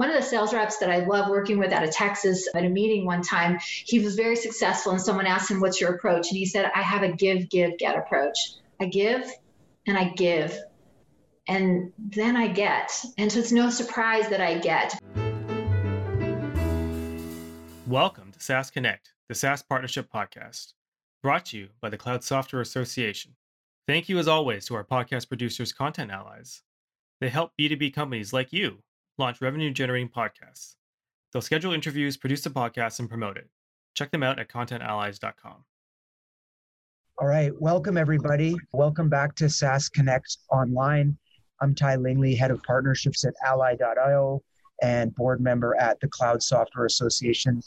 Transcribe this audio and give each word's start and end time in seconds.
one 0.00 0.08
of 0.08 0.16
the 0.16 0.22
sales 0.22 0.54
reps 0.54 0.78
that 0.78 0.88
I 0.88 1.04
love 1.04 1.28
working 1.28 1.58
with 1.58 1.74
out 1.74 1.84
of 1.84 1.90
Texas 1.90 2.48
at 2.54 2.64
a 2.64 2.70
meeting 2.70 3.04
one 3.04 3.20
time, 3.20 3.58
he 3.60 4.00
was 4.00 4.14
very 4.14 4.34
successful 4.34 4.92
and 4.92 5.00
someone 5.02 5.26
asked 5.26 5.50
him, 5.50 5.60
What's 5.60 5.78
your 5.78 5.94
approach? 5.94 6.30
And 6.30 6.38
he 6.38 6.46
said, 6.46 6.72
I 6.74 6.80
have 6.80 7.02
a 7.02 7.12
give, 7.12 7.50
give, 7.50 7.76
get 7.76 7.98
approach. 7.98 8.38
I 8.80 8.86
give 8.86 9.30
and 9.86 9.98
I 9.98 10.04
give 10.08 10.58
and 11.46 11.92
then 11.98 12.34
I 12.34 12.48
get. 12.48 12.90
And 13.18 13.30
so 13.30 13.40
it's 13.40 13.52
no 13.52 13.68
surprise 13.68 14.30
that 14.30 14.40
I 14.40 14.56
get. 14.56 14.98
Welcome 17.86 18.32
to 18.32 18.40
SaaS 18.40 18.70
Connect, 18.70 19.12
the 19.28 19.34
SaaS 19.34 19.62
Partnership 19.62 20.10
Podcast, 20.10 20.72
brought 21.22 21.44
to 21.44 21.58
you 21.58 21.68
by 21.82 21.90
the 21.90 21.98
Cloud 21.98 22.24
Software 22.24 22.62
Association. 22.62 23.32
Thank 23.86 24.08
you, 24.08 24.18
as 24.18 24.28
always, 24.28 24.64
to 24.64 24.76
our 24.76 24.84
podcast 24.84 25.28
producers, 25.28 25.74
Content 25.74 26.10
Allies. 26.10 26.62
They 27.20 27.28
help 27.28 27.52
B2B 27.60 27.92
companies 27.92 28.32
like 28.32 28.50
you 28.50 28.78
launch 29.20 29.40
revenue 29.40 29.70
generating 29.70 30.08
podcasts. 30.08 30.74
They'll 31.32 31.42
schedule 31.42 31.72
interviews, 31.72 32.16
produce 32.16 32.40
the 32.40 32.50
podcast, 32.50 32.98
and 32.98 33.08
promote 33.08 33.36
it. 33.36 33.48
Check 33.94 34.10
them 34.10 34.24
out 34.24 34.40
at 34.40 34.48
contentallies.com. 34.48 35.64
All 37.18 37.28
right. 37.28 37.52
Welcome, 37.60 37.96
everybody. 37.96 38.56
Welcome 38.72 39.08
back 39.08 39.34
to 39.36 39.48
SaaS 39.48 39.88
Connect 39.88 40.38
Online. 40.50 41.16
I'm 41.60 41.74
Ty 41.74 41.96
Lingley, 41.96 42.34
head 42.34 42.50
of 42.50 42.62
partnerships 42.62 43.24
at 43.24 43.34
Ally.io 43.46 44.42
and 44.82 45.14
board 45.14 45.40
member 45.40 45.76
at 45.78 46.00
the 46.00 46.08
Cloud 46.08 46.42
Software 46.42 46.86
Association. 46.86 47.62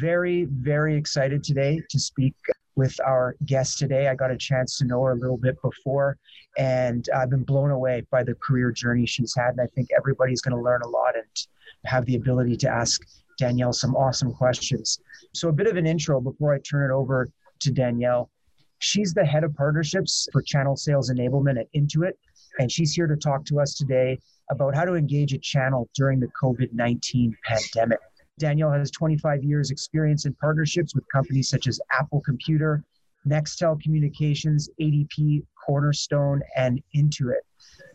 Very, 0.00 0.44
very 0.44 0.94
excited 0.96 1.42
today 1.42 1.80
to 1.88 1.98
speak 1.98 2.34
with 2.76 2.98
our 3.04 3.36
guest 3.44 3.78
today. 3.78 4.08
I 4.08 4.14
got 4.14 4.30
a 4.30 4.36
chance 4.36 4.78
to 4.78 4.84
know 4.84 5.02
her 5.02 5.12
a 5.12 5.16
little 5.16 5.36
bit 5.36 5.60
before, 5.62 6.16
and 6.58 7.08
I've 7.14 7.30
been 7.30 7.44
blown 7.44 7.70
away 7.70 8.06
by 8.10 8.22
the 8.22 8.34
career 8.34 8.70
journey 8.70 9.06
she's 9.06 9.34
had. 9.34 9.50
And 9.50 9.60
I 9.60 9.66
think 9.66 9.88
everybody's 9.96 10.40
going 10.40 10.56
to 10.56 10.62
learn 10.62 10.82
a 10.82 10.88
lot 10.88 11.16
and 11.16 11.46
have 11.86 12.04
the 12.06 12.16
ability 12.16 12.56
to 12.58 12.68
ask 12.68 13.02
Danielle 13.38 13.72
some 13.72 13.96
awesome 13.96 14.32
questions. 14.32 15.00
So, 15.34 15.48
a 15.48 15.52
bit 15.52 15.66
of 15.66 15.76
an 15.76 15.86
intro 15.86 16.20
before 16.20 16.54
I 16.54 16.58
turn 16.58 16.90
it 16.90 16.94
over 16.94 17.28
to 17.60 17.70
Danielle. 17.70 18.30
She's 18.78 19.12
the 19.12 19.24
head 19.24 19.44
of 19.44 19.54
partnerships 19.54 20.26
for 20.32 20.40
channel 20.40 20.76
sales 20.76 21.10
enablement 21.10 21.60
at 21.60 21.66
Intuit, 21.74 22.12
and 22.58 22.72
she's 22.72 22.94
here 22.94 23.06
to 23.06 23.16
talk 23.16 23.44
to 23.46 23.60
us 23.60 23.74
today 23.74 24.18
about 24.50 24.74
how 24.74 24.84
to 24.84 24.94
engage 24.94 25.34
a 25.34 25.38
channel 25.38 25.88
during 25.94 26.18
the 26.18 26.28
COVID 26.28 26.72
19 26.72 27.36
pandemic. 27.44 27.98
Danielle 28.40 28.72
has 28.72 28.90
25 28.90 29.44
years 29.44 29.70
experience 29.70 30.24
in 30.24 30.34
partnerships 30.34 30.94
with 30.94 31.04
companies 31.12 31.48
such 31.48 31.68
as 31.68 31.78
Apple 31.92 32.20
Computer, 32.22 32.82
Nextel 33.28 33.80
Communications, 33.80 34.68
ADP, 34.80 35.44
Cornerstone, 35.64 36.40
and 36.56 36.82
Intuit. 36.96 37.42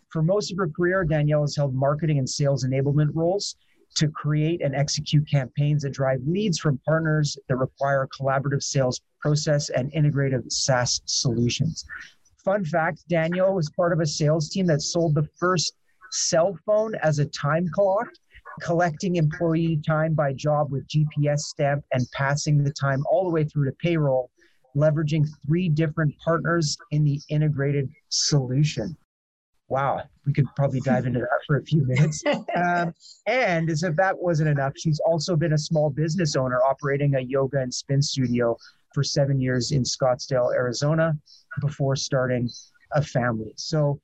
For 0.09 0.21
most 0.21 0.51
of 0.51 0.57
her 0.57 0.69
career, 0.69 1.03
Danielle 1.03 1.41
has 1.41 1.55
held 1.55 1.73
marketing 1.73 2.19
and 2.19 2.29
sales 2.29 2.63
enablement 2.63 3.09
roles 3.13 3.55
to 3.95 4.07
create 4.07 4.61
and 4.61 4.75
execute 4.75 5.27
campaigns 5.29 5.81
that 5.81 5.93
drive 5.93 6.21
leads 6.25 6.59
from 6.59 6.79
partners 6.85 7.37
that 7.47 7.55
require 7.55 8.03
a 8.03 8.07
collaborative 8.09 8.61
sales 8.61 9.01
process 9.19 9.69
and 9.69 9.91
integrative 9.93 10.51
SaaS 10.51 11.01
solutions. 11.05 11.85
Fun 12.43 12.63
fact 12.63 13.03
Danielle 13.09 13.55
was 13.55 13.69
part 13.71 13.91
of 13.91 13.99
a 13.99 14.05
sales 14.05 14.49
team 14.49 14.67
that 14.67 14.81
sold 14.81 15.15
the 15.15 15.27
first 15.39 15.73
cell 16.11 16.57
phone 16.65 16.93
as 16.95 17.19
a 17.19 17.25
time 17.25 17.67
clock, 17.73 18.07
collecting 18.61 19.15
employee 19.15 19.79
time 19.85 20.13
by 20.13 20.33
job 20.33 20.71
with 20.71 20.87
GPS 20.87 21.39
stamp 21.39 21.83
and 21.93 22.09
passing 22.11 22.63
the 22.63 22.71
time 22.71 23.03
all 23.09 23.23
the 23.23 23.29
way 23.29 23.43
through 23.43 23.65
to 23.65 23.71
payroll, 23.73 24.29
leveraging 24.75 25.25
three 25.45 25.69
different 25.69 26.13
partners 26.19 26.77
in 26.91 27.03
the 27.03 27.19
integrated 27.29 27.89
solution. 28.09 28.95
Wow, 29.67 30.03
we 30.27 30.33
could 30.33 30.45
probably 30.55 30.79
dive 30.79 31.07
into 31.07 31.19
that 31.19 31.39
for 31.47 31.57
a 31.57 31.63
few 31.63 31.85
minutes. 31.85 32.23
Um, 32.55 32.93
and 33.27 33.69
as 33.69 33.83
if 33.83 33.95
that 33.97 34.17
wasn't 34.17 34.49
enough, 34.49 34.73
she's 34.77 35.01
also 35.05 35.35
been 35.35 35.53
a 35.53 35.57
small 35.57 35.89
business 35.89 36.37
owner 36.37 36.61
operating 36.63 37.15
a 37.15 37.19
yoga 37.19 37.59
and 37.59 37.73
spin 37.73 38.01
studio 38.01 38.55
for 38.93 39.03
seven 39.03 39.41
years 39.41 39.71
in 39.71 39.83
Scottsdale, 39.83 40.53
Arizona, 40.55 41.17
before 41.59 41.97
starting 41.97 42.49
a 42.93 43.01
family. 43.01 43.51
So, 43.57 43.99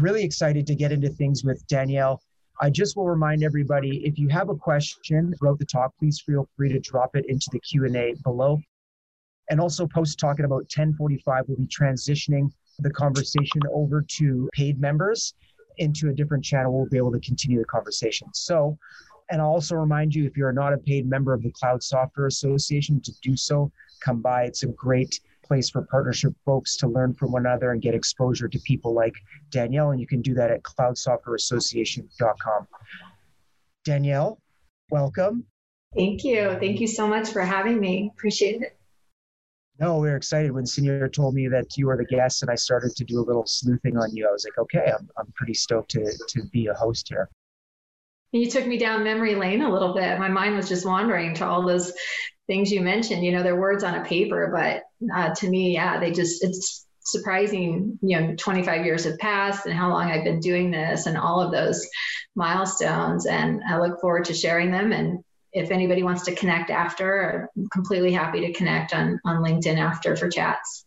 really 0.00 0.24
excited 0.24 0.66
to 0.68 0.74
get 0.74 0.90
into 0.90 1.10
things 1.10 1.44
with 1.44 1.66
Danielle. 1.66 2.22
I 2.62 2.70
just 2.70 2.96
will 2.96 3.08
remind 3.08 3.42
everybody 3.42 4.06
if 4.06 4.20
you 4.20 4.28
have 4.28 4.48
a 4.48 4.54
question 4.54 5.34
throughout 5.36 5.58
the 5.58 5.64
talk, 5.64 5.92
please 5.98 6.22
feel 6.24 6.48
free 6.56 6.72
to 6.72 6.78
drop 6.78 7.16
it 7.16 7.26
into 7.26 7.48
the 7.50 7.58
Q&A 7.58 8.14
below. 8.22 8.60
And 9.50 9.60
also 9.60 9.84
post 9.88 10.20
talking 10.20 10.44
about 10.44 10.70
1045 10.76 11.44
we'll 11.48 11.56
be 11.56 11.66
transitioning 11.66 12.52
the 12.78 12.90
conversation 12.90 13.62
over 13.72 14.04
to 14.16 14.48
paid 14.52 14.80
members 14.80 15.34
into 15.78 16.10
a 16.10 16.12
different 16.12 16.44
channel. 16.44 16.72
We'll 16.72 16.88
be 16.88 16.98
able 16.98 17.10
to 17.10 17.18
continue 17.18 17.58
the 17.58 17.64
conversation. 17.64 18.28
So, 18.32 18.78
and 19.28 19.42
I'll 19.42 19.48
also 19.48 19.74
remind 19.74 20.14
you 20.14 20.24
if 20.24 20.36
you're 20.36 20.52
not 20.52 20.72
a 20.72 20.78
paid 20.78 21.08
member 21.08 21.34
of 21.34 21.42
the 21.42 21.50
Cloud 21.50 21.82
Software 21.82 22.28
Association 22.28 23.00
to 23.00 23.12
do 23.22 23.36
so, 23.36 23.72
come 24.00 24.20
by. 24.20 24.44
It's 24.44 24.62
a 24.62 24.68
great 24.68 25.18
place 25.42 25.70
for 25.70 25.82
partnership 25.82 26.34
folks 26.44 26.76
to 26.78 26.88
learn 26.88 27.14
from 27.14 27.32
one 27.32 27.46
another 27.46 27.72
and 27.72 27.82
get 27.82 27.94
exposure 27.94 28.48
to 28.48 28.58
people 28.60 28.94
like 28.94 29.14
Danielle. 29.50 29.90
And 29.90 30.00
you 30.00 30.06
can 30.06 30.22
do 30.22 30.34
that 30.34 30.50
at 30.50 30.62
cloudsoftwareassociation.com. 30.62 32.68
Danielle, 33.84 34.38
welcome. 34.90 35.44
Thank 35.96 36.24
you. 36.24 36.56
Thank 36.60 36.80
you 36.80 36.86
so 36.86 37.06
much 37.06 37.30
for 37.30 37.42
having 37.42 37.78
me. 37.78 38.10
Appreciate 38.16 38.62
it. 38.62 38.78
No, 39.78 39.98
we 39.98 40.08
are 40.10 40.16
excited 40.16 40.52
when 40.52 40.64
Senior 40.64 41.08
told 41.08 41.34
me 41.34 41.48
that 41.48 41.76
you 41.76 41.86
were 41.86 41.96
the 41.96 42.04
guest 42.04 42.42
and 42.42 42.50
I 42.50 42.54
started 42.54 42.94
to 42.96 43.04
do 43.04 43.18
a 43.18 43.24
little 43.24 43.46
sleuthing 43.46 43.96
on 43.96 44.14
you. 44.14 44.28
I 44.28 44.32
was 44.32 44.44
like, 44.44 44.58
okay, 44.58 44.92
I'm, 44.96 45.08
I'm 45.18 45.32
pretty 45.34 45.54
stoked 45.54 45.90
to, 45.90 46.12
to 46.28 46.44
be 46.52 46.68
a 46.68 46.74
host 46.74 47.08
here. 47.08 47.28
You 48.32 48.50
took 48.50 48.66
me 48.66 48.78
down 48.78 49.04
memory 49.04 49.34
lane 49.34 49.62
a 49.62 49.70
little 49.70 49.92
bit. 49.92 50.18
My 50.18 50.28
mind 50.28 50.56
was 50.56 50.68
just 50.68 50.86
wandering 50.86 51.34
to 51.34 51.46
all 51.46 51.66
those 51.66 51.92
things 52.46 52.70
you 52.70 52.80
mentioned. 52.80 53.24
You 53.24 53.32
know, 53.32 53.42
they're 53.42 53.60
words 53.60 53.84
on 53.84 53.96
a 53.96 54.04
paper, 54.04 54.50
but 54.54 54.84
uh, 55.14 55.34
to 55.34 55.48
me, 55.48 55.74
yeah, 55.74 55.98
they 55.98 56.10
just, 56.10 56.44
it's 56.44 56.86
surprising, 57.00 57.98
you 58.02 58.20
know, 58.20 58.34
25 58.36 58.84
years 58.84 59.04
have 59.04 59.18
passed 59.18 59.66
and 59.66 59.74
how 59.74 59.90
long 59.90 60.10
I've 60.10 60.24
been 60.24 60.40
doing 60.40 60.70
this 60.70 61.06
and 61.06 61.16
all 61.16 61.40
of 61.40 61.52
those 61.52 61.86
milestones. 62.34 63.26
And 63.26 63.62
I 63.68 63.78
look 63.78 64.00
forward 64.00 64.24
to 64.26 64.34
sharing 64.34 64.70
them. 64.70 64.92
And 64.92 65.22
if 65.52 65.70
anybody 65.70 66.02
wants 66.02 66.24
to 66.24 66.34
connect 66.34 66.70
after, 66.70 67.48
I'm 67.56 67.68
completely 67.68 68.12
happy 68.12 68.40
to 68.40 68.52
connect 68.52 68.94
on, 68.94 69.20
on 69.24 69.42
LinkedIn 69.42 69.78
after 69.78 70.16
for 70.16 70.28
chats. 70.28 70.84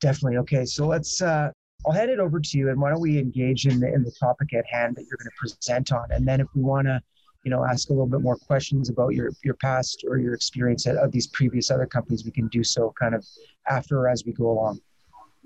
Definitely. 0.00 0.38
Okay. 0.38 0.64
So 0.64 0.86
let's, 0.86 1.22
uh, 1.22 1.50
I'll 1.86 1.92
hand 1.92 2.10
it 2.10 2.18
over 2.18 2.40
to 2.40 2.58
you 2.58 2.70
and 2.70 2.80
why 2.80 2.90
don't 2.90 3.00
we 3.00 3.18
engage 3.18 3.66
in 3.66 3.80
the, 3.80 3.92
in 3.92 4.02
the 4.02 4.10
topic 4.18 4.52
at 4.54 4.64
hand 4.66 4.96
that 4.96 5.02
you're 5.02 5.18
going 5.18 5.30
to 5.30 5.54
present 5.54 5.92
on. 5.92 6.10
And 6.10 6.26
then 6.26 6.40
if 6.40 6.48
we 6.54 6.62
want 6.62 6.86
to 6.86 7.00
you 7.46 7.50
know 7.50 7.64
ask 7.64 7.90
a 7.90 7.92
little 7.92 8.08
bit 8.08 8.20
more 8.22 8.36
questions 8.36 8.88
about 8.88 9.14
your 9.14 9.30
your 9.44 9.54
past 9.54 10.04
or 10.08 10.18
your 10.18 10.34
experience 10.34 10.84
at, 10.88 10.96
at 10.96 11.12
these 11.12 11.28
previous 11.28 11.70
other 11.70 11.86
companies 11.86 12.24
we 12.24 12.32
can 12.32 12.48
do 12.48 12.64
so 12.64 12.92
kind 13.00 13.14
of 13.14 13.24
after 13.68 14.00
or 14.00 14.08
as 14.08 14.24
we 14.26 14.32
go 14.32 14.50
along 14.50 14.80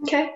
Okay. 0.03 0.31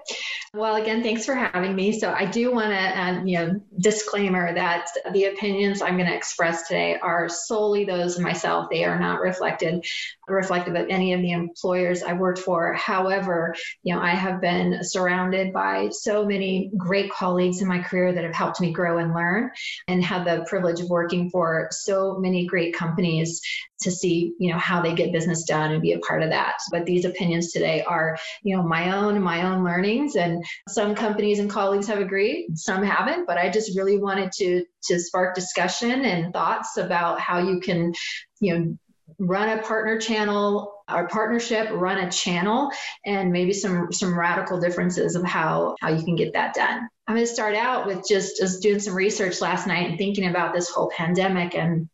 Well, 0.52 0.76
again, 0.76 1.02
thanks 1.02 1.24
for 1.24 1.34
having 1.34 1.74
me. 1.74 1.98
So 1.98 2.12
I 2.12 2.26
do 2.26 2.52
want 2.52 2.70
to, 2.70 2.76
uh, 2.78 3.24
you 3.24 3.38
know, 3.38 3.60
disclaimer 3.80 4.54
that 4.54 4.88
the 5.12 5.24
opinions 5.24 5.80
I'm 5.80 5.96
going 5.96 6.08
to 6.08 6.14
express 6.14 6.68
today 6.68 6.96
are 7.00 7.28
solely 7.28 7.84
those 7.84 8.16
of 8.16 8.22
myself. 8.22 8.68
They 8.70 8.84
are 8.84 8.98
not 8.98 9.20
reflected 9.20 9.84
reflective 10.28 10.74
of 10.74 10.86
any 10.88 11.12
of 11.12 11.20
the 11.20 11.32
employers 11.32 12.02
I 12.02 12.12
worked 12.12 12.38
for. 12.38 12.72
However, 12.74 13.54
you 13.82 13.94
know, 13.94 14.00
I 14.00 14.10
have 14.10 14.40
been 14.40 14.82
surrounded 14.82 15.52
by 15.52 15.88
so 15.90 16.24
many 16.24 16.70
great 16.76 17.10
colleagues 17.10 17.60
in 17.60 17.68
my 17.68 17.80
career 17.80 18.12
that 18.12 18.24
have 18.24 18.34
helped 18.34 18.60
me 18.60 18.72
grow 18.72 18.98
and 18.98 19.14
learn, 19.14 19.50
and 19.88 20.04
had 20.04 20.24
the 20.24 20.44
privilege 20.48 20.80
of 20.80 20.88
working 20.88 21.30
for 21.30 21.68
so 21.70 22.18
many 22.18 22.46
great 22.46 22.74
companies 22.74 23.40
to 23.84 23.90
see 23.90 24.34
you 24.38 24.52
know 24.52 24.58
how 24.58 24.82
they 24.82 24.94
get 24.94 25.12
business 25.12 25.44
done 25.44 25.72
and 25.72 25.82
be 25.82 25.92
a 25.92 25.98
part 26.00 26.22
of 26.22 26.30
that. 26.30 26.56
But 26.70 26.84
these 26.84 27.04
opinions 27.04 27.52
today 27.52 27.82
are 27.82 28.18
you 28.42 28.56
know 28.56 28.62
my 28.62 28.96
own 28.96 29.22
my 29.22 29.42
own 29.42 29.64
learnings. 29.64 30.16
And 30.16 30.44
some 30.68 30.94
companies 30.94 31.38
and 31.38 31.50
colleagues 31.50 31.86
have 31.86 32.00
agreed 32.00 32.58
some 32.58 32.82
haven't. 32.82 33.26
But 33.26 33.38
i 33.38 33.48
just 33.48 33.76
really 33.76 33.98
wanted 33.98 34.32
to 34.32 34.64
to 34.84 34.98
spark 34.98 35.34
discussion 35.34 36.04
and 36.04 36.32
thoughts 36.32 36.76
about 36.76 37.20
how 37.20 37.38
you 37.38 37.60
can 37.60 37.92
you 38.40 38.58
know 38.58 38.78
run 39.18 39.58
a 39.58 39.62
partner 39.62 39.98
channel 40.00 40.72
or 40.90 41.08
partnership 41.08 41.68
run 41.72 41.98
a 41.98 42.10
channel 42.10 42.70
and 43.04 43.32
maybe 43.32 43.52
some 43.52 43.92
some 43.92 44.18
radical 44.18 44.60
differences 44.60 45.14
of 45.14 45.24
how 45.24 45.76
how 45.80 45.90
you 45.90 46.04
can 46.04 46.16
get 46.16 46.32
that 46.32 46.54
done. 46.54 46.88
I'm 47.06 47.16
going 47.16 47.26
to 47.26 47.32
start 47.32 47.54
out 47.54 47.86
with 47.86 48.06
just 48.08 48.38
just 48.38 48.62
doing 48.62 48.80
some 48.80 48.94
research 48.94 49.40
last 49.40 49.66
night 49.66 49.90
and 49.90 49.98
thinking 49.98 50.28
about 50.28 50.54
this 50.54 50.70
whole 50.70 50.90
pandemic 50.90 51.54
and 51.54 51.88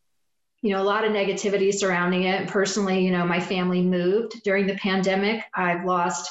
you 0.63 0.75
know, 0.75 0.83
a 0.83 0.85
lot 0.85 1.05
of 1.05 1.13
negativity 1.13 1.73
surrounding 1.73 2.25
it. 2.25 2.49
Personally, 2.49 3.03
you 3.05 3.11
know, 3.11 3.27
my 3.27 3.41
family 3.41 3.83
moved 3.83 4.43
during 4.45 4.67
the 4.67 4.77
pandemic. 4.77 5.43
I've 5.55 5.85
lost 5.85 6.31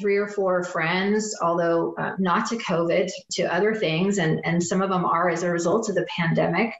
three 0.00 0.16
or 0.16 0.28
four 0.28 0.62
friends, 0.64 1.36
although 1.42 1.94
uh, 1.98 2.12
not 2.18 2.48
to 2.48 2.56
COVID, 2.56 3.10
to 3.32 3.52
other 3.54 3.74
things, 3.74 4.18
and 4.18 4.40
and 4.44 4.62
some 4.62 4.82
of 4.82 4.90
them 4.90 5.04
are 5.04 5.28
as 5.28 5.42
a 5.42 5.50
result 5.50 5.88
of 5.88 5.94
the 5.94 6.06
pandemic, 6.16 6.74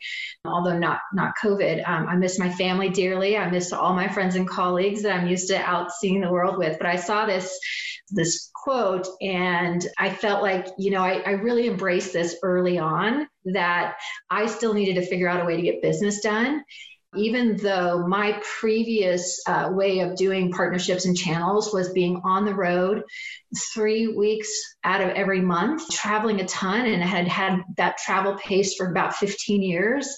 although 0.44 0.78
not 0.78 1.00
not 1.12 1.34
COVID. 1.42 1.88
Um, 1.88 2.08
I 2.08 2.16
miss 2.16 2.38
my 2.38 2.50
family 2.50 2.88
dearly. 2.88 3.36
I 3.36 3.50
miss 3.50 3.72
all 3.72 3.94
my 3.94 4.08
friends 4.08 4.36
and 4.36 4.48
colleagues 4.48 5.02
that 5.02 5.12
I'm 5.12 5.28
used 5.28 5.48
to 5.48 5.56
out 5.56 5.92
seeing 5.92 6.20
the 6.20 6.30
world 6.30 6.58
with. 6.58 6.78
But 6.78 6.86
I 6.86 6.96
saw 6.96 7.26
this 7.26 7.58
this 8.10 8.50
quote, 8.54 9.06
and 9.20 9.86
I 9.98 10.10
felt 10.10 10.42
like 10.42 10.66
you 10.78 10.90
know 10.90 11.02
I, 11.02 11.20
I 11.20 11.30
really 11.32 11.68
embraced 11.68 12.12
this 12.12 12.36
early 12.42 12.78
on 12.78 13.28
that 13.46 13.96
I 14.30 14.46
still 14.46 14.74
needed 14.74 14.96
to 14.96 15.06
figure 15.06 15.28
out 15.28 15.40
a 15.40 15.44
way 15.44 15.56
to 15.56 15.62
get 15.62 15.82
business 15.82 16.20
done 16.20 16.62
even 17.16 17.56
though 17.56 18.06
my 18.06 18.40
previous 18.60 19.40
uh, 19.46 19.70
way 19.72 20.00
of 20.00 20.16
doing 20.16 20.52
partnerships 20.52 21.06
and 21.06 21.16
channels 21.16 21.72
was 21.72 21.92
being 21.92 22.20
on 22.24 22.44
the 22.44 22.54
road 22.54 23.02
three 23.72 24.08
weeks 24.08 24.48
out 24.84 25.00
of 25.00 25.08
every 25.10 25.40
month, 25.40 25.88
traveling 25.90 26.40
a 26.40 26.46
ton, 26.46 26.86
and 26.86 27.02
had 27.02 27.26
had 27.26 27.60
that 27.76 27.96
travel 27.98 28.34
pace 28.36 28.74
for 28.74 28.90
about 28.90 29.14
15 29.14 29.62
years. 29.62 30.14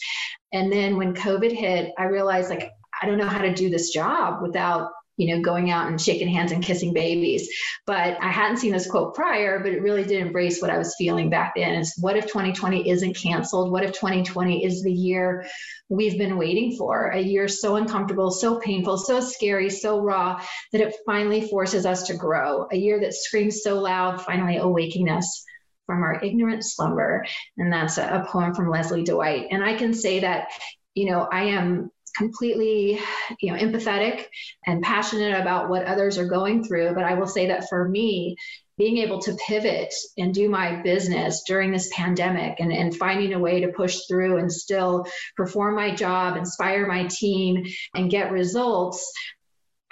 And 0.53 0.73
then 0.73 0.97
when 0.97 1.15
COVID 1.15 1.53
hit, 1.53 1.93
I 1.97 2.05
realized 2.05 2.51
like, 2.51 2.71
I 3.01 3.07
don't 3.07 3.19
know 3.19 3.29
how 3.29 3.43
to 3.43 3.55
do 3.55 3.71
this 3.71 3.91
job 3.91 4.43
without 4.43 4.91
you 5.21 5.37
know, 5.37 5.43
going 5.43 5.71
out 5.71 5.87
and 5.87 6.01
shaking 6.01 6.29
hands 6.29 6.51
and 6.51 6.65
kissing 6.65 6.95
babies. 6.95 7.47
But 7.85 8.17
I 8.23 8.31
hadn't 8.31 8.57
seen 8.57 8.73
this 8.73 8.91
quote 8.91 9.15
prior, 9.15 9.59
but 9.59 9.71
it 9.71 9.83
really 9.83 10.03
did 10.03 10.23
embrace 10.23 10.63
what 10.63 10.71
I 10.71 10.79
was 10.79 10.95
feeling 10.97 11.29
back 11.29 11.53
then 11.57 11.75
is 11.75 11.95
what 12.01 12.17
if 12.17 12.27
2020 12.27 12.89
isn't 12.89 13.17
canceled? 13.17 13.71
What 13.71 13.85
if 13.85 13.93
2020 13.93 14.65
is 14.65 14.83
the 14.83 14.91
year 14.91 15.47
we've 15.91 16.17
been 16.17 16.39
waiting 16.39 16.75
for? 16.75 17.11
A 17.11 17.21
year 17.21 17.49
so 17.49 17.77
uncomfortable, 17.77 18.31
so 18.31 18.59
painful, 18.61 18.97
so 18.97 19.21
scary, 19.21 19.69
so 19.69 20.01
raw 20.01 20.43
that 20.73 20.81
it 20.81 20.97
finally 21.05 21.47
forces 21.49 21.85
us 21.85 22.05
to 22.05 22.15
grow. 22.15 22.67
A 22.73 22.77
year 22.77 22.99
that 23.01 23.13
screams 23.13 23.63
so 23.63 23.79
loud, 23.79 24.23
finally 24.23 24.57
awakening 24.57 25.11
us 25.11 25.45
from 25.85 26.03
our 26.03 26.19
ignorant 26.25 26.65
slumber. 26.65 27.27
And 27.59 27.71
that's 27.71 27.99
a, 27.99 28.23
a 28.23 28.25
poem 28.27 28.55
from 28.55 28.71
Leslie 28.71 29.05
Dwight. 29.05 29.49
And 29.51 29.63
I 29.63 29.75
can 29.75 29.93
say 29.93 30.21
that, 30.21 30.49
you 30.95 31.11
know, 31.11 31.29
I 31.31 31.43
am 31.43 31.91
completely 32.21 33.01
you 33.41 33.51
know 33.51 33.59
empathetic 33.59 34.27
and 34.67 34.83
passionate 34.83 35.41
about 35.41 35.71
what 35.71 35.87
others 35.87 36.19
are 36.19 36.27
going 36.27 36.63
through 36.63 36.93
but 36.95 37.03
i 37.03 37.15
will 37.15 37.27
say 37.27 37.47
that 37.47 37.67
for 37.71 37.89
me 37.89 38.37
being 38.77 38.99
able 38.99 39.21
to 39.21 39.35
pivot 39.47 39.93
and 40.19 40.35
do 40.35 40.47
my 40.51 40.83
business 40.83 41.45
during 41.47 41.71
this 41.71 41.91
pandemic 41.95 42.61
and, 42.61 42.73
and 42.73 42.95
finding 42.95 43.33
a 43.33 43.39
way 43.39 43.61
to 43.61 43.69
push 43.69 44.01
through 44.07 44.37
and 44.37 44.53
still 44.53 45.07
perform 45.35 45.75
my 45.75 45.95
job 45.95 46.37
inspire 46.37 46.87
my 46.87 47.07
team 47.07 47.65
and 47.95 48.11
get 48.11 48.33
results 48.33 49.11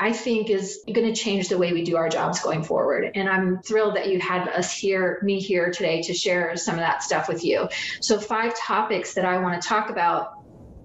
I 0.00 0.12
think 0.12 0.48
is 0.48 0.84
going 0.86 1.12
to 1.12 1.20
change 1.20 1.48
the 1.48 1.58
way 1.58 1.72
we 1.72 1.82
do 1.82 1.96
our 1.96 2.08
jobs 2.08 2.38
going 2.38 2.62
forward. 2.62 3.10
And 3.16 3.28
I'm 3.28 3.62
thrilled 3.62 3.96
that 3.96 4.08
you 4.08 4.20
had 4.20 4.46
us 4.46 4.72
here, 4.72 5.18
me 5.24 5.40
here 5.40 5.72
today 5.72 6.02
to 6.02 6.14
share 6.14 6.56
some 6.56 6.74
of 6.74 6.80
that 6.82 7.02
stuff 7.02 7.28
with 7.28 7.44
you. 7.44 7.68
So, 8.00 8.20
five 8.20 8.56
topics 8.56 9.14
that 9.14 9.24
I 9.24 9.38
want 9.38 9.60
to 9.60 9.68
talk 9.68 9.90
about 9.90 10.37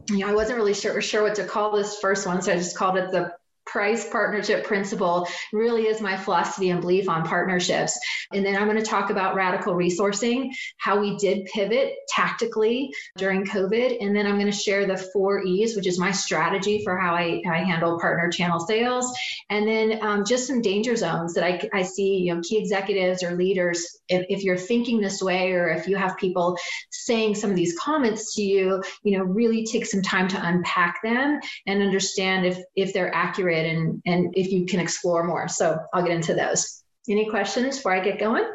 you 0.10 0.20
know, 0.20 0.28
I 0.28 0.34
wasn't 0.34 0.58
really 0.58 0.74
sure, 0.74 1.02
sure 1.02 1.24
what 1.24 1.36
to 1.36 1.46
call 1.46 1.76
this 1.76 2.00
first 2.00 2.26
one, 2.26 2.42
so 2.42 2.54
I 2.54 2.56
just 2.56 2.78
called 2.78 2.98
it 2.98 3.12
the 3.12 3.34
price 3.66 4.10
partnership 4.10 4.66
principle 4.66 5.28
really 5.52 5.84
is 5.84 6.02
my 6.02 6.18
philosophy 6.18 6.70
and 6.70 6.82
belief 6.82 7.10
on 7.10 7.26
partnerships. 7.26 7.98
And 8.34 8.46
then 8.46 8.56
I'm 8.56 8.68
going 8.68 8.78
to 8.78 8.86
talk 8.86 9.10
about 9.10 9.36
radical 9.36 9.74
resourcing, 9.74 10.50
how 10.78 11.00
we 11.00 11.16
did 11.18 11.46
pivot 11.46 11.94
tactically 12.10 12.92
during 13.18 13.46
COVID. 13.46 13.98
And 14.02 14.16
then 14.16 14.26
I'm 14.26 14.36
going 14.36 14.52
to 14.52 14.58
share 14.58 14.86
the 14.86 14.98
four 14.98 15.44
E's, 15.44 15.76
which 15.76 15.88
is 15.88 16.00
my 16.00 16.12
strategy 16.12 16.84
for 16.84 16.98
how 16.98 17.16
I, 17.16 17.42
I 17.50 17.60
handle 17.60 18.00
partner 18.00 18.30
channel 18.30 18.60
sales. 18.60 19.12
And 19.50 19.68
then 19.68 20.00
um, 20.02 20.26
just 20.26 20.48
some 20.48 20.62
danger 20.62 20.96
zones 20.96 21.34
that 21.36 21.44
I, 21.44 21.70
I 21.74 21.84
see, 21.84 22.18
you 22.18 22.36
know, 22.36 22.42
key 22.42 22.58
executives 22.58 23.24
or 23.24 23.36
leaders, 23.36 23.86
if, 24.10 24.26
if 24.30 24.44
you're 24.44 24.58
thinking 24.58 25.00
this 25.00 25.22
way, 25.22 25.54
or 25.54 25.70
if 25.70 25.88
you 25.88 25.96
have 25.96 26.18
people 26.18 26.58
saying 26.92 27.36
some 27.36 27.50
of 27.50 27.56
these 27.56 27.78
comments 27.80 28.36
to 28.36 28.42
you, 28.42 28.84
you 29.04 29.18
know, 29.18 29.24
really 29.24 29.66
take 29.66 29.86
some 29.86 30.02
time 30.02 30.28
to 30.28 30.48
unpack 30.48 31.02
them 31.04 31.40
and 31.68 31.82
understand 31.82 32.46
if, 32.46 32.58
if 32.76 32.94
they're 32.94 33.14
accurate 33.14 33.53
and, 33.54 34.02
and 34.06 34.34
if 34.36 34.52
you 34.52 34.66
can 34.66 34.80
explore 34.80 35.24
more. 35.24 35.48
So 35.48 35.80
I'll 35.94 36.04
get 36.04 36.12
into 36.12 36.34
those. 36.34 36.84
Any 37.10 37.30
questions 37.30 37.78
before 37.78 37.94
I 37.94 38.00
get 38.00 38.20
going? 38.20 38.46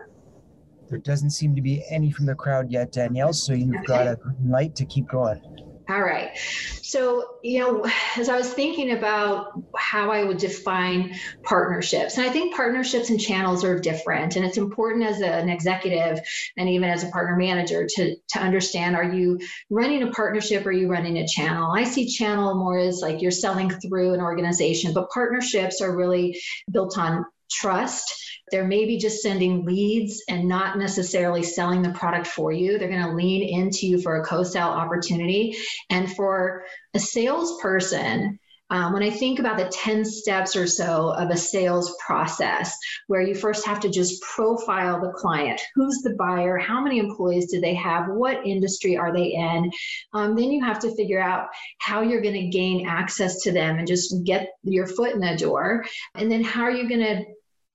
There 0.89 0.99
doesn't 0.99 1.31
seem 1.31 1.55
to 1.55 1.61
be 1.61 1.85
any 1.91 2.11
from 2.11 2.27
the 2.27 2.35
crowd 2.35 2.71
yet, 2.71 2.93
Danielle. 2.93 3.33
So 3.33 3.53
you've 3.53 3.75
okay. 3.77 3.85
got 3.87 4.07
a 4.07 4.19
light 4.45 4.75
to 4.77 4.87
keep 4.87 5.09
going. 5.09 5.43
All 5.89 6.03
right. 6.03 6.37
So, 6.83 7.25
you 7.43 7.61
know, 7.61 7.87
as 8.17 8.29
I 8.29 8.37
was 8.37 8.53
thinking 8.53 8.91
about 8.93 9.53
how 9.75 10.11
I 10.11 10.23
would 10.23 10.37
define 10.37 11.15
partnerships, 11.43 12.19
and 12.19 12.29
I 12.29 12.31
think 12.31 12.55
partnerships 12.55 13.09
and 13.09 13.19
channels 13.19 13.65
are 13.65 13.79
different. 13.79 14.37
And 14.37 14.45
it's 14.45 14.59
important 14.59 15.07
as 15.07 15.21
an 15.23 15.49
executive 15.49 16.21
and 16.59 16.69
even 16.69 16.91
as 16.91 17.05
a 17.05 17.09
partner 17.09 17.37
manager 17.37 17.87
to, 17.87 18.17
to 18.17 18.39
understand 18.39 18.97
are 18.97 19.15
you 19.15 19.39
running 19.71 20.03
a 20.03 20.11
partnership 20.11 20.67
or 20.67 20.71
are 20.71 20.73
you 20.73 20.89
running 20.89 21.17
a 21.17 21.27
channel? 21.27 21.73
I 21.73 21.85
see 21.85 22.07
channel 22.07 22.55
more 22.55 22.79
as 22.79 23.01
like 23.01 23.23
you're 23.23 23.31
selling 23.31 23.71
through 23.71 24.13
an 24.13 24.21
organization, 24.21 24.93
but 24.93 25.11
partnerships 25.11 25.81
are 25.81 25.97
really 25.97 26.39
built 26.71 26.99
on 26.99 27.25
trust 27.51 28.15
they're 28.51 28.67
maybe 28.67 28.97
just 28.97 29.23
sending 29.23 29.65
leads 29.65 30.23
and 30.29 30.49
not 30.49 30.79
necessarily 30.79 31.43
selling 31.43 31.83
the 31.83 31.91
product 31.91 32.27
for 32.27 32.53
you. 32.53 32.79
They're 32.79 32.89
going 32.89 33.03
to 33.03 33.15
lean 33.15 33.43
into 33.43 33.87
you 33.87 34.01
for 34.01 34.21
a 34.21 34.25
co 34.25 34.43
sell 34.43 34.71
opportunity. 34.71 35.57
And 35.91 36.11
for 36.15 36.65
a 36.95 36.99
salesperson, 36.99 38.39
um, 38.71 38.93
when 38.93 39.03
I 39.03 39.09
think 39.09 39.39
about 39.39 39.57
the 39.57 39.65
10 39.65 40.05
steps 40.05 40.55
or 40.55 40.67
so 40.67 41.15
of 41.15 41.31
a 41.31 41.37
sales 41.39 41.97
process, 42.05 42.77
where 43.07 43.23
you 43.23 43.35
first 43.35 43.65
have 43.65 43.81
to 43.81 43.89
just 43.89 44.21
profile 44.21 45.01
the 45.01 45.13
client 45.13 45.59
who's 45.75 46.03
the 46.03 46.15
buyer, 46.19 46.59
how 46.59 46.83
many 46.83 46.99
employees 46.99 47.51
do 47.51 47.63
they 47.63 47.75
have, 47.75 48.09
what 48.09 48.47
industry 48.47 48.95
are 48.95 49.11
they 49.11 49.33
in, 49.33 49.71
um, 50.13 50.37
then 50.37 50.51
you 50.51 50.63
have 50.63 50.79
to 50.81 50.95
figure 50.97 51.21
out 51.21 51.49
how 51.79 52.03
you're 52.03 52.21
going 52.21 52.35
to 52.35 52.49
gain 52.49 52.87
access 52.87 53.41
to 53.41 53.53
them 53.53 53.79
and 53.79 53.89
just 53.89 54.15
get 54.25 54.51
your 54.65 54.87
foot 54.87 55.15
in 55.15 55.21
the 55.21 55.37
door. 55.39 55.87
And 56.15 56.31
then 56.31 56.45
how 56.45 56.65
are 56.65 56.71
you 56.71 56.91
going 56.91 57.01
to 57.01 57.25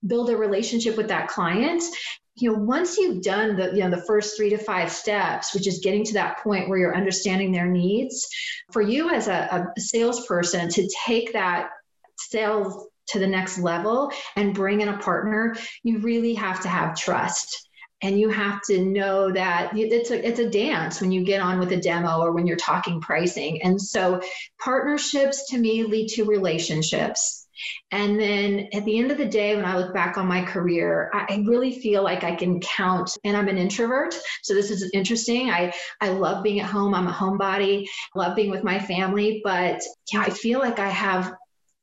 build 0.05 0.29
a 0.29 0.37
relationship 0.37 0.97
with 0.97 1.07
that 1.07 1.27
client 1.27 1.83
you 2.35 2.51
know 2.51 2.57
once 2.57 2.97
you've 2.97 3.21
done 3.21 3.55
the 3.55 3.71
you 3.73 3.79
know 3.79 3.89
the 3.89 4.03
first 4.05 4.35
three 4.35 4.49
to 4.49 4.57
five 4.57 4.91
steps 4.91 5.53
which 5.53 5.67
is 5.67 5.79
getting 5.79 6.03
to 6.03 6.13
that 6.13 6.39
point 6.39 6.67
where 6.67 6.77
you're 6.77 6.95
understanding 6.95 7.51
their 7.51 7.67
needs 7.67 8.27
for 8.71 8.81
you 8.81 9.09
as 9.09 9.27
a, 9.27 9.71
a 9.77 9.79
salesperson 9.79 10.69
to 10.69 10.89
take 11.05 11.33
that 11.33 11.69
sales 12.17 12.87
to 13.07 13.19
the 13.19 13.27
next 13.27 13.59
level 13.59 14.11
and 14.35 14.55
bring 14.55 14.81
in 14.81 14.87
a 14.87 14.97
partner 14.97 15.55
you 15.83 15.99
really 15.99 16.33
have 16.33 16.61
to 16.61 16.69
have 16.69 16.95
trust. 16.95 17.69
And 18.01 18.19
you 18.19 18.27
have 18.27 18.61
to 18.63 18.83
know 18.83 19.31
that 19.31 19.71
it's 19.77 20.11
a 20.11 20.27
it's 20.27 20.39
a 20.39 20.49
dance 20.49 20.99
when 20.99 21.13
you 21.13 21.23
get 21.23 21.39
on 21.39 21.57
with 21.57 21.71
a 21.71 21.77
demo 21.77 22.19
or 22.19 22.33
when 22.33 22.45
you're 22.45 22.57
talking 22.57 22.99
pricing. 22.99 23.61
And 23.61 23.81
so 23.81 24.19
partnerships 24.59 25.49
to 25.51 25.57
me 25.57 25.83
lead 25.83 26.09
to 26.09 26.25
relationships 26.25 27.42
and 27.91 28.19
then 28.19 28.67
at 28.73 28.85
the 28.85 28.97
end 28.97 29.11
of 29.11 29.17
the 29.17 29.25
day, 29.25 29.55
when 29.55 29.65
I 29.65 29.77
look 29.77 29.93
back 29.93 30.17
on 30.17 30.27
my 30.27 30.43
career, 30.43 31.09
I 31.13 31.43
really 31.47 31.79
feel 31.79 32.03
like 32.03 32.23
I 32.23 32.35
can 32.35 32.59
count, 32.59 33.15
and 33.23 33.35
I'm 33.37 33.47
an 33.47 33.57
introvert. 33.57 34.15
So 34.41 34.53
this 34.53 34.71
is 34.71 34.89
interesting. 34.93 35.49
I, 35.49 35.73
I 36.01 36.09
love 36.09 36.43
being 36.43 36.59
at 36.59 36.69
home. 36.69 36.93
I'm 36.93 37.07
a 37.07 37.11
homebody, 37.11 37.85
love 38.15 38.35
being 38.35 38.51
with 38.51 38.63
my 38.63 38.79
family, 38.79 39.41
but 39.43 39.81
yeah, 40.11 40.21
I 40.21 40.29
feel 40.29 40.59
like 40.59 40.79
I 40.79 40.89
have 40.89 41.33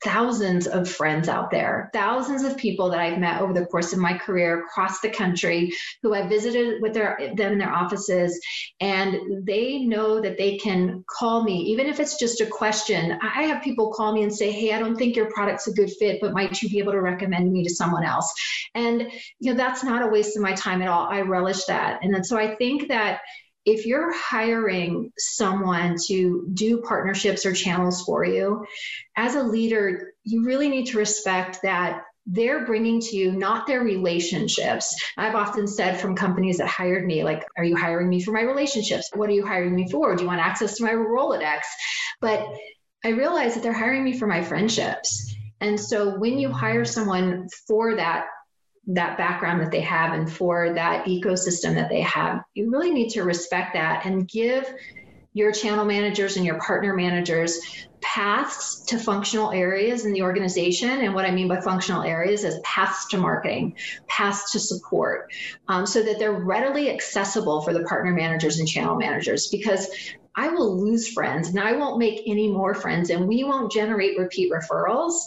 thousands 0.02 0.66
of 0.66 0.88
friends 0.88 1.28
out 1.28 1.50
there, 1.50 1.90
thousands 1.92 2.42
of 2.42 2.56
people 2.56 2.90
that 2.90 3.00
I've 3.00 3.18
met 3.18 3.40
over 3.40 3.52
the 3.52 3.66
course 3.66 3.92
of 3.92 3.98
my 3.98 4.16
career 4.16 4.64
across 4.64 5.00
the 5.00 5.10
country 5.10 5.72
who 6.02 6.14
I 6.14 6.26
visited 6.26 6.80
with 6.80 6.94
their 6.94 7.32
them 7.36 7.52
in 7.52 7.58
their 7.58 7.72
offices 7.72 8.40
and 8.80 9.46
they 9.46 9.80
know 9.80 10.20
that 10.20 10.38
they 10.38 10.56
can 10.56 11.04
call 11.08 11.44
me 11.44 11.58
even 11.64 11.86
if 11.86 12.00
it's 12.00 12.18
just 12.18 12.40
a 12.40 12.46
question. 12.46 13.18
I 13.22 13.44
have 13.44 13.62
people 13.62 13.92
call 13.92 14.12
me 14.12 14.22
and 14.22 14.34
say, 14.34 14.50
"Hey, 14.50 14.72
I 14.72 14.78
don't 14.78 14.96
think 14.96 15.16
your 15.16 15.30
product's 15.30 15.68
a 15.68 15.72
good 15.72 15.90
fit, 15.98 16.20
but 16.20 16.32
might 16.32 16.62
you 16.62 16.70
be 16.70 16.78
able 16.78 16.92
to 16.92 17.00
recommend 17.00 17.52
me 17.52 17.62
to 17.64 17.74
someone 17.74 18.04
else?" 18.04 18.32
And 18.74 19.10
you 19.38 19.52
know, 19.52 19.56
that's 19.56 19.84
not 19.84 20.02
a 20.02 20.10
waste 20.10 20.36
of 20.36 20.42
my 20.42 20.54
time 20.54 20.82
at 20.82 20.88
all. 20.88 21.06
I 21.08 21.20
relish 21.20 21.64
that. 21.64 22.00
And 22.02 22.14
then, 22.14 22.24
so 22.24 22.38
I 22.38 22.54
think 22.56 22.88
that 22.88 23.20
if 23.64 23.86
you're 23.86 24.12
hiring 24.12 25.12
someone 25.18 25.96
to 26.06 26.48
do 26.54 26.80
partnerships 26.82 27.44
or 27.44 27.52
channels 27.52 28.02
for 28.02 28.24
you, 28.24 28.64
as 29.16 29.34
a 29.34 29.42
leader, 29.42 30.12
you 30.24 30.44
really 30.44 30.68
need 30.68 30.86
to 30.86 30.98
respect 30.98 31.60
that 31.62 32.02
they're 32.26 32.64
bringing 32.66 33.00
to 33.00 33.16
you 33.16 33.32
not 33.32 33.66
their 33.66 33.80
relationships. 33.80 34.94
I've 35.16 35.34
often 35.34 35.66
said 35.66 36.00
from 36.00 36.14
companies 36.14 36.58
that 36.58 36.68
hired 36.68 37.04
me, 37.06 37.24
like, 37.24 37.44
are 37.56 37.64
you 37.64 37.76
hiring 37.76 38.08
me 38.08 38.22
for 38.22 38.32
my 38.32 38.42
relationships? 38.42 39.10
What 39.14 39.30
are 39.30 39.34
you 39.34 39.44
hiring 39.44 39.74
me 39.74 39.90
for? 39.90 40.14
Do 40.14 40.22
you 40.22 40.28
want 40.28 40.40
access 40.40 40.76
to 40.76 40.84
my 40.84 40.92
Rolodex? 40.92 41.60
But 42.20 42.46
I 43.04 43.08
realize 43.08 43.54
that 43.54 43.62
they're 43.62 43.72
hiring 43.72 44.04
me 44.04 44.18
for 44.18 44.26
my 44.26 44.42
friendships. 44.42 45.34
And 45.60 45.78
so 45.78 46.18
when 46.18 46.38
you 46.38 46.52
hire 46.52 46.84
someone 46.84 47.48
for 47.66 47.96
that 47.96 48.26
that 48.86 49.18
background 49.18 49.60
that 49.60 49.70
they 49.70 49.80
have 49.80 50.12
and 50.14 50.32
for 50.32 50.72
that 50.74 51.06
ecosystem 51.06 51.74
that 51.74 51.88
they 51.88 52.00
have. 52.00 52.42
You 52.54 52.70
really 52.70 52.90
need 52.90 53.10
to 53.10 53.22
respect 53.22 53.74
that 53.74 54.06
and 54.06 54.26
give 54.26 54.72
your 55.32 55.52
channel 55.52 55.84
managers 55.84 56.36
and 56.36 56.44
your 56.44 56.58
partner 56.58 56.94
managers 56.94 57.86
paths 58.00 58.80
to 58.86 58.98
functional 58.98 59.52
areas 59.52 60.04
in 60.04 60.12
the 60.12 60.22
organization. 60.22 60.90
And 60.90 61.14
what 61.14 61.24
I 61.24 61.30
mean 61.30 61.48
by 61.48 61.60
functional 61.60 62.02
areas 62.02 62.42
is 62.44 62.58
paths 62.64 63.06
to 63.08 63.18
marketing, 63.18 63.76
paths 64.08 64.52
to 64.52 64.58
support, 64.58 65.30
um, 65.68 65.86
so 65.86 66.02
that 66.02 66.18
they're 66.18 66.32
readily 66.32 66.90
accessible 66.90 67.60
for 67.60 67.72
the 67.72 67.84
partner 67.84 68.12
managers 68.12 68.58
and 68.58 68.66
channel 68.66 68.96
managers. 68.96 69.48
Because 69.48 69.88
I 70.34 70.48
will 70.48 70.80
lose 70.80 71.08
friends 71.08 71.48
and 71.48 71.60
I 71.60 71.72
won't 71.72 71.98
make 71.98 72.22
any 72.26 72.48
more 72.48 72.74
friends 72.74 73.10
and 73.10 73.28
we 73.28 73.44
won't 73.44 73.70
generate 73.70 74.18
repeat 74.18 74.50
referrals 74.50 75.24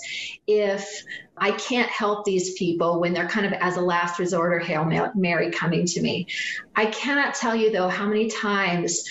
if 0.48 1.04
I 1.38 1.52
can't 1.52 1.90
help 1.90 2.26
these 2.26 2.54
people 2.54 3.00
when 3.00 3.14
they're 3.14 3.28
kind 3.28 3.46
of 3.46 3.54
as 3.54 3.78
a 3.78 3.82
last 3.82 4.20
resort 4.20 4.54
or 4.54 4.60
Hail 4.60 4.86
Mary 5.16 5.52
coming 5.52 5.86
to 5.88 6.02
me. 6.02 6.28
I 6.76 6.86
cannot 6.88 7.34
tell 7.34 7.56
you 7.56 7.72
though 7.72 7.90
how 7.90 8.08
many 8.08 8.30
times 8.30 9.04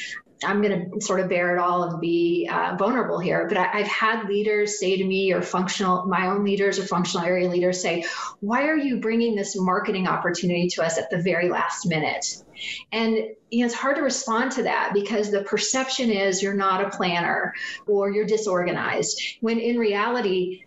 I'm 0.45 0.61
going 0.61 0.91
to 0.91 1.01
sort 1.01 1.21
of 1.21 1.29
bear 1.29 1.57
it 1.57 1.61
all 1.61 1.85
and 1.85 2.01
be 2.01 2.49
uh, 2.51 2.77
vulnerable 2.77 3.19
here. 3.19 3.47
But 3.49 3.59
I, 3.59 3.79
have 3.79 3.87
had 3.87 4.29
leaders 4.29 4.79
say 4.79 4.97
to 4.97 5.05
me, 5.05 5.33
or 5.33 5.43
functional, 5.43 6.07
my 6.07 6.27
own 6.27 6.45
leaders 6.45 6.79
or 6.79 6.85
functional 6.85 7.27
area 7.27 7.49
leaders 7.49 7.81
say, 7.81 8.05
"Why 8.41 8.67
are 8.67 8.77
you 8.77 8.99
bringing 8.99 9.35
this 9.35 9.57
marketing 9.57 10.09
opportunity 10.09 10.69
to 10.69 10.83
us 10.85 10.99
at 10.99 11.11
the 11.11 11.19
very 11.19 11.49
last 11.49 11.87
minute?" 11.87 12.43
And 12.91 13.17
you 13.51 13.61
know, 13.61 13.67
it's 13.67 13.75
hard 13.75 13.97
to 13.97 14.03
respond 14.03 14.53
to 14.53 14.65
that 14.65 14.91
because 14.95 15.31
the 15.31 15.43
perception 15.43 16.11
is 16.11 16.43
you're 16.43 16.55
not 16.55 16.85
a 16.85 16.91
planner 16.91 17.55
or 17.87 18.11
you're 18.11 18.27
disorganized. 18.27 19.21
When 19.41 19.59
in 19.59 19.79
reality, 19.79 20.65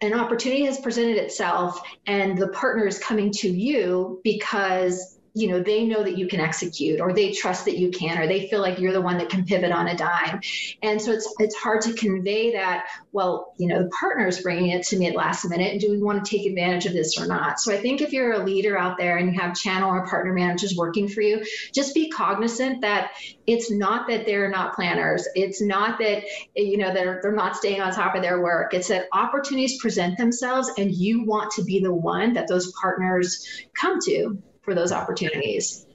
an 0.00 0.14
opportunity 0.14 0.64
has 0.64 0.78
presented 0.78 1.16
itself 1.16 1.80
and 2.06 2.38
the 2.38 2.48
partner 2.48 2.86
is 2.86 2.98
coming 2.98 3.32
to 3.32 3.48
you 3.48 4.20
because 4.22 5.17
you 5.38 5.48
know 5.48 5.62
they 5.62 5.84
know 5.84 6.02
that 6.02 6.18
you 6.18 6.26
can 6.26 6.40
execute 6.40 7.00
or 7.00 7.12
they 7.12 7.32
trust 7.32 7.64
that 7.64 7.78
you 7.78 7.90
can 7.90 8.18
or 8.18 8.26
they 8.26 8.48
feel 8.48 8.60
like 8.60 8.78
you're 8.78 8.92
the 8.92 9.00
one 9.00 9.18
that 9.18 9.28
can 9.28 9.44
pivot 9.44 9.70
on 9.70 9.88
a 9.88 9.96
dime. 9.96 10.40
And 10.82 11.00
so 11.00 11.12
it's 11.12 11.32
it's 11.38 11.56
hard 11.56 11.82
to 11.82 11.92
convey 11.94 12.52
that 12.52 12.86
well 13.12 13.54
you 13.58 13.68
know 13.68 13.82
the 13.82 13.90
partner 13.90 14.26
is 14.26 14.40
bringing 14.40 14.70
it 14.70 14.84
to 14.86 14.98
me 14.98 15.06
at 15.06 15.14
last 15.14 15.48
minute 15.48 15.72
and 15.72 15.80
do 15.80 15.90
we 15.90 15.98
want 15.98 16.24
to 16.24 16.36
take 16.36 16.46
advantage 16.46 16.86
of 16.86 16.92
this 16.92 17.18
or 17.18 17.26
not? 17.26 17.60
So 17.60 17.72
i 17.72 17.76
think 17.76 18.00
if 18.00 18.12
you're 18.12 18.32
a 18.32 18.44
leader 18.44 18.78
out 18.78 18.98
there 18.98 19.16
and 19.16 19.32
you 19.32 19.40
have 19.40 19.54
channel 19.54 19.90
or 19.90 20.06
partner 20.06 20.32
managers 20.32 20.74
working 20.76 21.08
for 21.08 21.20
you 21.20 21.44
just 21.72 21.94
be 21.94 22.10
cognizant 22.10 22.82
that 22.82 23.12
it's 23.46 23.70
not 23.70 24.08
that 24.08 24.26
they're 24.26 24.50
not 24.50 24.74
planners. 24.74 25.26
It's 25.34 25.62
not 25.62 25.98
that 26.00 26.24
you 26.54 26.76
know 26.76 26.92
they're, 26.92 27.20
they're 27.22 27.32
not 27.32 27.56
staying 27.56 27.80
on 27.80 27.92
top 27.92 28.14
of 28.14 28.22
their 28.22 28.40
work. 28.40 28.74
It's 28.74 28.88
that 28.88 29.06
opportunities 29.12 29.80
present 29.80 30.18
themselves 30.18 30.70
and 30.76 30.92
you 30.92 31.24
want 31.24 31.52
to 31.52 31.64
be 31.64 31.80
the 31.80 31.92
one 31.92 32.34
that 32.34 32.48
those 32.48 32.72
partners 32.72 33.46
come 33.74 33.98
to 34.02 34.42
for 34.68 34.74
those 34.74 34.92
opportunities. 34.92 35.86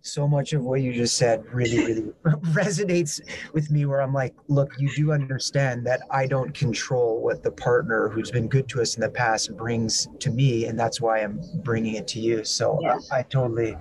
So 0.00 0.26
much 0.26 0.52
of 0.52 0.64
what 0.64 0.80
you 0.80 0.92
just 0.92 1.16
said 1.16 1.44
really 1.52 1.78
really 1.78 2.02
resonates 2.52 3.20
with 3.52 3.70
me 3.70 3.84
where 3.84 4.00
i'm 4.00 4.14
like 4.14 4.34
look 4.46 4.70
you 4.78 4.88
do 4.94 5.12
understand 5.12 5.84
that 5.86 6.00
i 6.10 6.24
don't 6.24 6.54
control 6.54 7.20
what 7.20 7.42
the 7.42 7.50
partner 7.50 8.08
who's 8.08 8.30
been 8.30 8.48
good 8.48 8.68
to 8.68 8.80
us 8.80 8.94
in 8.94 9.00
the 9.00 9.10
past 9.10 9.56
brings 9.56 10.08
to 10.20 10.30
me 10.30 10.66
and 10.66 10.78
that's 10.78 11.00
why 11.00 11.18
i'm 11.18 11.40
bringing 11.62 11.96
it 11.96 12.06
to 12.08 12.20
you. 12.20 12.44
So 12.44 12.78
yeah. 12.80 12.98
I, 13.12 13.18
I, 13.18 13.22
totally 13.24 13.76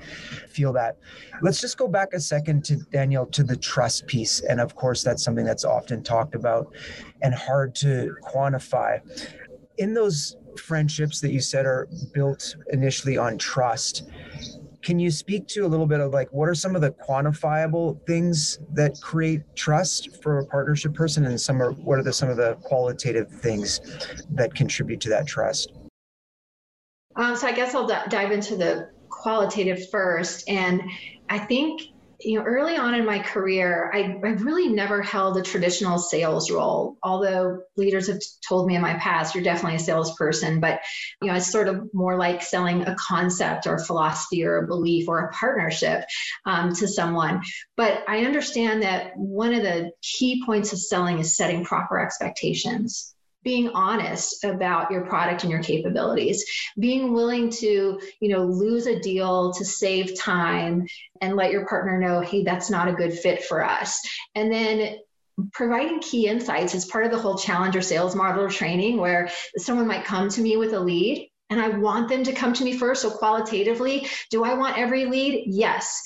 feel 0.50 0.74
that. 0.74 0.98
Let's 1.41 1.62
just 1.62 1.77
go 1.77 1.88
back 1.88 2.13
a 2.13 2.20
second 2.20 2.65
to 2.65 2.75
danielle 2.91 3.27
to 3.27 3.44
the 3.44 3.56
trust 3.56 4.08
piece. 4.08 4.41
And 4.41 4.60
of 4.60 4.75
course 4.75 5.03
that's 5.03 5.24
something 5.24 5.46
that's 5.46 5.65
often 5.65 6.03
talked 6.03 6.36
about 6.36 6.74
and 7.22 7.34
hard 7.34 7.74
to 7.75 8.15
quantify. 8.24 9.00
In 9.77 9.94
those 9.94 10.36
friendships 10.60 11.22
that 11.22 11.32
you 11.32 11.40
said 11.40 11.66
are 11.66 11.88
built 12.14 12.56
initially 12.72 13.18
on 13.18 13.38
trust. 13.38 14.10
Can 14.82 15.00
you 15.00 15.12
speak 15.12 15.48
to 15.48 15.66
a 15.66 15.68
little 15.68 15.88
bit 15.88 16.00
of 16.00 16.14
like 16.14 16.32
what 16.32 16.48
are 16.48 16.56
some 16.56 16.76
of 16.76 16.82
the 16.82 16.92
quantifiable 16.92 18.00
things 18.06 18.60
that 18.74 19.00
create 19.02 19.42
trust 19.56 20.22
for 20.22 20.40
a 20.40 20.46
partnership 20.46 20.94
person? 20.94 21.26
And 21.26 21.40
some 21.40 21.62
are 21.62 21.72
what 21.72 22.00
are 22.00 22.04
the 22.04 22.14
some 22.14 22.30
of 22.30 22.38
the 22.38 22.56
qualitative 22.62 23.30
things 23.30 23.82
that 24.32 24.54
contribute 24.54 25.02
to 25.02 25.10
that 25.10 25.28
trust? 25.28 25.74
Um, 27.16 27.36
so 27.36 27.48
i 27.48 27.52
guess 27.52 27.74
i'll 27.74 27.88
d- 27.88 27.96
dive 28.10 28.32
into 28.32 28.56
the 28.56 28.90
qualitative 29.10 29.90
first. 29.90 30.48
And 30.48 30.82
i 31.30 31.40
think 31.40 31.82
you 32.20 32.40
know, 32.40 32.46
early 32.46 32.78
on 32.78 32.96
in 32.96 33.06
my 33.06 33.20
career, 33.20 33.92
I, 33.94 34.18
I 34.24 34.32
really 34.32 34.70
never 34.70 35.02
held 35.02 35.38
a 35.38 35.42
traditional 35.42 36.00
sales 36.00 36.50
role. 36.50 36.98
Although 37.04 37.62
leaders 37.76 38.08
have 38.08 38.20
told 38.48 38.68
me 38.68 38.76
in 38.76 38.82
my 38.82 38.96
past, 38.96 39.36
you're 39.36 39.44
definitely 39.44 39.76
a 39.76 39.80
salesperson, 39.80 40.60
but 40.60 40.80
you 41.22 41.28
know, 41.28 41.36
it's 41.36 41.52
sort 41.52 41.68
of 41.68 41.94
more 41.94 42.18
like 42.18 42.42
selling 42.42 42.84
a 42.84 42.96
concept 42.96 43.68
or 43.68 43.78
philosophy 43.78 44.44
or 44.46 44.58
a 44.58 44.68
belief 44.68 45.08
or 45.08 45.20
a 45.20 45.32
partnership 45.32 46.06
um, 46.46 46.74
to 46.76 46.88
someone. 46.88 47.42
But 47.76 48.04
I 48.08 48.26
understand 48.26 48.82
that 48.82 49.16
one 49.16 49.54
of 49.54 49.62
the 49.62 49.92
key 50.02 50.44
points 50.46 50.74
of 50.74 50.80
selling 50.80 51.20
is 51.20 51.38
setting 51.38 51.66
proper 51.66 52.00
expectations 52.00 53.14
being 53.48 53.70
honest 53.70 54.44
about 54.44 54.92
your 54.92 55.06
product 55.06 55.44
and 55.44 55.50
your 55.50 55.63
capabilities 55.63 56.44
being 56.77 57.13
willing 57.13 57.50
to 57.50 57.98
you 58.20 58.27
know 58.27 58.44
lose 58.44 58.88
a 58.88 59.00
deal 59.00 59.54
to 59.54 59.63
save 59.63 60.20
time 60.20 60.86
and 61.22 61.38
let 61.38 61.50
your 61.50 61.66
partner 61.66 61.98
know 61.98 62.20
hey 62.20 62.44
that's 62.44 62.70
not 62.70 62.89
a 62.89 62.94
good 62.94 63.18
fit 63.18 63.42
for 63.46 63.63
us 63.63 64.06
and 64.36 64.51
then 64.51 64.98
providing 65.54 66.01
key 66.01 66.27
insights 66.27 66.75
is 66.75 66.84
part 66.84 67.06
of 67.06 67.12
the 67.12 67.18
whole 67.18 67.38
challenger 67.38 67.82
sales 67.82 68.18
model 68.18 68.50
training 68.50 68.98
where 68.98 69.30
someone 69.56 69.88
might 69.88 70.04
come 70.04 70.27
to 70.27 70.42
me 70.42 70.58
with 70.58 70.74
a 70.74 70.80
lead 70.80 71.30
and 71.50 71.62
I 71.62 71.70
want 71.70 72.10
them 72.10 72.25
to 72.25 72.34
come 72.34 72.51
to 72.51 72.63
me 72.66 72.77
first. 72.77 73.01
So, 73.01 73.10
qualitatively, 73.10 74.06
do 74.30 74.44
I 74.44 74.56
want 74.56 74.77
every 74.77 75.06
lead? 75.06 75.46
Yes. 75.48 76.01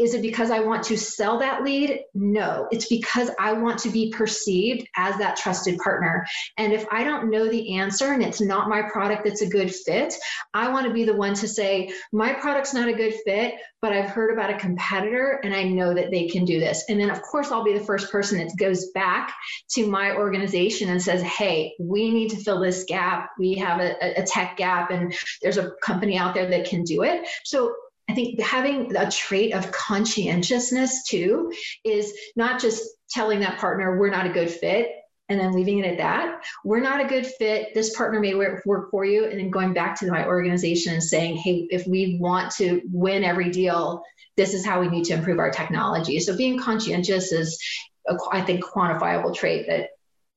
Is 0.00 0.14
it 0.14 0.22
because 0.22 0.50
I 0.50 0.60
want 0.60 0.84
to 0.84 0.96
sell 0.96 1.38
that 1.40 1.62
lead? 1.62 2.00
No, 2.14 2.66
it's 2.70 2.86
because 2.86 3.30
I 3.38 3.52
want 3.52 3.80
to 3.80 3.90
be 3.90 4.10
perceived 4.10 4.88
as 4.96 5.18
that 5.18 5.36
trusted 5.36 5.78
partner. 5.78 6.26
And 6.56 6.72
if 6.72 6.86
I 6.90 7.04
don't 7.04 7.30
know 7.30 7.48
the 7.48 7.76
answer 7.76 8.12
and 8.12 8.22
it's 8.22 8.40
not 8.40 8.70
my 8.70 8.82
product 8.90 9.24
that's 9.24 9.42
a 9.42 9.48
good 9.48 9.74
fit, 9.74 10.14
I 10.54 10.70
want 10.72 10.86
to 10.86 10.92
be 10.92 11.04
the 11.04 11.14
one 11.14 11.34
to 11.34 11.46
say, 11.46 11.92
my 12.12 12.32
product's 12.32 12.72
not 12.72 12.88
a 12.88 12.94
good 12.94 13.14
fit, 13.26 13.54
but 13.82 13.92
I've 13.92 14.08
heard 14.08 14.32
about 14.32 14.50
a 14.50 14.58
competitor 14.58 15.40
and 15.44 15.54
I 15.54 15.64
know 15.64 15.92
that 15.92 16.10
they 16.10 16.28
can 16.28 16.46
do 16.46 16.60
this. 16.60 16.84
And 16.88 16.98
then, 16.98 17.10
of 17.10 17.20
course, 17.20 17.50
I'll 17.50 17.64
be 17.64 17.76
the 17.76 17.84
first 17.84 18.10
person 18.10 18.38
that 18.38 18.56
goes 18.56 18.90
back 18.94 19.34
to 19.72 19.86
my 19.86 20.16
organization 20.16 20.88
and 20.88 21.02
says, 21.02 21.20
hey, 21.22 21.74
we 21.78 22.10
need 22.10 22.30
to 22.30 22.36
fill 22.36 22.60
this 22.60 22.84
gap. 22.84 23.30
We 23.38 23.54
have 23.56 23.80
a, 23.80 24.20
a 24.20 24.22
tech 24.22 24.56
gap 24.56 24.90
and 24.90 25.14
there's 25.42 25.58
a 25.58 25.72
company 25.82 26.16
out 26.16 26.34
there 26.34 26.48
that 26.48 26.66
can 26.66 26.84
do 26.84 27.02
it. 27.02 27.28
So 27.44 27.74
I 28.10 28.12
think 28.12 28.40
having 28.40 28.96
a 28.96 29.08
trait 29.08 29.54
of 29.54 29.70
conscientiousness 29.70 31.04
too 31.04 31.52
is 31.84 32.12
not 32.34 32.60
just 32.60 32.82
telling 33.08 33.38
that 33.40 33.58
partner 33.58 33.98
we're 33.98 34.10
not 34.10 34.26
a 34.26 34.32
good 34.32 34.50
fit 34.50 34.88
and 35.28 35.38
then 35.38 35.52
leaving 35.52 35.78
it 35.78 35.86
at 35.86 35.98
that. 35.98 36.42
We're 36.64 36.80
not 36.80 37.00
a 37.00 37.06
good 37.06 37.24
fit. 37.24 37.72
This 37.72 37.96
partner 37.96 38.18
may 38.18 38.34
work, 38.34 38.64
for 38.90 39.04
you. 39.04 39.26
And 39.26 39.38
then 39.38 39.50
going 39.50 39.74
back 39.74 39.96
to 40.00 40.10
my 40.10 40.26
organization 40.26 40.92
and 40.92 41.02
saying, 41.02 41.36
hey, 41.36 41.68
if 41.70 41.86
we 41.86 42.18
want 42.20 42.50
to 42.56 42.82
win 42.90 43.22
every 43.22 43.48
deal, 43.50 44.02
this 44.36 44.54
is 44.54 44.66
how 44.66 44.80
we 44.80 44.88
need 44.88 45.04
to 45.04 45.14
improve 45.14 45.38
our 45.38 45.52
technology. 45.52 46.18
So 46.18 46.36
being 46.36 46.58
conscientious 46.58 47.30
is, 47.30 47.62
a, 48.08 48.16
I 48.32 48.40
think, 48.40 48.64
quantifiable 48.64 49.32
trait 49.32 49.68
that 49.68 49.90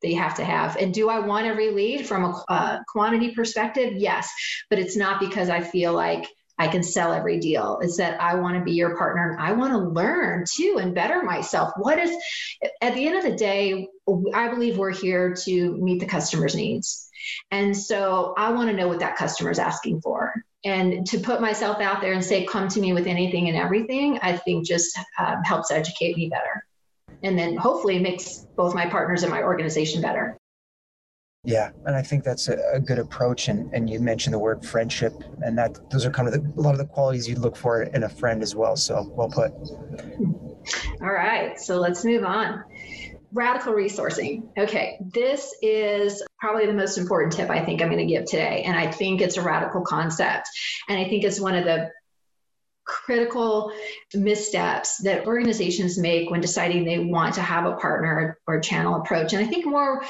they 0.03 0.13
have 0.13 0.35
to 0.35 0.45
have. 0.45 0.77
And 0.77 0.93
do 0.93 1.09
I 1.09 1.17
want 1.19 1.47
every 1.47 1.71
lead 1.71 2.05
from 2.05 2.25
a 2.25 2.43
uh, 2.47 2.79
quantity 2.87 3.31
perspective? 3.31 3.93
Yes, 3.95 4.31
but 4.69 4.77
it's 4.77 4.95
not 4.95 5.19
because 5.19 5.49
I 5.49 5.61
feel 5.61 5.93
like 5.93 6.27
I 6.57 6.67
can 6.67 6.83
sell 6.83 7.13
every 7.13 7.39
deal. 7.39 7.79
It's 7.81 7.97
that 7.97 8.21
I 8.21 8.35
want 8.35 8.57
to 8.57 8.63
be 8.63 8.73
your 8.73 8.95
partner 8.95 9.31
and 9.31 9.41
I 9.41 9.53
want 9.53 9.73
to 9.73 9.79
learn 9.79 10.45
too 10.49 10.77
and 10.79 10.93
better 10.93 11.23
myself. 11.23 11.71
What 11.77 11.97
is, 11.99 12.11
at 12.81 12.93
the 12.93 13.07
end 13.07 13.17
of 13.17 13.23
the 13.23 13.35
day, 13.35 13.87
I 14.33 14.49
believe 14.49 14.77
we're 14.77 14.91
here 14.91 15.33
to 15.45 15.77
meet 15.77 15.99
the 15.99 16.05
customer's 16.05 16.55
needs. 16.55 17.09
And 17.51 17.75
so 17.75 18.33
I 18.37 18.51
want 18.51 18.69
to 18.69 18.75
know 18.75 18.87
what 18.87 18.99
that 18.99 19.15
customer 19.15 19.49
is 19.49 19.59
asking 19.59 20.01
for. 20.01 20.33
And 20.65 21.05
to 21.07 21.17
put 21.17 21.41
myself 21.41 21.81
out 21.81 22.01
there 22.01 22.13
and 22.13 22.23
say, 22.23 22.45
come 22.45 22.67
to 22.69 22.79
me 22.79 22.93
with 22.93 23.07
anything 23.07 23.47
and 23.49 23.57
everything, 23.57 24.19
I 24.21 24.37
think 24.37 24.65
just 24.65 24.97
um, 25.19 25.43
helps 25.43 25.71
educate 25.71 26.15
me 26.15 26.29
better. 26.29 26.65
And 27.23 27.37
then 27.37 27.57
hopefully 27.57 27.99
makes 27.99 28.45
both 28.55 28.75
my 28.75 28.85
partners 28.85 29.23
and 29.23 29.31
my 29.31 29.43
organization 29.43 30.01
better. 30.01 30.37
Yeah, 31.45 31.71
and 31.85 31.93
I 31.93 32.01
think 32.01 32.23
that's 32.23 32.47
a, 32.47 32.57
a, 32.73 32.79
good 32.79 32.99
approach. 32.99 33.49
And, 33.49 33.69
and 33.73 33.89
you 33.89 33.99
mentioned 33.99 34.33
the 34.33 34.39
word 34.39 34.65
friendship, 34.65 35.13
and 35.41 35.57
that 35.57 35.89
those 35.91 36.05
are 36.05 36.09
kind 36.09 36.29
of 36.29 36.33
the, 36.33 36.39
a 36.57 36.61
lot 36.61 36.71
of 36.71 36.77
the 36.77 36.85
qualities 36.85 37.27
you'd 37.27 37.39
look 37.39 37.57
for 37.57 37.83
in 37.83 38.03
a 38.03 38.09
friend 38.09 38.41
as 38.41 38.55
well. 38.55 38.77
So 38.77 39.11
well 39.13 39.27
put. 39.27 39.51
All 41.01 41.11
right, 41.11 41.59
so 41.59 41.81
let's 41.81 42.05
move 42.05 42.23
on. 42.23 42.63
Radical 43.33 43.73
resourcing. 43.73 44.43
Okay, 44.57 44.97
this 45.13 45.53
is 45.61 46.23
probably 46.39 46.65
the 46.65 46.73
most 46.73 46.97
important 46.97 47.33
tip 47.33 47.49
I 47.49 47.65
think 47.65 47.81
I'm 47.81 47.89
going 47.89 47.99
to 47.99 48.05
give 48.05 48.23
today. 48.23 48.63
And 48.65 48.77
I 48.77 48.89
think 48.89 49.19
it's 49.19 49.35
a 49.35 49.41
radical 49.41 49.81
concept. 49.81 50.47
And 50.87 50.97
I 50.97 51.09
think 51.09 51.25
it's 51.25 51.41
one 51.41 51.55
of 51.55 51.65
the 51.65 51.89
critical 52.85 53.71
missteps 54.13 54.97
that 55.03 55.25
organizations 55.25 55.97
make 55.97 56.29
when 56.29 56.41
deciding 56.41 56.85
they 56.85 56.99
want 56.99 57.35
to 57.35 57.41
have 57.41 57.65
a 57.65 57.75
partner 57.75 58.37
or 58.47 58.59
channel 58.59 59.01
approach. 59.01 59.33
And 59.33 59.43
I 59.43 59.49
think 59.49 59.65
more 59.65 60.03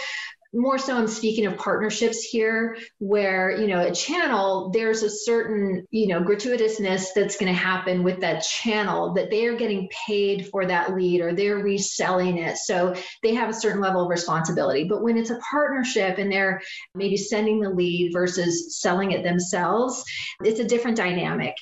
more 0.53 0.77
so 0.77 0.95
i'm 0.95 1.07
speaking 1.07 1.45
of 1.45 1.57
partnerships 1.57 2.21
here 2.23 2.77
where 2.99 3.51
you 3.51 3.67
know 3.67 3.81
a 3.81 3.93
channel 3.93 4.69
there's 4.71 5.03
a 5.03 5.09
certain 5.09 5.85
you 5.91 6.07
know 6.07 6.21
gratuitousness 6.21 7.07
that's 7.15 7.37
going 7.37 7.51
to 7.51 7.57
happen 7.57 8.03
with 8.03 8.19
that 8.21 8.43
channel 8.43 9.13
that 9.13 9.29
they 9.29 9.45
are 9.45 9.55
getting 9.55 9.89
paid 10.07 10.47
for 10.49 10.65
that 10.65 10.93
lead 10.93 11.21
or 11.21 11.33
they're 11.33 11.57
reselling 11.57 12.37
it. 12.37 12.57
So 12.57 12.95
they 13.21 13.33
have 13.35 13.49
a 13.49 13.53
certain 13.53 13.81
level 13.81 14.03
of 14.03 14.09
responsibility. 14.09 14.85
But 14.85 15.01
when 15.01 15.17
it's 15.17 15.29
a 15.29 15.39
partnership 15.49 16.17
and 16.17 16.31
they're 16.31 16.61
maybe 16.95 17.17
sending 17.17 17.59
the 17.59 17.69
lead 17.69 18.11
versus 18.13 18.79
selling 18.79 19.11
it 19.11 19.23
themselves 19.23 20.03
it's 20.41 20.59
a 20.59 20.65
different 20.65 20.97
dynamic. 20.97 21.55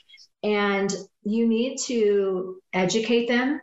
And 0.44 0.94
you 1.24 1.48
need 1.48 1.78
to 1.86 2.60
educate 2.74 3.28
them 3.28 3.62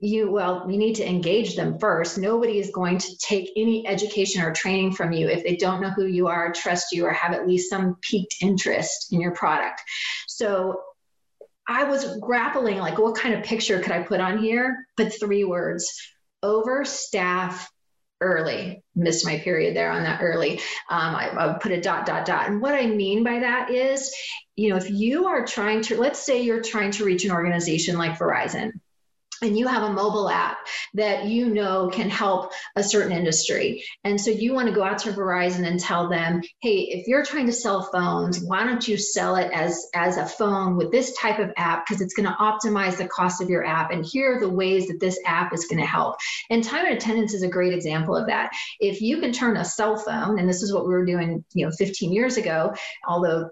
you 0.00 0.30
well 0.30 0.66
you 0.70 0.76
need 0.76 0.94
to 0.94 1.08
engage 1.08 1.56
them 1.56 1.78
first. 1.78 2.18
Nobody 2.18 2.58
is 2.58 2.70
going 2.70 2.98
to 2.98 3.16
take 3.18 3.50
any 3.56 3.86
education 3.86 4.42
or 4.42 4.52
training 4.52 4.92
from 4.92 5.12
you 5.12 5.28
if 5.28 5.44
they 5.44 5.56
don't 5.56 5.80
know 5.80 5.90
who 5.90 6.06
you 6.06 6.28
are 6.28 6.52
trust 6.52 6.92
you 6.92 7.06
or 7.06 7.12
have 7.12 7.32
at 7.32 7.46
least 7.46 7.70
some 7.70 7.96
piqued 8.00 8.36
interest 8.40 9.12
in 9.12 9.20
your 9.20 9.32
product. 9.32 9.82
So 10.26 10.80
i 11.66 11.84
was 11.84 12.18
grappling 12.18 12.76
like 12.76 12.98
what 12.98 13.16
kind 13.16 13.32
of 13.34 13.42
picture 13.42 13.80
could 13.80 13.92
i 13.92 14.02
put 14.02 14.20
on 14.20 14.38
here? 14.38 14.86
But 14.96 15.18
three 15.18 15.44
words 15.44 15.90
overstaff 16.44 17.66
early. 18.20 18.82
Missed 18.94 19.26
my 19.26 19.38
period 19.38 19.74
there 19.74 19.90
on 19.90 20.04
that 20.04 20.20
early. 20.22 20.60
Um, 20.88 21.14
I, 21.14 21.30
I 21.36 21.58
put 21.60 21.72
a 21.72 21.80
dot 21.80 22.06
dot 22.06 22.24
dot. 22.24 22.48
And 22.48 22.60
what 22.60 22.74
i 22.74 22.86
mean 22.86 23.24
by 23.24 23.40
that 23.40 23.70
is 23.70 24.14
you 24.56 24.70
know 24.70 24.76
if 24.76 24.90
you 24.90 25.26
are 25.26 25.44
trying 25.44 25.82
to 25.82 25.98
let's 25.98 26.20
say 26.20 26.42
you're 26.42 26.62
trying 26.62 26.92
to 26.92 27.04
reach 27.04 27.24
an 27.24 27.32
organization 27.32 27.98
like 27.98 28.18
verizon 28.18 28.72
and 29.42 29.58
you 29.58 29.66
have 29.66 29.82
a 29.82 29.92
mobile 29.92 30.28
app 30.28 30.58
that 30.94 31.26
you 31.26 31.52
know 31.52 31.88
can 31.92 32.08
help 32.08 32.52
a 32.76 32.82
certain 32.82 33.12
industry. 33.12 33.84
And 34.04 34.20
so 34.20 34.30
you 34.30 34.54
want 34.54 34.68
to 34.68 34.74
go 34.74 34.82
out 34.82 34.98
to 35.00 35.12
Verizon 35.12 35.66
and 35.66 35.80
tell 35.80 36.08
them, 36.08 36.42
hey, 36.60 36.78
if 36.90 37.06
you're 37.06 37.24
trying 37.24 37.46
to 37.46 37.52
sell 37.52 37.82
phones, 37.82 38.40
why 38.40 38.64
don't 38.64 38.86
you 38.86 38.96
sell 38.96 39.36
it 39.36 39.50
as, 39.52 39.86
as 39.94 40.16
a 40.16 40.26
phone 40.26 40.76
with 40.76 40.90
this 40.90 41.16
type 41.16 41.38
of 41.38 41.52
app 41.56 41.86
because 41.86 42.00
it's 42.00 42.14
going 42.14 42.28
to 42.28 42.34
optimize 42.34 42.96
the 42.96 43.08
cost 43.08 43.42
of 43.42 43.50
your 43.50 43.64
app. 43.64 43.90
And 43.90 44.04
here 44.04 44.36
are 44.36 44.40
the 44.40 44.48
ways 44.48 44.88
that 44.88 45.00
this 45.00 45.18
app 45.26 45.52
is 45.52 45.66
going 45.66 45.80
to 45.80 45.86
help. 45.86 46.16
And 46.50 46.62
time 46.62 46.86
and 46.86 46.96
attendance 46.96 47.34
is 47.34 47.42
a 47.42 47.48
great 47.48 47.74
example 47.74 48.16
of 48.16 48.28
that. 48.28 48.52
If 48.80 49.00
you 49.00 49.20
can 49.20 49.32
turn 49.32 49.56
a 49.56 49.64
cell 49.64 49.96
phone, 49.96 50.38
and 50.38 50.48
this 50.48 50.62
is 50.62 50.72
what 50.72 50.84
we 50.86 50.92
were 50.92 51.04
doing, 51.04 51.44
you 51.54 51.66
know, 51.66 51.72
15 51.72 52.12
years 52.12 52.36
ago, 52.36 52.74
although 53.06 53.50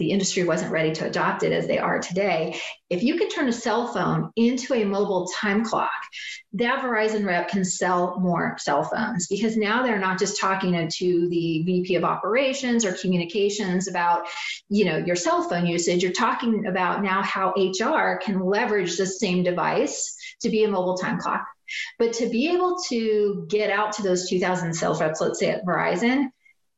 the 0.00 0.10
industry 0.10 0.42
wasn't 0.42 0.72
ready 0.72 0.92
to 0.92 1.06
adopt 1.06 1.44
it 1.44 1.52
as 1.52 1.66
they 1.66 1.78
are 1.78 2.00
today. 2.00 2.58
If 2.88 3.04
you 3.04 3.16
can 3.16 3.28
turn 3.28 3.48
a 3.48 3.52
cell 3.52 3.86
phone 3.92 4.32
into 4.34 4.74
a 4.74 4.84
mobile 4.84 5.28
time 5.38 5.64
clock, 5.64 5.90
that 6.54 6.82
Verizon 6.82 7.24
rep 7.24 7.48
can 7.48 7.64
sell 7.64 8.18
more 8.18 8.56
cell 8.58 8.82
phones 8.82 9.28
because 9.28 9.56
now 9.56 9.82
they're 9.82 10.00
not 10.00 10.18
just 10.18 10.40
talking 10.40 10.72
to 10.72 11.28
the 11.28 11.62
VP 11.64 11.94
of 11.94 12.04
operations 12.04 12.84
or 12.84 12.94
communications 12.94 13.86
about, 13.86 14.26
you 14.70 14.86
know, 14.86 14.96
your 14.96 15.16
cell 15.16 15.42
phone 15.42 15.66
usage. 15.66 16.02
You're 16.02 16.12
talking 16.12 16.66
about 16.66 17.02
now 17.02 17.22
how 17.22 17.52
HR 17.56 18.16
can 18.16 18.40
leverage 18.40 18.96
the 18.96 19.06
same 19.06 19.42
device 19.44 20.16
to 20.40 20.48
be 20.48 20.64
a 20.64 20.68
mobile 20.68 20.96
time 20.96 21.20
clock. 21.20 21.46
But 21.98 22.14
to 22.14 22.28
be 22.28 22.48
able 22.48 22.78
to 22.88 23.46
get 23.48 23.70
out 23.70 23.92
to 23.92 24.02
those 24.02 24.28
2,000 24.28 24.74
sales 24.74 25.00
reps, 25.00 25.20
let's 25.20 25.38
say 25.38 25.50
at 25.50 25.64
Verizon, 25.64 26.30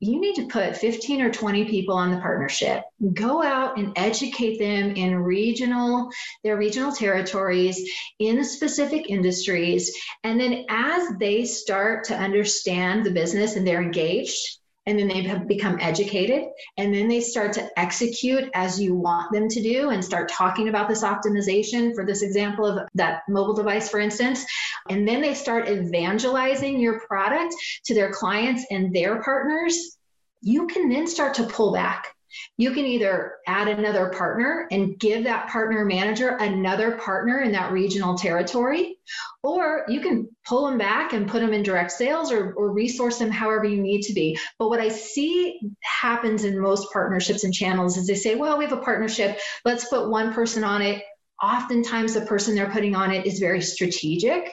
you 0.02 0.20
need 0.20 0.34
to 0.34 0.48
put 0.48 0.76
15 0.76 1.22
or 1.22 1.30
20 1.30 1.64
people 1.66 1.94
on 1.94 2.10
the 2.10 2.18
partnership. 2.18 2.82
Go 3.14 3.40
out 3.40 3.78
and 3.78 3.92
educate 3.94 4.58
them 4.58 4.96
in 4.96 5.14
regional 5.14 6.10
their 6.42 6.56
regional 6.56 6.90
territories 6.90 7.88
in 8.18 8.44
specific 8.44 9.08
industries 9.08 9.96
and 10.24 10.40
then 10.40 10.64
as 10.68 11.08
they 11.20 11.44
start 11.44 12.04
to 12.04 12.16
understand 12.16 13.04
the 13.04 13.10
business 13.12 13.54
and 13.54 13.64
they're 13.64 13.82
engaged 13.82 14.58
and 14.86 14.98
then 14.98 15.08
they 15.08 15.22
have 15.22 15.46
become 15.46 15.78
educated 15.80 16.44
and 16.76 16.92
then 16.92 17.08
they 17.08 17.20
start 17.20 17.52
to 17.52 17.78
execute 17.78 18.50
as 18.54 18.80
you 18.80 18.94
want 18.94 19.32
them 19.32 19.48
to 19.48 19.62
do 19.62 19.90
and 19.90 20.04
start 20.04 20.28
talking 20.28 20.68
about 20.68 20.88
this 20.88 21.04
optimization 21.04 21.94
for 21.94 22.04
this 22.04 22.22
example 22.22 22.66
of 22.66 22.88
that 22.94 23.22
mobile 23.28 23.54
device 23.54 23.88
for 23.88 24.00
instance. 24.00 24.44
And 24.88 25.06
then 25.06 25.20
they 25.20 25.34
start 25.34 25.68
evangelizing 25.68 26.80
your 26.80 27.00
product 27.00 27.54
to 27.84 27.94
their 27.94 28.12
clients 28.12 28.66
and 28.70 28.94
their 28.94 29.22
partners. 29.22 29.96
You 30.40 30.66
can 30.66 30.88
then 30.88 31.06
start 31.06 31.34
to 31.34 31.44
pull 31.44 31.72
back 31.72 32.08
you 32.56 32.72
can 32.72 32.84
either 32.84 33.34
add 33.46 33.68
another 33.68 34.10
partner 34.10 34.66
and 34.70 34.98
give 34.98 35.24
that 35.24 35.48
partner 35.48 35.84
manager 35.84 36.36
another 36.36 36.92
partner 36.98 37.40
in 37.40 37.52
that 37.52 37.72
regional 37.72 38.16
territory, 38.16 38.96
or 39.42 39.84
you 39.88 40.00
can 40.00 40.28
pull 40.46 40.66
them 40.66 40.78
back 40.78 41.12
and 41.12 41.28
put 41.28 41.40
them 41.40 41.52
in 41.52 41.62
direct 41.62 41.92
sales 41.92 42.32
or, 42.32 42.52
or 42.52 42.72
resource 42.72 43.18
them 43.18 43.30
however 43.30 43.64
you 43.64 43.82
need 43.82 44.02
to 44.02 44.12
be. 44.12 44.38
But 44.58 44.68
what 44.68 44.80
I 44.80 44.88
see 44.88 45.60
happens 45.82 46.44
in 46.44 46.58
most 46.58 46.92
partnerships 46.92 47.44
and 47.44 47.54
channels 47.54 47.96
is 47.96 48.06
they 48.06 48.14
say, 48.14 48.34
well, 48.34 48.58
we 48.58 48.64
have 48.64 48.76
a 48.76 48.82
partnership, 48.82 49.38
let's 49.64 49.88
put 49.88 50.10
one 50.10 50.32
person 50.32 50.64
on 50.64 50.82
it. 50.82 51.02
Oftentimes, 51.42 52.14
the 52.14 52.20
person 52.20 52.54
they're 52.54 52.70
putting 52.70 52.94
on 52.94 53.10
it 53.10 53.26
is 53.26 53.40
very 53.40 53.60
strategic 53.60 54.52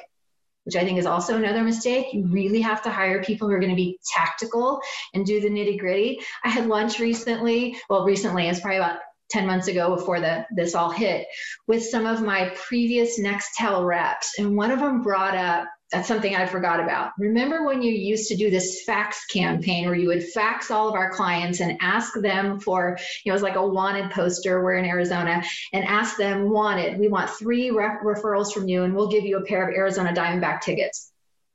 which 0.63 0.75
I 0.75 0.83
think 0.83 0.99
is 0.99 1.05
also 1.05 1.37
another 1.37 1.63
mistake. 1.63 2.13
You 2.13 2.27
really 2.27 2.61
have 2.61 2.81
to 2.83 2.89
hire 2.89 3.23
people 3.23 3.47
who 3.47 3.53
are 3.53 3.59
going 3.59 3.71
to 3.71 3.75
be 3.75 3.99
tactical 4.15 4.81
and 5.13 5.25
do 5.25 5.41
the 5.41 5.49
nitty 5.49 5.79
gritty. 5.79 6.19
I 6.43 6.49
had 6.49 6.67
lunch 6.67 6.99
recently, 6.99 7.77
well, 7.89 8.05
recently, 8.05 8.47
it's 8.47 8.59
probably 8.59 8.77
about 8.77 8.99
10 9.31 9.45
months 9.45 9.67
ago 9.67 9.95
before 9.95 10.19
the, 10.19 10.45
this 10.55 10.75
all 10.75 10.89
hit, 10.89 11.27
with 11.67 11.83
some 11.83 12.05
of 12.05 12.21
my 12.21 12.51
previous 12.55 13.19
Nextel 13.19 13.85
reps. 13.85 14.39
And 14.39 14.57
one 14.57 14.71
of 14.71 14.79
them 14.79 15.01
brought 15.01 15.35
up 15.35 15.67
that's 15.91 16.07
something 16.07 16.35
I 16.35 16.45
forgot 16.45 16.79
about. 16.79 17.11
Remember 17.17 17.65
when 17.65 17.81
you 17.81 17.91
used 17.91 18.27
to 18.29 18.35
do 18.35 18.51
this 18.51 18.83
fax 18.83 19.25
campaign 19.25 19.85
where 19.85 19.95
you 19.95 20.07
would 20.09 20.23
fax 20.23 20.69
all 20.69 20.87
of 20.87 20.95
our 20.95 21.11
clients 21.11 21.61
and 21.61 21.77
ask 21.81 22.13
them 22.13 22.59
for, 22.59 22.97
you 23.23 23.29
know, 23.29 23.33
it 23.33 23.35
was 23.35 23.41
like 23.41 23.55
a 23.55 23.67
wanted 23.67 24.11
poster. 24.11 24.63
We're 24.63 24.75
in 24.75 24.85
Arizona 24.85 25.41
and 25.73 25.83
ask 25.85 26.17
them, 26.17 26.49
wanted, 26.49 26.99
we 26.99 27.07
want 27.07 27.31
three 27.31 27.71
re- 27.71 27.97
referrals 28.03 28.53
from 28.53 28.67
you 28.67 28.83
and 28.83 28.95
we'll 28.95 29.09
give 29.09 29.23
you 29.25 29.37
a 29.37 29.45
pair 29.45 29.67
of 29.67 29.75
Arizona 29.75 30.13
Diamondback 30.13 30.61
tickets. 30.61 31.11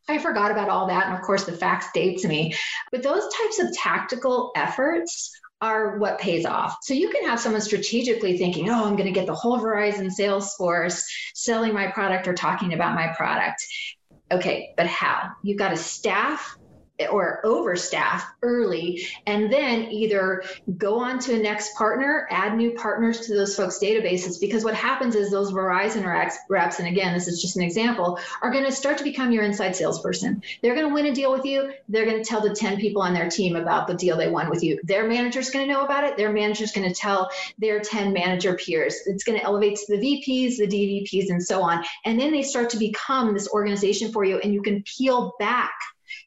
I 0.08 0.18
forgot 0.18 0.50
about 0.50 0.68
all 0.68 0.88
that. 0.88 1.06
And 1.06 1.14
of 1.14 1.22
course, 1.22 1.44
the 1.44 1.52
fax 1.52 1.86
dates 1.94 2.24
me. 2.24 2.54
But 2.90 3.02
those 3.02 3.22
types 3.34 3.58
of 3.60 3.72
tactical 3.72 4.50
efforts 4.56 5.30
are 5.60 5.96
what 5.98 6.18
pays 6.18 6.44
off. 6.44 6.76
So 6.82 6.92
you 6.92 7.08
can 7.08 7.24
have 7.24 7.40
someone 7.40 7.62
strategically 7.62 8.36
thinking, 8.36 8.68
oh, 8.68 8.84
I'm 8.84 8.96
going 8.96 9.06
to 9.06 9.18
get 9.18 9.26
the 9.26 9.34
whole 9.34 9.58
Verizon 9.58 10.10
sales 10.10 10.52
force 10.54 11.06
selling 11.34 11.72
my 11.72 11.86
product 11.90 12.28
or 12.28 12.34
talking 12.34 12.74
about 12.74 12.94
my 12.94 13.14
product. 13.16 13.64
Okay, 14.34 14.70
but 14.76 14.88
how? 14.88 15.30
You've 15.44 15.58
got 15.58 15.72
a 15.72 15.76
staff 15.76 16.56
or 17.10 17.40
overstaff 17.44 18.22
early 18.42 19.06
and 19.26 19.52
then 19.52 19.90
either 19.90 20.44
go 20.76 21.00
on 21.00 21.18
to 21.18 21.34
a 21.34 21.38
next 21.38 21.74
partner 21.76 22.28
add 22.30 22.56
new 22.56 22.72
partners 22.72 23.26
to 23.26 23.34
those 23.34 23.56
folks 23.56 23.78
databases 23.78 24.40
because 24.40 24.64
what 24.64 24.74
happens 24.74 25.14
is 25.14 25.30
those 25.30 25.52
verizon 25.52 26.04
reps 26.48 26.78
and 26.78 26.88
again 26.88 27.12
this 27.12 27.26
is 27.26 27.40
just 27.42 27.56
an 27.56 27.62
example 27.62 28.18
are 28.42 28.50
going 28.50 28.64
to 28.64 28.72
start 28.72 28.98
to 28.98 29.04
become 29.04 29.32
your 29.32 29.42
inside 29.42 29.74
salesperson. 29.76 30.42
They're 30.62 30.74
going 30.74 30.88
to 30.88 30.94
win 30.94 31.06
a 31.06 31.14
deal 31.14 31.32
with 31.32 31.44
you. 31.44 31.72
They're 31.88 32.04
going 32.04 32.22
to 32.22 32.28
tell 32.28 32.40
the 32.40 32.54
10 32.54 32.78
people 32.78 33.02
on 33.02 33.14
their 33.14 33.28
team 33.28 33.56
about 33.56 33.86
the 33.86 33.94
deal 33.94 34.16
they 34.16 34.28
won 34.28 34.50
with 34.50 34.62
you. 34.62 34.80
Their 34.84 35.08
manager's 35.08 35.50
going 35.50 35.66
to 35.66 35.72
know 35.72 35.84
about 35.84 36.04
it. 36.04 36.16
Their 36.16 36.32
manager's 36.32 36.72
going 36.72 36.88
to 36.88 36.94
tell 36.94 37.30
their 37.58 37.80
10 37.80 38.12
manager 38.12 38.54
peers. 38.54 38.96
It's 39.06 39.24
going 39.24 39.38
to 39.38 39.44
elevate 39.44 39.78
to 39.78 39.96
the 39.96 40.02
vps 40.02 40.56
the 40.56 40.66
dvps 40.66 41.30
and 41.30 41.42
so 41.42 41.62
on. 41.62 41.84
And 42.04 42.18
then 42.18 42.32
they 42.32 42.42
start 42.42 42.70
to 42.70 42.78
become 42.78 43.34
this 43.34 43.48
organization 43.48 44.12
for 44.12 44.24
you 44.24 44.38
and 44.38 44.52
you 44.52 44.62
can 44.62 44.82
peel 44.82 45.34
back 45.38 45.72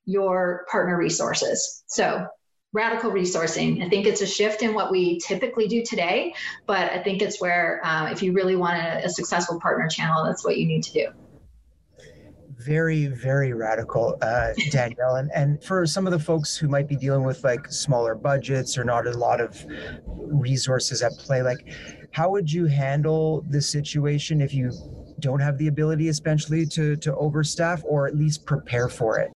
your 0.08 0.65
partner 0.72 0.98
resources. 0.98 1.84
So, 1.86 2.26
radical 2.74 3.12
resourcing. 3.12 3.84
I 3.86 3.89
think 3.89 4.08
it's 4.08 4.22
a 4.22 4.28
shift 4.28 4.62
in 4.62 4.74
what 4.74 4.91
we 4.91 5.20
typically 5.20 5.67
do 5.67 5.84
today, 5.84 6.34
but 6.65 6.91
I 6.91 7.04
think 7.04 7.22
it's 7.22 7.39
where 7.39 7.82
uh, 7.84 8.12
if 8.12 8.24
you 8.24 8.34
really 8.34 8.56
want 8.56 8.78
a, 8.78 9.06
a 9.06 9.10
successful 9.10 9.60
partner 9.60 9.88
channel, 9.88 10.24
that's 10.26 10.43
what 10.43 10.58
you 10.58 10.65
need 10.65 10.84
to 10.84 10.93
do 10.93 11.08
very 12.58 13.06
very 13.06 13.54
radical 13.54 14.17
uh, 14.22 14.52
danielle 14.72 15.15
and, 15.17 15.32
and 15.34 15.63
for 15.63 15.86
some 15.86 16.08
of 16.08 16.12
the 16.12 16.20
folks 16.20 16.58
who 16.58 16.67
might 16.67 16.88
be 16.88 16.96
dealing 16.96 17.24
with 17.24 17.43
like 17.43 17.72
smaller 17.72 18.15
budgets 18.15 18.78
or 18.78 18.84
not 18.84 19.06
a 19.06 19.12
lot 19.12 19.39
of 19.39 19.63
resources 20.08 21.04
at 21.04 21.12
play 21.13 21.43
like 21.43 21.60
how 22.12 22.32
would 22.32 22.52
you 22.52 22.65
handle 22.65 23.46
this 23.48 23.70
situation 23.70 24.41
if 24.41 24.54
you 24.54 24.72
don't 25.20 25.39
have 25.39 25.58
the 25.60 25.67
ability 25.67 26.10
especially 26.10 26.65
to 26.65 26.96
to 26.96 27.12
overstaff 27.13 27.84
or 27.86 28.08
at 28.08 28.15
least 28.15 28.43
prepare 28.46 28.89
for 28.89 29.20
it 29.20 29.32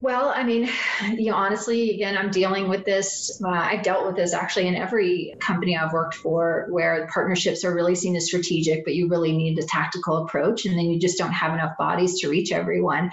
well, 0.00 0.32
I 0.34 0.44
mean, 0.44 0.68
you 1.16 1.30
know, 1.30 1.36
honestly, 1.36 1.94
again, 1.94 2.16
I'm 2.16 2.30
dealing 2.30 2.68
with 2.68 2.84
this. 2.84 3.40
Uh, 3.42 3.48
I've 3.48 3.82
dealt 3.82 4.06
with 4.06 4.16
this 4.16 4.34
actually 4.34 4.68
in 4.68 4.74
every 4.74 5.34
company 5.40 5.76
I've 5.76 5.92
worked 5.92 6.14
for 6.14 6.66
where 6.70 7.08
partnerships 7.12 7.64
are 7.64 7.74
really 7.74 7.94
seen 7.94 8.16
as 8.16 8.26
strategic, 8.26 8.84
but 8.84 8.94
you 8.94 9.08
really 9.08 9.32
need 9.32 9.58
a 9.58 9.66
tactical 9.66 10.18
approach, 10.18 10.66
and 10.66 10.76
then 10.76 10.86
you 10.86 10.98
just 10.98 11.18
don't 11.18 11.32
have 11.32 11.54
enough 11.54 11.76
bodies 11.78 12.20
to 12.20 12.28
reach 12.28 12.52
everyone. 12.52 13.10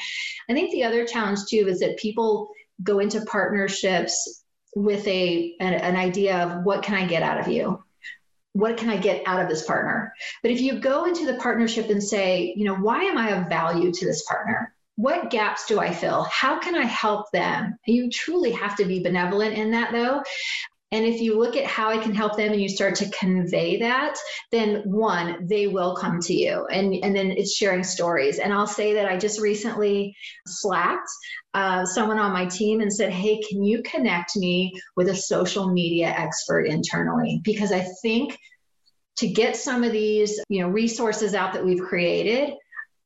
I 0.49 0.53
think 0.53 0.71
the 0.71 0.83
other 0.83 1.05
challenge 1.05 1.39
too 1.49 1.67
is 1.67 1.79
that 1.79 1.97
people 1.97 2.49
go 2.83 2.99
into 2.99 3.21
partnerships 3.21 4.43
with 4.75 5.07
a 5.07 5.55
an, 5.59 5.73
an 5.73 5.95
idea 5.95 6.37
of 6.37 6.63
what 6.63 6.83
can 6.83 6.95
I 6.95 7.05
get 7.05 7.23
out 7.23 7.39
of 7.39 7.47
you? 7.47 7.83
what 8.53 8.77
can 8.77 8.89
I 8.89 8.97
get 8.97 9.23
out 9.25 9.41
of 9.41 9.47
this 9.47 9.65
partner? 9.65 10.13
But 10.41 10.51
if 10.51 10.59
you 10.59 10.79
go 10.79 11.05
into 11.05 11.25
the 11.25 11.35
partnership 11.35 11.89
and 11.89 12.03
say, 12.03 12.53
you 12.55 12.65
know, 12.65 12.75
why 12.75 13.03
am 13.03 13.17
I 13.17 13.29
of 13.29 13.47
value 13.47 13.91
to 13.91 14.05
this 14.05 14.23
partner? 14.23 14.73
What 14.95 15.29
gaps 15.29 15.65
do 15.65 15.79
I 15.79 15.93
fill? 15.93 16.23
How 16.23 16.59
can 16.59 16.75
I 16.75 16.85
help 16.85 17.31
them? 17.31 17.77
You 17.85 18.09
truly 18.09 18.51
have 18.51 18.75
to 18.77 18.85
be 18.85 19.01
benevolent 19.01 19.57
in 19.57 19.71
that, 19.71 19.91
though. 19.91 20.21
And 20.93 21.05
if 21.05 21.21
you 21.21 21.39
look 21.39 21.55
at 21.55 21.65
how 21.65 21.89
I 21.89 21.97
can 21.99 22.13
help 22.13 22.35
them 22.35 22.51
and 22.51 22.61
you 22.61 22.67
start 22.67 22.95
to 22.95 23.09
convey 23.11 23.79
that, 23.79 24.17
then 24.51 24.81
one, 24.83 25.47
they 25.47 25.67
will 25.67 25.95
come 25.95 26.19
to 26.19 26.33
you. 26.33 26.65
And, 26.65 26.93
and 27.01 27.15
then 27.15 27.31
it's 27.31 27.55
sharing 27.55 27.85
stories. 27.85 28.39
And 28.39 28.51
I'll 28.51 28.67
say 28.67 28.95
that 28.95 29.05
I 29.05 29.17
just 29.17 29.39
recently 29.39 30.13
slacked 30.45 31.09
uh, 31.53 31.85
someone 31.85 32.19
on 32.19 32.33
my 32.33 32.45
team 32.45 32.81
and 32.81 32.91
said, 32.91 33.13
Hey, 33.13 33.39
can 33.49 33.63
you 33.63 33.81
connect 33.83 34.35
me 34.35 34.73
with 34.97 35.07
a 35.07 35.15
social 35.15 35.71
media 35.71 36.07
expert 36.07 36.63
internally? 36.63 37.39
Because 37.41 37.71
I 37.71 37.87
think 38.01 38.37
to 39.17 39.27
get 39.29 39.55
some 39.55 39.83
of 39.83 39.91
these 39.91 40.39
you 40.49 40.61
know 40.61 40.69
resources 40.69 41.35
out 41.35 41.53
that 41.53 41.63
we've 41.63 41.81
created 41.81 42.53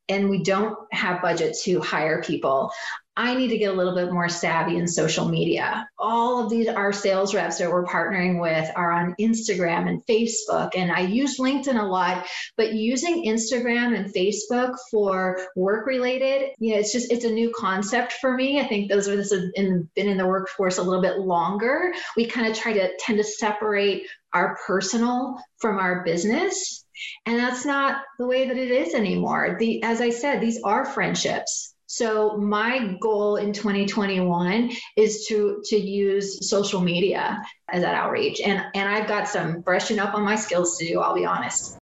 and 0.09 0.29
we 0.29 0.43
don't 0.43 0.77
have 0.91 1.21
budget 1.21 1.57
to 1.63 1.79
hire 1.79 2.21
people. 2.21 2.71
I 3.17 3.33
need 3.33 3.47
to 3.49 3.57
get 3.57 3.73
a 3.73 3.77
little 3.77 3.95
bit 3.95 4.11
more 4.11 4.27
savvy 4.27 4.75
in 4.75 4.87
social 4.87 5.29
media. 5.29 5.87
All 5.97 6.43
of 6.43 6.49
these, 6.49 6.67
our 6.67 6.91
sales 6.91 7.33
reps 7.33 7.59
that 7.59 7.71
we're 7.71 7.85
partnering 7.85 8.41
with 8.41 8.69
are 8.75 8.91
on 8.91 9.15
Instagram 9.19 9.87
and 9.87 10.05
Facebook. 10.05 10.71
And 10.75 10.91
I 10.91 11.01
use 11.01 11.39
LinkedIn 11.39 11.81
a 11.81 11.85
lot, 11.85 12.27
but 12.57 12.73
using 12.73 13.25
Instagram 13.25 13.97
and 13.97 14.13
Facebook 14.13 14.75
for 14.91 15.39
work 15.55 15.87
related, 15.87 16.49
you 16.59 16.73
know, 16.73 16.79
it's 16.79 16.91
just, 16.91 17.09
it's 17.09 17.23
a 17.23 17.31
new 17.31 17.53
concept 17.57 18.13
for 18.13 18.33
me. 18.35 18.59
I 18.59 18.67
think 18.67 18.89
those 18.89 19.07
of 19.07 19.17
us 19.17 19.31
have 19.31 19.43
been 19.55 19.87
in 19.95 20.17
the 20.17 20.27
workforce 20.27 20.77
a 20.77 20.83
little 20.83 21.01
bit 21.01 21.17
longer. 21.17 21.93
We 22.17 22.25
kind 22.25 22.47
of 22.47 22.57
try 22.57 22.73
to 22.73 22.97
tend 22.99 23.19
to 23.19 23.23
separate 23.23 24.07
our 24.33 24.57
personal 24.67 25.39
from 25.59 25.77
our 25.77 26.03
business. 26.03 26.83
And 27.25 27.39
that's 27.39 27.65
not 27.65 28.01
the 28.19 28.27
way 28.27 28.47
that 28.47 28.57
it 28.57 28.71
is 28.71 28.93
anymore. 28.93 29.55
The, 29.57 29.83
as 29.83 30.01
I 30.01 30.09
said, 30.09 30.41
these 30.41 30.61
are 30.63 30.85
friendships 30.85 31.74
so 31.87 32.37
my 32.37 32.97
goal 32.99 33.37
in 33.37 33.53
2021 33.53 34.71
is 34.97 35.25
to 35.27 35.61
to 35.65 35.77
use 35.77 36.49
social 36.49 36.81
media 36.81 37.41
as 37.69 37.81
that 37.81 37.95
outreach, 37.95 38.41
and 38.41 38.63
and 38.73 38.89
I've 38.89 39.07
got 39.07 39.27
some 39.27 39.61
brushing 39.61 39.99
up 39.99 40.13
on 40.13 40.23
my 40.23 40.35
skills 40.35 40.77
to 40.77 40.87
do. 40.87 40.99
I'll 40.99 41.15
be 41.15 41.25
honest. 41.25 41.77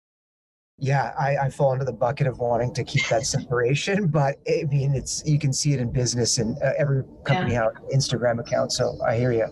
Yeah, 0.79 1.13
I, 1.17 1.37
I 1.37 1.49
fall 1.49 1.71
into 1.73 1.85
the 1.85 1.93
bucket 1.93 2.27
of 2.27 2.39
wanting 2.39 2.73
to 2.73 2.83
keep 2.83 3.07
that 3.07 3.25
separation, 3.25 4.07
but 4.07 4.35
I 4.47 4.65
mean, 4.65 4.95
it's 4.95 5.23
you 5.25 5.39
can 5.39 5.53
see 5.53 5.73
it 5.73 5.79
in 5.79 5.91
business, 5.91 6.37
and 6.39 6.57
uh, 6.61 6.71
every 6.77 7.03
company 7.23 7.53
yeah. 7.53 7.69
has 7.91 7.95
Instagram 7.95 8.39
account. 8.39 8.73
So 8.73 8.97
I 9.05 9.17
hear 9.17 9.31
you. 9.31 9.47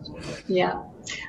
Yeah. 0.48 0.84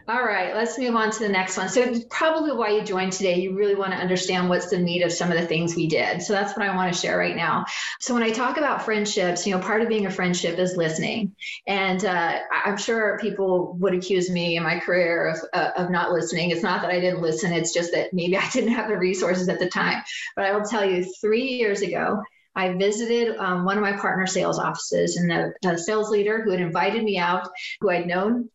All 0.08 0.22
right, 0.22 0.54
let's 0.54 0.78
move 0.78 0.94
on 0.94 1.10
to 1.10 1.18
the 1.20 1.28
next 1.28 1.56
one. 1.56 1.68
So, 1.68 1.94
probably 2.10 2.52
why 2.52 2.70
you 2.70 2.82
joined 2.82 3.12
today, 3.12 3.40
you 3.40 3.56
really 3.56 3.74
want 3.74 3.92
to 3.92 3.98
understand 3.98 4.48
what's 4.48 4.68
the 4.68 4.78
meat 4.78 5.02
of 5.02 5.12
some 5.12 5.30
of 5.30 5.38
the 5.38 5.46
things 5.46 5.74
we 5.74 5.86
did. 5.86 6.22
So, 6.22 6.32
that's 6.32 6.56
what 6.56 6.66
I 6.66 6.74
want 6.74 6.92
to 6.92 6.98
share 6.98 7.16
right 7.16 7.36
now. 7.36 7.64
So, 8.00 8.14
when 8.14 8.22
I 8.22 8.30
talk 8.30 8.56
about 8.56 8.84
friendships, 8.84 9.46
you 9.46 9.54
know, 9.54 9.60
part 9.60 9.82
of 9.82 9.88
being 9.88 10.06
a 10.06 10.10
friendship 10.10 10.58
is 10.58 10.76
listening. 10.76 11.34
And 11.66 12.04
uh, 12.04 12.40
I'm 12.64 12.76
sure 12.76 13.18
people 13.20 13.74
would 13.80 13.94
accuse 13.94 14.28
me 14.30 14.56
in 14.56 14.62
my 14.62 14.78
career 14.78 15.28
of, 15.28 15.40
uh, 15.52 15.70
of 15.76 15.90
not 15.90 16.12
listening. 16.12 16.50
It's 16.50 16.62
not 16.62 16.82
that 16.82 16.90
I 16.90 17.00
didn't 17.00 17.22
listen, 17.22 17.52
it's 17.52 17.72
just 17.72 17.92
that 17.92 18.12
maybe 18.12 18.36
I 18.38 18.48
didn't 18.50 18.72
have 18.72 18.88
the 18.88 18.98
resources 18.98 19.48
at 19.48 19.58
the 19.58 19.68
time. 19.68 20.02
But 20.36 20.46
I 20.46 20.52
will 20.52 20.64
tell 20.64 20.84
you, 20.84 21.04
three 21.20 21.52
years 21.52 21.82
ago, 21.82 22.22
I 22.54 22.74
visited 22.74 23.36
um, 23.36 23.64
one 23.64 23.78
of 23.78 23.82
my 23.82 23.96
partner 23.96 24.26
sales 24.26 24.58
offices, 24.58 25.16
and 25.16 25.30
the, 25.30 25.52
the, 25.62 25.78
sales 25.78 26.10
leader 26.10 26.42
who 26.42 26.50
had 26.50 26.60
invited 26.60 27.02
me 27.02 27.16
out, 27.16 27.48
who 27.80 27.88
I'd 27.88 28.06
known 28.06 28.50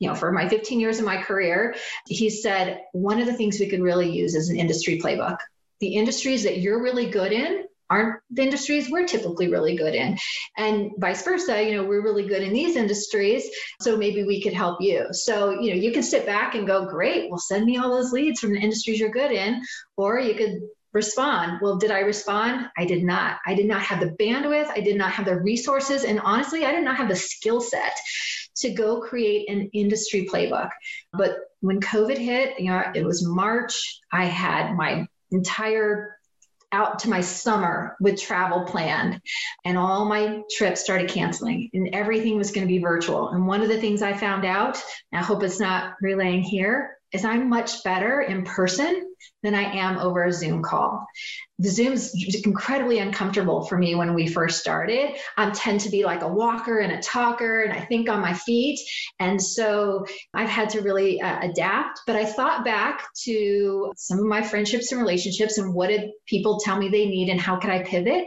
you 0.00 0.08
know, 0.08 0.14
for 0.14 0.32
my 0.32 0.48
15 0.48 0.80
years 0.80 0.98
of 0.98 1.04
my 1.04 1.22
career, 1.22 1.76
he 2.08 2.30
said 2.30 2.80
one 2.92 3.20
of 3.20 3.26
the 3.26 3.34
things 3.34 3.60
we 3.60 3.68
could 3.68 3.82
really 3.82 4.10
use 4.10 4.34
is 4.34 4.48
an 4.48 4.56
industry 4.56 4.98
playbook. 4.98 5.36
The 5.78 5.94
industries 5.94 6.42
that 6.42 6.58
you're 6.58 6.82
really 6.82 7.10
good 7.10 7.32
in 7.32 7.64
aren't 7.90 8.20
the 8.30 8.42
industries 8.42 8.88
we're 8.88 9.06
typically 9.06 9.48
really 9.48 9.76
good 9.76 9.94
in. 9.94 10.16
And 10.56 10.92
vice 10.98 11.22
versa 11.22 11.62
you 11.62 11.74
know 11.74 11.84
we're 11.84 12.02
really 12.02 12.26
good 12.26 12.42
in 12.42 12.52
these 12.52 12.76
industries 12.76 13.48
so 13.80 13.96
maybe 13.96 14.24
we 14.24 14.40
could 14.40 14.54
help 14.54 14.80
you. 14.80 15.08
So 15.12 15.60
you 15.60 15.70
know 15.70 15.80
you 15.80 15.92
can 15.92 16.02
sit 16.02 16.24
back 16.24 16.54
and 16.54 16.66
go 16.66 16.86
great 16.86 17.28
well 17.28 17.38
send 17.38 17.66
me 17.66 17.76
all 17.76 17.90
those 17.90 18.12
leads 18.12 18.40
from 18.40 18.52
the 18.52 18.60
industries 18.60 19.00
you're 19.00 19.10
good 19.10 19.32
in 19.32 19.62
or 19.96 20.18
you 20.18 20.34
could 20.34 20.60
respond 20.92 21.60
well 21.62 21.76
did 21.76 21.90
i 21.90 22.00
respond? 22.00 22.68
I 22.76 22.84
did 22.84 23.04
not. 23.04 23.38
I 23.46 23.54
did 23.54 23.66
not 23.66 23.82
have 23.82 24.00
the 24.00 24.16
bandwidth. 24.20 24.70
I 24.70 24.80
did 24.80 24.96
not 24.96 25.12
have 25.12 25.26
the 25.26 25.40
resources 25.40 26.04
and 26.04 26.20
honestly 26.20 26.64
i 26.64 26.72
did 26.72 26.84
not 26.84 26.96
have 26.96 27.08
the 27.08 27.16
skill 27.16 27.60
set 27.60 27.96
to 28.56 28.70
go 28.70 29.00
create 29.00 29.48
an 29.48 29.70
industry 29.72 30.28
playbook. 30.30 30.70
But 31.12 31.38
when 31.60 31.80
COVID 31.80 32.18
hit, 32.18 32.58
you 32.58 32.70
know, 32.70 32.82
it 32.94 33.04
was 33.04 33.26
March, 33.26 34.00
I 34.12 34.24
had 34.24 34.74
my 34.74 35.06
entire 35.30 36.16
out 36.72 37.00
to 37.00 37.10
my 37.10 37.20
summer 37.20 37.96
with 38.00 38.20
travel 38.20 38.64
planned 38.64 39.20
and 39.64 39.76
all 39.76 40.04
my 40.04 40.42
trips 40.56 40.80
started 40.80 41.10
canceling 41.10 41.68
and 41.72 41.88
everything 41.92 42.36
was 42.36 42.52
going 42.52 42.66
to 42.66 42.72
be 42.72 42.78
virtual 42.78 43.30
and 43.30 43.46
one 43.46 43.60
of 43.60 43.68
the 43.68 43.80
things 43.80 44.02
i 44.02 44.12
found 44.12 44.44
out 44.44 44.80
i 45.12 45.20
hope 45.20 45.42
it's 45.42 45.58
not 45.58 45.94
relaying 46.00 46.42
here 46.42 46.96
is 47.12 47.24
i'm 47.24 47.48
much 47.48 47.82
better 47.84 48.20
in 48.20 48.44
person 48.44 49.10
than 49.42 49.54
I 49.54 49.62
am 49.62 49.98
over 49.98 50.24
a 50.24 50.32
Zoom 50.32 50.62
call. 50.62 51.06
The 51.58 51.68
Zoom's 51.68 52.12
incredibly 52.44 52.98
uncomfortable 52.98 53.64
for 53.64 53.76
me 53.76 53.94
when 53.94 54.14
we 54.14 54.26
first 54.26 54.60
started. 54.60 55.16
I 55.36 55.50
tend 55.50 55.80
to 55.80 55.90
be 55.90 56.04
like 56.04 56.22
a 56.22 56.28
walker 56.28 56.78
and 56.78 56.92
a 56.92 57.02
talker, 57.02 57.62
and 57.62 57.72
I 57.72 57.84
think 57.84 58.08
on 58.08 58.20
my 58.20 58.32
feet. 58.32 58.80
And 59.18 59.40
so 59.42 60.06
I've 60.34 60.48
had 60.48 60.70
to 60.70 60.80
really 60.80 61.20
uh, 61.20 61.50
adapt. 61.50 62.00
But 62.06 62.16
I 62.16 62.24
thought 62.24 62.64
back 62.64 63.08
to 63.24 63.92
some 63.96 64.18
of 64.18 64.24
my 64.24 64.42
friendships 64.42 64.92
and 64.92 65.00
relationships 65.00 65.58
and 65.58 65.74
what 65.74 65.88
did 65.88 66.10
people 66.26 66.60
tell 66.60 66.78
me 66.78 66.88
they 66.88 67.06
need 67.06 67.28
and 67.28 67.40
how 67.40 67.56
could 67.56 67.70
I 67.70 67.82
pivot? 67.82 68.24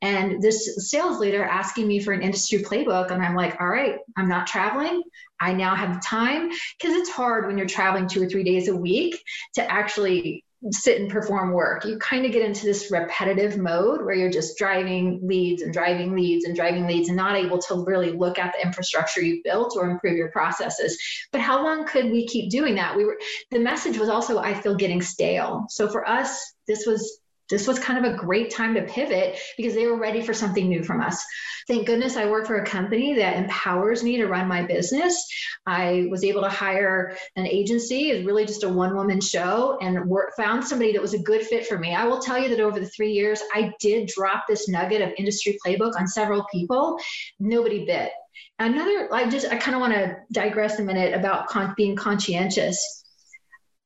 And 0.00 0.40
this 0.40 0.90
sales 0.90 1.18
leader 1.18 1.42
asking 1.44 1.88
me 1.88 2.00
for 2.00 2.12
an 2.12 2.22
industry 2.22 2.60
playbook, 2.60 3.10
and 3.10 3.22
I'm 3.22 3.34
like, 3.34 3.60
all 3.60 3.68
right, 3.68 3.96
I'm 4.16 4.28
not 4.28 4.46
traveling. 4.46 5.02
I 5.40 5.52
now 5.52 5.74
have 5.74 6.04
time 6.04 6.50
because 6.50 6.94
it's 6.96 7.10
hard 7.10 7.46
when 7.46 7.58
you're 7.58 7.66
traveling 7.66 8.08
two 8.08 8.22
or 8.22 8.28
three 8.28 8.44
days 8.44 8.68
a 8.68 8.76
week 8.76 9.22
to 9.54 9.70
actually 9.70 10.44
sit 10.70 11.00
and 11.00 11.10
perform 11.10 11.52
work. 11.52 11.84
You 11.84 11.98
kind 11.98 12.26
of 12.26 12.32
get 12.32 12.42
into 12.42 12.66
this 12.66 12.90
repetitive 12.90 13.56
mode 13.56 14.04
where 14.04 14.14
you're 14.14 14.30
just 14.30 14.58
driving 14.58 15.20
leads 15.22 15.62
and 15.62 15.72
driving 15.72 16.16
leads 16.16 16.44
and 16.44 16.56
driving 16.56 16.86
leads 16.86 17.08
and 17.08 17.16
not 17.16 17.36
able 17.36 17.58
to 17.58 17.84
really 17.84 18.10
look 18.10 18.38
at 18.38 18.52
the 18.52 18.66
infrastructure 18.66 19.22
you've 19.22 19.44
built 19.44 19.76
or 19.76 19.88
improve 19.88 20.16
your 20.16 20.30
processes. 20.30 20.98
But 21.30 21.40
how 21.40 21.62
long 21.62 21.86
could 21.86 22.10
we 22.10 22.26
keep 22.26 22.50
doing 22.50 22.74
that? 22.74 22.96
We 22.96 23.04
were 23.04 23.18
the 23.50 23.60
message 23.60 23.98
was 23.98 24.08
also 24.08 24.38
I 24.38 24.54
feel 24.54 24.74
getting 24.74 25.00
stale. 25.00 25.66
So 25.68 25.88
for 25.88 26.08
us, 26.08 26.54
this 26.66 26.86
was 26.86 27.20
this 27.48 27.66
was 27.66 27.78
kind 27.78 28.04
of 28.04 28.12
a 28.12 28.16
great 28.16 28.50
time 28.54 28.74
to 28.74 28.82
pivot 28.82 29.38
because 29.56 29.74
they 29.74 29.86
were 29.86 29.98
ready 29.98 30.20
for 30.20 30.34
something 30.34 30.68
new 30.68 30.82
from 30.82 31.00
us. 31.00 31.24
Thank 31.66 31.86
goodness 31.86 32.16
I 32.16 32.30
work 32.30 32.46
for 32.46 32.56
a 32.56 32.66
company 32.66 33.14
that 33.14 33.36
empowers 33.36 34.02
me 34.02 34.16
to 34.18 34.26
run 34.26 34.48
my 34.48 34.62
business. 34.62 35.26
I 35.66 36.06
was 36.10 36.24
able 36.24 36.42
to 36.42 36.48
hire 36.48 37.16
an 37.36 37.46
agency, 37.46 38.10
it's 38.10 38.26
really 38.26 38.46
just 38.46 38.64
a 38.64 38.68
one 38.68 38.94
woman 38.94 39.20
show, 39.20 39.78
and 39.80 40.06
work, 40.06 40.34
found 40.36 40.64
somebody 40.64 40.92
that 40.92 41.02
was 41.02 41.14
a 41.14 41.18
good 41.18 41.42
fit 41.42 41.66
for 41.66 41.78
me. 41.78 41.94
I 41.94 42.04
will 42.04 42.20
tell 42.20 42.38
you 42.38 42.48
that 42.50 42.60
over 42.60 42.80
the 42.80 42.88
three 42.88 43.12
years, 43.12 43.42
I 43.54 43.72
did 43.80 44.08
drop 44.08 44.44
this 44.48 44.68
nugget 44.68 45.02
of 45.02 45.12
industry 45.18 45.58
playbook 45.64 45.98
on 45.98 46.06
several 46.06 46.46
people. 46.50 46.98
Nobody 47.38 47.84
bit. 47.84 48.12
Another, 48.58 49.12
I 49.12 49.28
just, 49.28 49.46
I 49.52 49.56
kind 49.56 49.74
of 49.74 49.80
want 49.80 49.94
to 49.94 50.16
digress 50.32 50.78
a 50.78 50.82
minute 50.82 51.14
about 51.14 51.46
con- 51.48 51.74
being 51.76 51.96
conscientious 51.96 53.04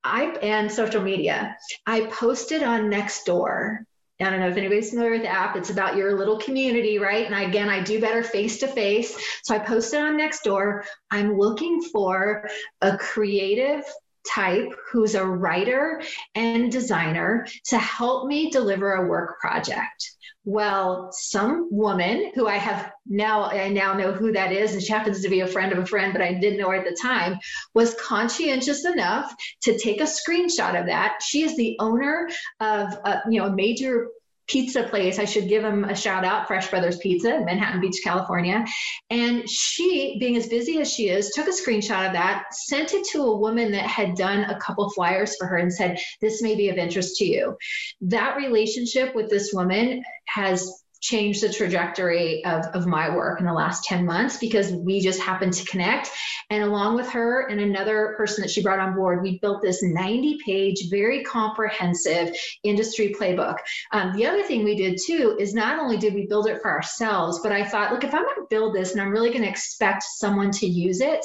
I 0.05 0.27
and 0.43 0.71
social 0.71 1.03
media. 1.03 1.57
I 1.87 2.07
posted 2.07 2.63
on 2.63 2.91
Nextdoor. 2.91 3.79
I 4.21 4.31
don't 4.31 4.41
know 4.41 4.49
if 4.49 4.57
anybody's 4.57 4.91
familiar 4.91 5.13
with 5.13 5.23
the 5.23 5.29
app. 5.29 5.57
It's 5.57 5.71
about 5.71 5.97
your 5.97 6.17
little 6.17 6.39
community, 6.39 6.99
right? 6.99 7.27
And 7.27 7.35
again, 7.35 7.69
I 7.69 7.83
do 7.83 8.01
better 8.01 8.23
face 8.23 8.59
to 8.59 8.69
face. 8.69 9.17
So 9.43 9.55
I 9.55 9.59
posted 9.59 10.01
on 10.01 10.19
Nextdoor. 10.19 10.85
I'm 11.11 11.37
looking 11.37 11.83
for 11.83 12.49
a 12.81 12.97
creative 12.99 13.85
type 14.29 14.73
who's 14.91 15.15
a 15.15 15.25
writer 15.25 16.03
and 16.35 16.71
designer 16.71 17.47
to 17.67 17.79
help 17.79 18.27
me 18.27 18.51
deliver 18.51 18.95
a 18.95 19.09
work 19.09 19.41
project. 19.41 20.13
Well, 20.45 21.11
some 21.13 21.69
woman 21.71 22.33
who 22.35 22.49
I 22.49 22.57
have 22.57 22.91
now, 23.07 23.45
I 23.45 23.69
now 23.69 23.95
know 23.95 24.13
who 24.13 24.33
that 24.33 24.51
is, 24.51 24.73
and 24.73 24.83
she 24.83 24.93
happens 24.93 25.23
to 25.23 25.29
be 25.29 25.41
a 25.41 25.47
friend 25.47 25.71
of 25.73 25.79
a 25.79 25.87
friend, 25.87 26.13
but 26.13 26.21
I 26.21 26.35
didn't 26.35 26.59
know 26.59 26.71
her 26.71 26.75
at 26.75 26.85
the 26.85 26.99
time, 27.01 27.39
was 27.75 27.95
conscientious 27.95 28.85
enough 28.85 29.33
to 29.63 29.79
take 29.79 30.01
a 30.01 30.05
screenshot 30.05 30.79
of 30.79 30.87
that. 30.87 31.21
She 31.23 31.45
is 31.45 31.57
the 31.57 31.77
owner 31.79 32.29
of, 32.59 32.89
a, 33.05 33.23
you 33.31 33.39
know, 33.39 33.47
a 33.47 33.55
major 33.55 34.09
pizza 34.53 34.83
place. 34.83 35.19
I 35.19 35.25
should 35.25 35.49
give 35.49 35.63
them 35.63 35.85
a 35.85 35.97
shout 35.97 36.25
out, 36.25 36.47
Fresh 36.47 36.69
Brothers 36.69 36.99
Pizza 36.99 37.37
in 37.37 37.47
Manhattan 37.47 37.81
Beach, 37.81 38.01
California. 38.05 38.65
And 39.09 39.49
she, 39.49 40.19
being 40.21 40.37
as 40.37 40.47
busy 40.47 40.79
as 40.81 40.93
she 40.93 41.09
is, 41.09 41.31
took 41.31 41.49
a 41.49 41.51
screenshot 41.51 42.09
of 42.09 42.13
that, 42.13 42.45
sent 42.53 42.93
it 42.93 43.07
to 43.13 43.23
a 43.23 43.37
woman 43.37 43.73
that 43.73 43.87
had 43.87 44.15
done 44.15 44.45
a 44.45 44.59
couple 44.61 44.91
flyers 44.91 45.35
for 45.37 45.47
her 45.47 45.57
and 45.57 45.73
said, 45.73 45.99
This 46.21 46.43
may 46.43 46.55
be 46.55 46.69
of 46.69 46.77
interest 46.77 47.17
to 47.17 47.25
you. 47.25 47.57
That 48.03 48.37
relationship 48.37 49.15
with 49.15 49.31
this 49.31 49.53
woman 49.55 50.03
has 50.27 50.82
changed 51.03 51.43
the 51.43 51.53
trajectory 51.53 52.45
of, 52.45 52.65
of 52.75 52.87
my 52.87 53.15
work 53.15 53.41
in 53.41 53.47
the 53.47 53.53
last 53.53 53.85
10 53.85 54.07
months 54.07 54.37
because 54.37 54.73
we 54.73 55.01
just 55.01 55.21
happened 55.21 55.53
to 55.53 55.65
connect. 55.65 56.09
And 56.49 56.63
along 56.63 56.95
with 56.95 57.11
her 57.11 57.49
and 57.49 57.61
another 57.61 58.15
person 58.17 58.43
that 58.43 58.51
she 58.51 58.63
brought 58.63 58.79
on 58.79 58.95
board, 58.95 59.21
we 59.21 59.41
built 59.41 59.63
this 59.63 59.83
90 59.83 60.39
page, 60.47 60.89
very 60.91 61.25
comprehensive 61.25 62.35
industry 62.63 63.15
playbook. 63.19 63.57
Um, 63.93 64.13
the 64.15 64.27
other 64.27 64.45
thing 64.45 64.63
we 64.63 64.77
did 64.77 64.99
too 65.05 65.37
is 65.41 65.55
not 65.55 65.81
only 65.81 65.97
did 65.97 66.15
we 66.15 66.27
build 66.27 66.47
it 66.47 66.63
for 66.63 66.71
ourselves, 66.71 67.41
but 67.43 67.51
I 67.51 67.65
thought, 67.65 67.93
look, 67.93 68.05
if 68.05 68.15
I'm 68.15 68.25
going 68.25 68.37
to 68.37 68.47
build 68.49 68.75
this 68.75 68.93
and 68.93 69.01
I'm 69.01 69.11
really 69.11 69.31
going 69.31 69.43
to 69.43 69.51
expect 69.51 70.05
someone 70.05 70.53
to 70.53 70.67
use 70.67 71.01
it, 71.01 71.25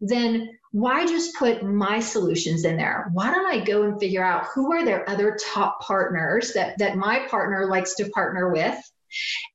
then 0.00 0.58
why 0.72 1.06
just 1.06 1.36
put 1.36 1.62
my 1.62 2.00
solutions 2.00 2.64
in 2.64 2.78
there? 2.78 3.10
Why 3.12 3.30
don't 3.30 3.46
I 3.46 3.62
go 3.62 3.82
and 3.82 4.00
figure 4.00 4.24
out 4.24 4.46
who 4.54 4.72
are 4.72 4.84
their 4.84 5.08
other 5.08 5.38
top 5.52 5.80
partners 5.82 6.54
that, 6.54 6.78
that 6.78 6.96
my 6.96 7.26
partner 7.28 7.66
likes 7.66 7.94
to 7.96 8.08
partner 8.08 8.50
with? 8.50 8.74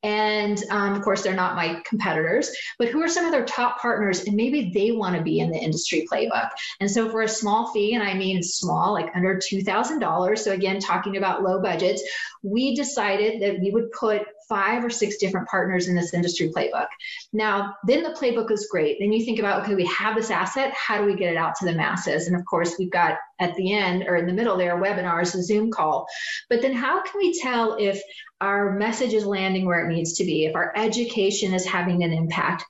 And 0.02 0.62
um, 0.70 0.94
of 0.94 1.02
course, 1.02 1.22
they're 1.22 1.34
not 1.34 1.56
my 1.56 1.80
competitors, 1.84 2.50
but 2.78 2.88
who 2.88 3.02
are 3.02 3.08
some 3.08 3.24
of 3.24 3.32
their 3.32 3.44
top 3.44 3.80
partners? 3.80 4.24
And 4.24 4.36
maybe 4.36 4.70
they 4.74 4.92
want 4.92 5.16
to 5.16 5.22
be 5.22 5.40
in 5.40 5.50
the 5.50 5.58
industry 5.58 6.06
playbook. 6.10 6.48
And 6.80 6.90
so, 6.90 7.08
for 7.10 7.22
a 7.22 7.28
small 7.28 7.72
fee, 7.72 7.94
and 7.94 8.02
I 8.02 8.14
mean 8.14 8.42
small, 8.42 8.92
like 8.92 9.10
under 9.14 9.36
$2,000, 9.36 10.38
so 10.38 10.52
again, 10.52 10.80
talking 10.80 11.16
about 11.16 11.42
low 11.42 11.60
budgets, 11.60 12.02
we 12.42 12.74
decided 12.74 13.42
that 13.42 13.60
we 13.60 13.70
would 13.70 13.90
put 13.92 14.22
five 14.48 14.84
or 14.84 14.90
six 14.90 15.16
different 15.18 15.48
partners 15.48 15.88
in 15.88 15.94
this 15.94 16.14
industry 16.14 16.50
playbook. 16.50 16.86
Now, 17.32 17.74
then 17.86 18.02
the 18.02 18.10
playbook 18.10 18.50
is 18.50 18.68
great. 18.70 18.96
Then 18.98 19.12
you 19.12 19.24
think 19.24 19.38
about, 19.38 19.62
okay, 19.62 19.74
we 19.74 19.86
have 19.86 20.16
this 20.16 20.30
asset. 20.30 20.72
How 20.72 20.98
do 20.98 21.04
we 21.04 21.14
get 21.14 21.32
it 21.32 21.36
out 21.36 21.54
to 21.56 21.66
the 21.66 21.74
masses? 21.74 22.26
And 22.26 22.36
of 22.36 22.44
course, 22.46 22.76
we've 22.78 22.90
got 22.90 23.18
at 23.38 23.54
the 23.54 23.72
end 23.72 24.04
or 24.06 24.16
in 24.16 24.26
the 24.26 24.32
middle 24.32 24.56
there 24.56 24.80
webinars, 24.80 25.34
a 25.34 25.42
Zoom 25.42 25.70
call. 25.70 26.06
But 26.48 26.62
then 26.62 26.74
how 26.74 27.02
can 27.02 27.18
we 27.18 27.38
tell 27.38 27.76
if 27.78 28.00
our 28.40 28.72
message 28.72 29.12
is 29.12 29.26
landing 29.26 29.66
where 29.66 29.88
it 29.88 29.92
needs 29.92 30.14
to 30.14 30.24
be, 30.24 30.46
if 30.46 30.54
our 30.56 30.72
education 30.76 31.54
is 31.54 31.66
having 31.66 32.02
an 32.02 32.12
impact? 32.12 32.64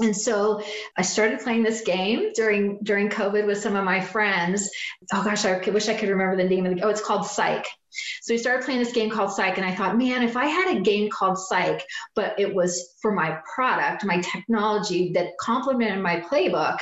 And 0.00 0.16
so 0.16 0.62
I 0.96 1.02
started 1.02 1.40
playing 1.40 1.62
this 1.62 1.82
game 1.82 2.32
during 2.34 2.78
during 2.82 3.08
COVID 3.08 3.46
with 3.46 3.58
some 3.58 3.76
of 3.76 3.84
my 3.84 4.00
friends. 4.00 4.70
Oh 5.12 5.22
gosh, 5.22 5.44
I 5.44 5.58
wish 5.70 5.88
I 5.88 5.94
could 5.94 6.08
remember 6.08 6.36
the 6.36 6.48
name 6.48 6.66
of 6.66 6.74
the. 6.74 6.82
Oh, 6.82 6.88
it's 6.88 7.04
called 7.04 7.26
Psych. 7.26 7.66
So 8.22 8.34
we 8.34 8.38
started 8.38 8.64
playing 8.64 8.80
this 8.80 8.92
game 8.92 9.10
called 9.10 9.32
Psych, 9.32 9.56
and 9.56 9.66
I 9.66 9.74
thought, 9.74 9.96
man, 9.96 10.22
if 10.24 10.36
I 10.36 10.46
had 10.46 10.76
a 10.76 10.80
game 10.80 11.10
called 11.10 11.38
Psych, 11.38 11.84
but 12.16 12.38
it 12.40 12.52
was 12.52 12.94
for 13.00 13.12
my 13.12 13.38
product, 13.54 14.04
my 14.04 14.20
technology 14.20 15.12
that 15.12 15.38
complemented 15.40 16.02
my 16.02 16.20
playbook, 16.20 16.78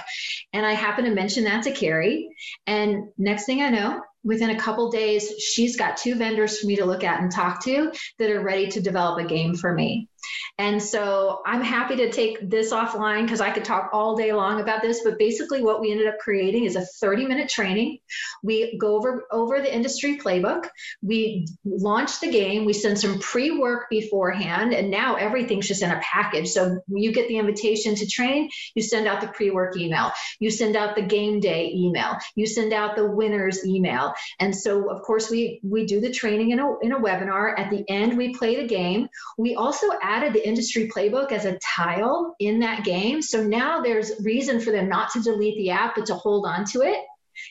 and 0.55 0.65
I 0.65 0.73
happened 0.73 1.07
to 1.09 1.15
mention 1.15 1.45
that 1.45 1.65
to 1.65 1.73
Carrie, 1.73 2.31
and 2.67 3.09
next 3.19 3.45
thing 3.45 3.61
I 3.61 3.69
know, 3.69 4.01
within 4.25 4.51
a 4.51 4.59
couple 4.59 4.91
days, 4.91 5.29
she's 5.39 5.77
got 5.77 5.97
two 5.97 6.15
vendors 6.15 6.59
for 6.59 6.67
me 6.67 6.77
to 6.77 6.85
look 6.85 7.05
at 7.05 7.21
and 7.21 7.31
talk 7.31 7.63
to 7.65 7.93
that 8.19 8.31
are 8.31 8.43
ready 8.43 8.69
to 8.69 8.81
develop 8.81 9.19
a 9.19 9.29
game 9.29 9.55
for 9.55 9.73
me. 9.73 10.09
And 10.59 10.83
so 10.83 11.41
I'm 11.47 11.63
happy 11.63 11.97
to 11.97 12.11
take 12.11 12.49
this 12.49 12.73
offline 12.73 13.23
because 13.23 13.41
I 13.41 13.51
could 13.51 13.65
talk 13.65 13.91
all 13.93 14.17
day 14.17 14.33
long 14.33 14.61
about 14.61 14.83
this. 14.83 15.03
But 15.03 15.19
basically, 15.19 15.63
what 15.63 15.81
we 15.81 15.91
ended 15.91 16.07
up 16.07 16.19
creating 16.19 16.65
is 16.65 16.77
a 16.77 16.85
30 16.85 17.27
minute 17.27 17.49
training. 17.49 17.99
We 18.43 18.77
go 18.79 18.97
over, 18.97 19.25
over 19.31 19.61
the 19.61 19.75
industry 19.75 20.19
playbook. 20.19 20.69
We 21.01 21.47
launch 21.65 22.21
the 22.21 22.31
game. 22.31 22.65
We 22.65 22.73
send 22.73 22.99
some 22.99 23.19
pre 23.19 23.59
work 23.59 23.89
beforehand. 23.91 24.75
And 24.75 24.91
now 24.91 25.17
everything's 25.17 25.69
just 25.69 25.83
in 25.83 25.91
a 25.91 26.01
package. 26.01 26.49
So 26.49 26.81
you 26.89 27.13
get 27.13 27.29
the 27.29 27.39
invitation 27.39 27.95
to 27.97 28.07
train, 28.07 28.51
you 28.75 28.83
send 28.83 29.07
out 29.07 29.21
the 29.21 29.29
pre 29.29 29.51
work 29.51 29.77
email, 29.77 30.13
you 30.39 30.51
send 30.51 30.77
out 30.77 30.95
the 30.95 31.03
game 31.03 31.41
day 31.41 31.73
email, 31.75 32.17
you 32.35 32.47
send 32.47 32.73
out 32.73 32.97
the 32.97 33.07
winners 33.07 33.65
email. 33.67 34.15
And 34.39 34.55
so, 34.55 34.91
of 34.91 35.03
course, 35.03 35.31
we, 35.31 35.61
we 35.63 35.87
do 35.87 36.01
the 36.01 36.11
training 36.11 36.51
in 36.51 36.59
a, 36.59 36.79
in 36.81 36.93
a 36.93 37.01
webinar. 37.01 37.59
At 37.59 37.71
the 37.71 37.85
end, 37.89 38.17
we 38.17 38.35
play 38.35 38.61
the 38.61 38.67
game. 38.67 39.09
We 39.39 39.55
also 39.55 39.89
added 40.13 40.35
the 40.35 40.47
industry 40.47 40.91
playbook 40.95 41.33
as 41.33 41.47
a 41.47 41.59
tile 41.59 42.37
in 42.39 42.61
that 42.61 42.85
game. 42.85 43.23
So 43.23 43.43
now 43.43 43.81
there's 43.81 44.13
reason 44.21 44.61
for 44.61 44.71
them 44.71 44.89
not 44.89 45.11
to 45.13 45.23
delete 45.23 45.57
the 45.57 45.71
app, 45.71 45.95
but 45.97 46.07
to 46.07 46.15
hold 46.15 46.47
on 46.47 46.65
to 46.67 46.83
it. 46.83 46.99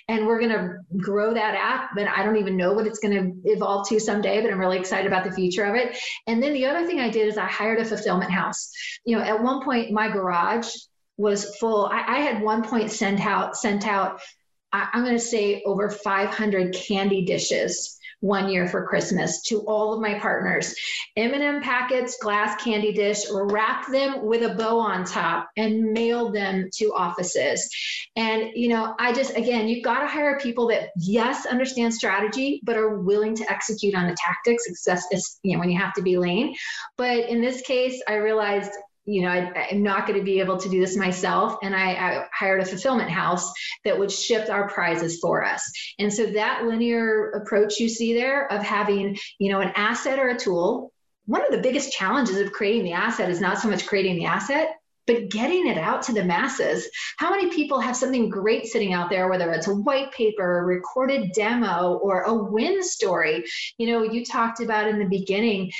And 0.07 0.27
we're 0.27 0.39
going 0.39 0.51
to 0.51 0.77
grow 0.97 1.33
that 1.33 1.55
app, 1.55 1.91
but 1.95 2.07
I 2.07 2.23
don't 2.23 2.37
even 2.37 2.55
know 2.55 2.73
what 2.73 2.85
it's 2.85 2.99
going 2.99 3.15
to 3.15 3.51
evolve 3.51 3.89
to 3.89 3.99
someday, 3.99 4.39
but 4.41 4.51
I'm 4.51 4.59
really 4.59 4.77
excited 4.77 5.07
about 5.07 5.23
the 5.23 5.31
future 5.31 5.65
of 5.65 5.75
it. 5.75 5.97
And 6.27 6.41
then 6.41 6.53
the 6.53 6.67
other 6.67 6.85
thing 6.85 6.99
I 6.99 7.09
did 7.09 7.27
is 7.27 7.37
I 7.37 7.47
hired 7.47 7.79
a 7.79 7.85
fulfillment 7.85 8.31
house. 8.31 8.71
You 9.05 9.17
know, 9.17 9.23
at 9.23 9.41
one 9.41 9.63
point, 9.63 9.91
my 9.91 10.07
garage 10.07 10.69
was 11.17 11.55
full. 11.57 11.87
I, 11.87 12.03
I 12.07 12.19
had 12.19 12.43
one 12.43 12.63
point 12.63 12.91
sent 12.91 13.21
out, 13.21 13.57
sent 13.57 13.87
out, 13.87 14.21
I, 14.71 14.89
I'm 14.93 15.03
going 15.03 15.17
to 15.17 15.19
say 15.19 15.63
over 15.65 15.89
500 15.89 16.75
candy 16.75 17.25
dishes 17.25 17.97
one 18.21 18.49
year 18.49 18.67
for 18.67 18.87
Christmas 18.87 19.41
to 19.43 19.59
all 19.61 19.93
of 19.93 19.99
my 19.99 20.17
partners. 20.19 20.73
M&M 21.17 21.61
packets, 21.61 22.17
glass 22.21 22.63
candy 22.63 22.93
dish, 22.93 23.25
wrap 23.31 23.91
them 23.91 24.25
with 24.25 24.43
a 24.43 24.55
bow 24.55 24.79
on 24.79 25.03
top 25.03 25.49
and 25.57 25.91
mail 25.91 26.31
them 26.31 26.69
to 26.75 26.93
offices. 26.93 27.69
And 28.15 28.51
you 28.55 28.69
know, 28.69 28.95
I 28.97 29.11
just 29.11 29.35
again, 29.35 29.67
you've 29.67 29.83
got 29.83 30.01
to 30.01 30.07
hire 30.07 30.39
people 30.39 30.67
that 30.67 30.91
yes, 30.95 31.45
understand 31.45 31.93
strategy, 31.93 32.61
but 32.63 32.77
are 32.77 32.99
willing 32.99 33.35
to 33.35 33.51
execute 33.51 33.95
on 33.95 34.07
the 34.07 34.15
tactics. 34.15 34.63
It's 34.67 35.39
you 35.43 35.53
know, 35.53 35.59
when 35.59 35.69
you 35.69 35.79
have 35.79 35.93
to 35.93 36.01
be 36.01 36.17
lean. 36.17 36.55
But 36.97 37.29
in 37.29 37.41
this 37.41 37.61
case, 37.61 38.01
I 38.07 38.15
realized 38.15 38.71
you 39.05 39.23
know, 39.23 39.29
I, 39.29 39.67
am 39.71 39.83
not 39.83 40.05
going 40.05 40.19
to 40.19 40.25
be 40.25 40.39
able 40.39 40.57
to 40.57 40.69
do 40.69 40.79
this 40.79 40.95
myself. 40.95 41.57
And 41.63 41.75
I, 41.75 41.93
I, 41.93 42.25
hired 42.33 42.61
a 42.61 42.65
fulfillment 42.65 43.09
house 43.09 43.51
that 43.83 43.97
would 43.97 44.11
ship 44.11 44.49
our 44.49 44.69
prizes 44.69 45.19
for 45.19 45.43
us. 45.43 45.71
And 45.97 46.13
so 46.13 46.27
that 46.27 46.65
linear 46.65 47.31
approach 47.31 47.79
you 47.79 47.89
see 47.89 48.13
there 48.13 48.51
of 48.51 48.61
having, 48.61 49.17
you 49.39 49.51
know, 49.51 49.59
an 49.59 49.71
asset 49.75 50.19
or 50.19 50.29
a 50.29 50.37
tool, 50.37 50.91
one 51.25 51.45
of 51.45 51.51
the 51.51 51.61
biggest 51.61 51.93
challenges 51.93 52.37
of 52.37 52.51
creating 52.51 52.83
the 52.83 52.93
asset 52.93 53.29
is 53.29 53.41
not 53.41 53.59
so 53.59 53.69
much 53.69 53.87
creating 53.87 54.17
the 54.17 54.25
asset, 54.25 54.69
but 55.07 55.29
getting 55.29 55.67
it 55.67 55.77
out 55.77 56.03
to 56.03 56.13
the 56.13 56.23
masses. 56.23 56.87
How 57.17 57.31
many 57.31 57.49
people 57.49 57.79
have 57.79 57.95
something 57.95 58.29
great 58.29 58.67
sitting 58.67 58.93
out 58.93 59.09
there, 59.09 59.29
whether 59.29 59.51
it's 59.51 59.67
a 59.67 59.73
white 59.73 60.11
paper, 60.11 60.59
a 60.59 60.63
recorded 60.63 61.31
demo, 61.33 61.99
or 62.03 62.21
a 62.21 62.33
win 62.33 62.83
story? 62.83 63.45
You 63.77 63.87
know, 63.87 64.03
you 64.03 64.23
talked 64.23 64.61
about 64.61 64.87
in 64.87 64.99
the 64.99 65.05
beginning 65.05 65.71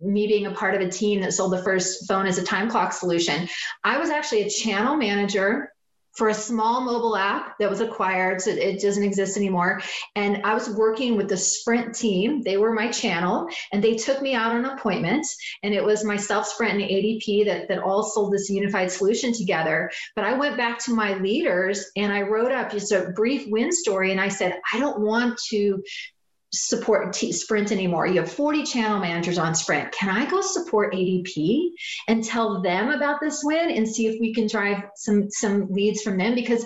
me 0.00 0.26
being 0.26 0.46
a 0.46 0.52
part 0.52 0.74
of 0.74 0.80
a 0.80 0.90
team 0.90 1.20
that 1.22 1.32
sold 1.32 1.52
the 1.52 1.62
first 1.62 2.06
phone 2.06 2.26
as 2.26 2.38
a 2.38 2.44
time 2.44 2.70
clock 2.70 2.92
solution. 2.92 3.48
I 3.84 3.98
was 3.98 4.10
actually 4.10 4.42
a 4.42 4.50
channel 4.50 4.96
manager 4.96 5.72
for 6.12 6.28
a 6.28 6.34
small 6.34 6.80
mobile 6.80 7.16
app 7.16 7.56
that 7.58 7.70
was 7.70 7.80
acquired, 7.80 8.40
so 8.40 8.50
it 8.50 8.80
doesn't 8.80 9.04
exist 9.04 9.36
anymore. 9.36 9.80
And 10.16 10.42
I 10.44 10.54
was 10.54 10.68
working 10.68 11.16
with 11.16 11.28
the 11.28 11.36
Sprint 11.36 11.94
team. 11.94 12.42
They 12.42 12.56
were 12.56 12.72
my 12.72 12.88
channel, 12.88 13.48
and 13.72 13.82
they 13.82 13.94
took 13.94 14.20
me 14.20 14.34
out 14.34 14.52
on 14.52 14.64
appointments. 14.64 15.36
And 15.62 15.72
it 15.72 15.84
was 15.84 16.04
myself, 16.04 16.46
Sprint, 16.46 16.80
and 16.80 16.90
ADP 16.90 17.46
that, 17.46 17.68
that 17.68 17.78
all 17.78 18.02
sold 18.02 18.32
this 18.32 18.50
unified 18.50 18.90
solution 18.90 19.32
together. 19.32 19.90
But 20.16 20.24
I 20.24 20.34
went 20.34 20.56
back 20.56 20.78
to 20.84 20.94
my 20.94 21.14
leaders 21.14 21.90
and 21.96 22.12
I 22.12 22.22
wrote 22.22 22.52
up 22.52 22.72
just 22.72 22.92
a 22.92 23.12
brief 23.14 23.48
win 23.48 23.70
story. 23.72 24.10
And 24.10 24.20
I 24.20 24.28
said, 24.28 24.60
I 24.72 24.78
don't 24.78 25.00
want 25.00 25.38
to 25.50 25.82
support 26.52 27.12
T- 27.12 27.32
Sprint 27.32 27.70
anymore. 27.70 28.06
You 28.06 28.20
have 28.20 28.32
40 28.32 28.64
channel 28.64 28.98
managers 28.98 29.38
on 29.38 29.54
Sprint. 29.54 29.92
Can 29.92 30.08
I 30.08 30.28
go 30.28 30.40
support 30.40 30.92
ADP 30.92 31.70
and 32.08 32.24
tell 32.24 32.60
them 32.60 32.90
about 32.90 33.20
this 33.20 33.42
win 33.44 33.70
and 33.70 33.86
see 33.88 34.06
if 34.06 34.20
we 34.20 34.34
can 34.34 34.46
drive 34.46 34.82
some 34.96 35.30
some 35.30 35.68
leads 35.70 36.02
from 36.02 36.18
them? 36.18 36.34
Because 36.34 36.64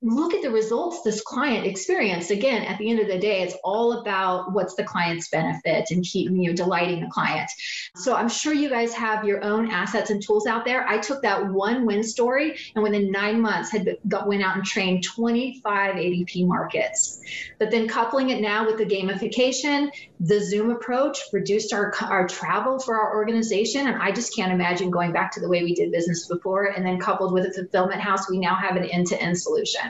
look 0.00 0.32
at 0.32 0.42
the 0.42 0.50
results 0.50 1.02
this 1.02 1.20
client 1.22 1.66
experienced. 1.66 2.30
Again 2.30 2.62
at 2.62 2.78
the 2.78 2.88
end 2.88 3.00
of 3.00 3.08
the 3.08 3.18
day 3.18 3.42
it's 3.42 3.56
all 3.64 4.00
about 4.00 4.52
what's 4.52 4.74
the 4.74 4.84
client's 4.84 5.28
benefit 5.28 5.86
and 5.90 6.04
keep 6.04 6.30
you 6.30 6.36
know 6.36 6.52
delighting 6.52 7.00
the 7.00 7.10
client. 7.10 7.50
So 7.96 8.14
i'm 8.14 8.28
sure 8.28 8.52
you 8.52 8.68
guys 8.68 8.94
have 8.94 9.24
your 9.24 9.42
own 9.42 9.72
assets 9.72 10.10
and 10.10 10.22
tools 10.22 10.46
out 10.46 10.64
there. 10.64 10.86
I 10.86 10.98
took 10.98 11.22
that 11.22 11.48
one 11.48 11.84
win 11.84 12.04
story 12.04 12.56
and 12.76 12.84
within 12.84 13.10
nine 13.10 13.40
months 13.40 13.72
had 13.72 13.96
got, 14.06 14.28
went 14.28 14.42
out 14.42 14.56
and 14.56 14.64
trained 14.64 15.02
25 15.02 15.96
adp 15.96 16.46
markets. 16.46 17.20
But 17.58 17.72
then 17.72 17.88
coupling 17.88 18.30
it 18.30 18.40
now 18.40 18.66
with 18.66 18.78
the 18.78 18.86
gamification 18.86 19.90
the 20.20 20.40
zoom 20.40 20.70
approach 20.70 21.18
reduced 21.32 21.72
our, 21.72 21.92
our 22.02 22.28
travel 22.28 22.78
for 22.78 22.96
our 22.96 23.16
organization 23.16 23.86
and 23.86 24.00
i 24.00 24.12
just 24.12 24.34
can't 24.34 24.52
imagine 24.52 24.90
going 24.90 25.12
back 25.12 25.32
to 25.32 25.40
the 25.40 25.48
way 25.48 25.64
we 25.64 25.74
did 25.74 25.90
business 25.90 26.28
before. 26.28 26.66
And 26.66 26.86
then 26.86 27.00
coupled 27.00 27.32
with 27.32 27.46
a 27.46 27.52
fulfillment 27.52 28.00
house 28.00 28.30
we 28.30 28.38
now 28.38 28.54
have 28.54 28.76
an 28.76 28.84
end-to-end 28.84 29.36
solution 29.36 29.87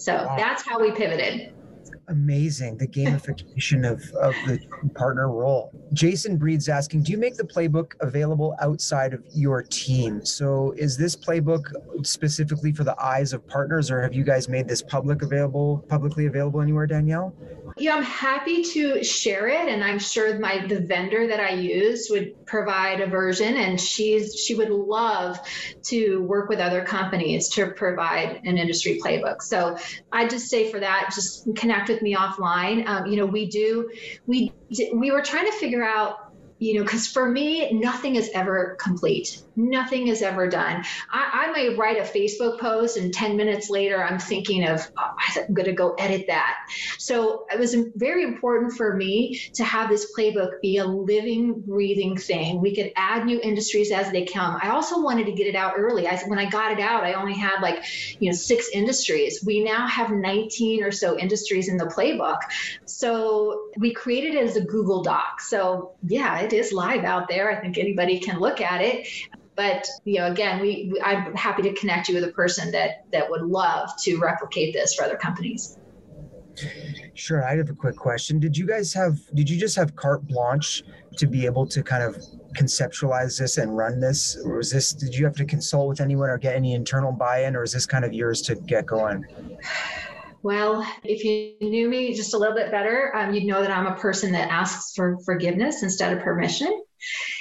so 0.00 0.14
wow. 0.14 0.34
that's 0.36 0.62
how 0.66 0.80
we 0.80 0.90
pivoted. 0.92 1.52
Amazing. 2.10 2.76
The 2.76 2.88
gamification 2.88 3.88
of, 3.88 4.02
of 4.16 4.34
the 4.46 4.60
partner 4.96 5.30
role. 5.30 5.70
Jason 5.92 6.36
Breed's 6.36 6.68
asking, 6.68 7.04
do 7.04 7.12
you 7.12 7.18
make 7.18 7.36
the 7.36 7.44
playbook 7.44 7.92
available 8.00 8.56
outside 8.60 9.14
of 9.14 9.22
your 9.32 9.62
team? 9.62 10.24
So 10.24 10.74
is 10.76 10.96
this 10.96 11.14
playbook 11.14 11.72
specifically 12.04 12.72
for 12.72 12.82
the 12.82 13.00
eyes 13.00 13.32
of 13.32 13.46
partners 13.46 13.92
or 13.92 14.02
have 14.02 14.12
you 14.12 14.24
guys 14.24 14.48
made 14.48 14.66
this 14.66 14.82
public 14.82 15.22
available, 15.22 15.84
publicly 15.88 16.26
available 16.26 16.60
anywhere, 16.60 16.86
Danielle? 16.86 17.32
Yeah, 17.76 17.94
I'm 17.94 18.02
happy 18.02 18.62
to 18.62 19.02
share 19.04 19.48
it, 19.48 19.68
and 19.68 19.82
I'm 19.82 19.98
sure 19.98 20.38
my 20.38 20.66
the 20.66 20.80
vendor 20.80 21.26
that 21.28 21.40
I 21.40 21.50
use 21.50 22.08
would 22.10 22.44
provide 22.46 23.00
a 23.00 23.06
version, 23.06 23.56
and 23.56 23.80
she's 23.80 24.38
she 24.38 24.54
would 24.54 24.70
love 24.70 25.38
to 25.84 26.22
work 26.22 26.48
with 26.48 26.58
other 26.58 26.84
companies 26.84 27.48
to 27.50 27.70
provide 27.70 28.40
an 28.44 28.58
industry 28.58 29.00
playbook. 29.02 29.42
So 29.42 29.78
I'd 30.12 30.30
just 30.30 30.48
say 30.48 30.70
for 30.70 30.80
that, 30.80 31.12
just 31.14 31.54
connect 31.56 31.88
with 31.88 31.99
me 32.02 32.14
offline. 32.14 32.86
Um, 32.86 33.06
you 33.06 33.16
know, 33.16 33.26
we 33.26 33.46
do 33.46 33.90
we 34.26 34.52
we 34.94 35.10
were 35.10 35.22
trying 35.22 35.46
to 35.46 35.52
figure 35.52 35.84
out 35.84 36.29
you 36.60 36.74
know, 36.74 36.82
because 36.82 37.06
for 37.06 37.26
me, 37.26 37.72
nothing 37.72 38.16
is 38.16 38.30
ever 38.34 38.76
complete. 38.78 39.42
Nothing 39.56 40.08
is 40.08 40.20
ever 40.20 40.46
done. 40.46 40.84
I, 41.10 41.46
I, 41.48 41.52
may 41.52 41.74
write 41.74 41.96
a 41.96 42.02
Facebook 42.02 42.60
post, 42.60 42.98
and 42.98 43.12
10 43.12 43.34
minutes 43.36 43.70
later, 43.70 44.04
I'm 44.04 44.18
thinking 44.18 44.64
of, 44.68 44.86
oh, 44.98 45.10
I'm 45.36 45.54
going 45.54 45.66
to 45.66 45.72
go 45.72 45.94
edit 45.94 46.26
that. 46.28 46.58
So 46.98 47.46
it 47.50 47.58
was 47.58 47.74
very 47.96 48.24
important 48.24 48.74
for 48.74 48.94
me 48.94 49.40
to 49.54 49.64
have 49.64 49.88
this 49.88 50.12
playbook 50.16 50.60
be 50.60 50.76
a 50.76 50.84
living, 50.84 51.60
breathing 51.60 52.18
thing. 52.18 52.60
We 52.60 52.74
could 52.74 52.92
add 52.94 53.24
new 53.24 53.40
industries 53.40 53.90
as 53.90 54.12
they 54.12 54.26
come. 54.26 54.58
I 54.62 54.68
also 54.68 55.00
wanted 55.00 55.26
to 55.26 55.32
get 55.32 55.46
it 55.46 55.56
out 55.56 55.74
early. 55.78 56.06
I, 56.06 56.18
when 56.26 56.38
I 56.38 56.48
got 56.50 56.72
it 56.72 56.80
out, 56.80 57.04
I 57.04 57.14
only 57.14 57.34
had 57.34 57.62
like, 57.62 57.82
you 58.20 58.30
know, 58.30 58.36
six 58.36 58.68
industries. 58.74 59.42
We 59.42 59.64
now 59.64 59.86
have 59.86 60.10
19 60.10 60.84
or 60.84 60.92
so 60.92 61.18
industries 61.18 61.70
in 61.70 61.78
the 61.78 61.86
playbook. 61.86 62.38
So 62.84 63.70
we 63.78 63.94
created 63.94 64.34
it 64.34 64.44
as 64.44 64.56
a 64.56 64.60
Google 64.60 65.02
Doc. 65.02 65.40
So 65.40 65.92
yeah, 66.06 66.49
product 66.50 66.66
is 66.66 66.72
live 66.72 67.04
out 67.04 67.28
there. 67.28 67.50
I 67.50 67.60
think 67.60 67.78
anybody 67.78 68.18
can 68.18 68.38
look 68.38 68.60
at 68.60 68.80
it. 68.80 69.06
But 69.56 69.86
you 70.04 70.18
know, 70.18 70.30
again, 70.30 70.60
we, 70.60 70.90
we 70.92 71.00
I'm 71.02 71.34
happy 71.34 71.62
to 71.62 71.74
connect 71.74 72.08
you 72.08 72.14
with 72.14 72.24
a 72.24 72.32
person 72.32 72.70
that 72.72 73.04
that 73.12 73.28
would 73.28 73.42
love 73.42 73.90
to 74.02 74.16
replicate 74.18 74.72
this 74.72 74.94
for 74.94 75.04
other 75.04 75.16
companies. 75.16 75.76
Sure. 77.14 77.46
I 77.46 77.56
have 77.56 77.68
a 77.68 77.74
quick 77.74 77.96
question. 77.96 78.38
Did 78.40 78.56
you 78.56 78.66
guys 78.66 78.92
have, 78.94 79.18
did 79.34 79.48
you 79.48 79.58
just 79.58 79.76
have 79.76 79.94
carte 79.96 80.26
blanche 80.26 80.82
to 81.16 81.26
be 81.26 81.46
able 81.46 81.66
to 81.66 81.82
kind 81.82 82.02
of 82.02 82.16
conceptualize 82.54 83.38
this 83.38 83.56
and 83.56 83.76
run 83.76 84.00
this? 84.00 84.36
Or 84.44 84.56
was 84.56 84.70
this, 84.70 84.92
did 84.92 85.14
you 85.14 85.24
have 85.24 85.36
to 85.36 85.44
consult 85.44 85.88
with 85.88 86.00
anyone 86.00 86.28
or 86.28 86.38
get 86.38 86.56
any 86.56 86.74
internal 86.74 87.12
buy 87.12 87.44
in, 87.44 87.56
or 87.56 87.62
is 87.62 87.72
this 87.72 87.86
kind 87.86 88.04
of 88.04 88.12
yours 88.12 88.42
to 88.42 88.56
get 88.56 88.86
going? 88.86 89.24
Well, 90.42 90.86
if 91.04 91.24
you 91.24 91.54
knew 91.60 91.88
me 91.88 92.14
just 92.14 92.34
a 92.34 92.38
little 92.38 92.54
bit 92.54 92.70
better, 92.70 93.14
um, 93.14 93.34
you'd 93.34 93.44
know 93.44 93.60
that 93.60 93.70
I'm 93.70 93.86
a 93.86 93.96
person 93.96 94.32
that 94.32 94.50
asks 94.50 94.94
for 94.94 95.18
forgiveness 95.24 95.82
instead 95.82 96.16
of 96.16 96.22
permission. 96.22 96.82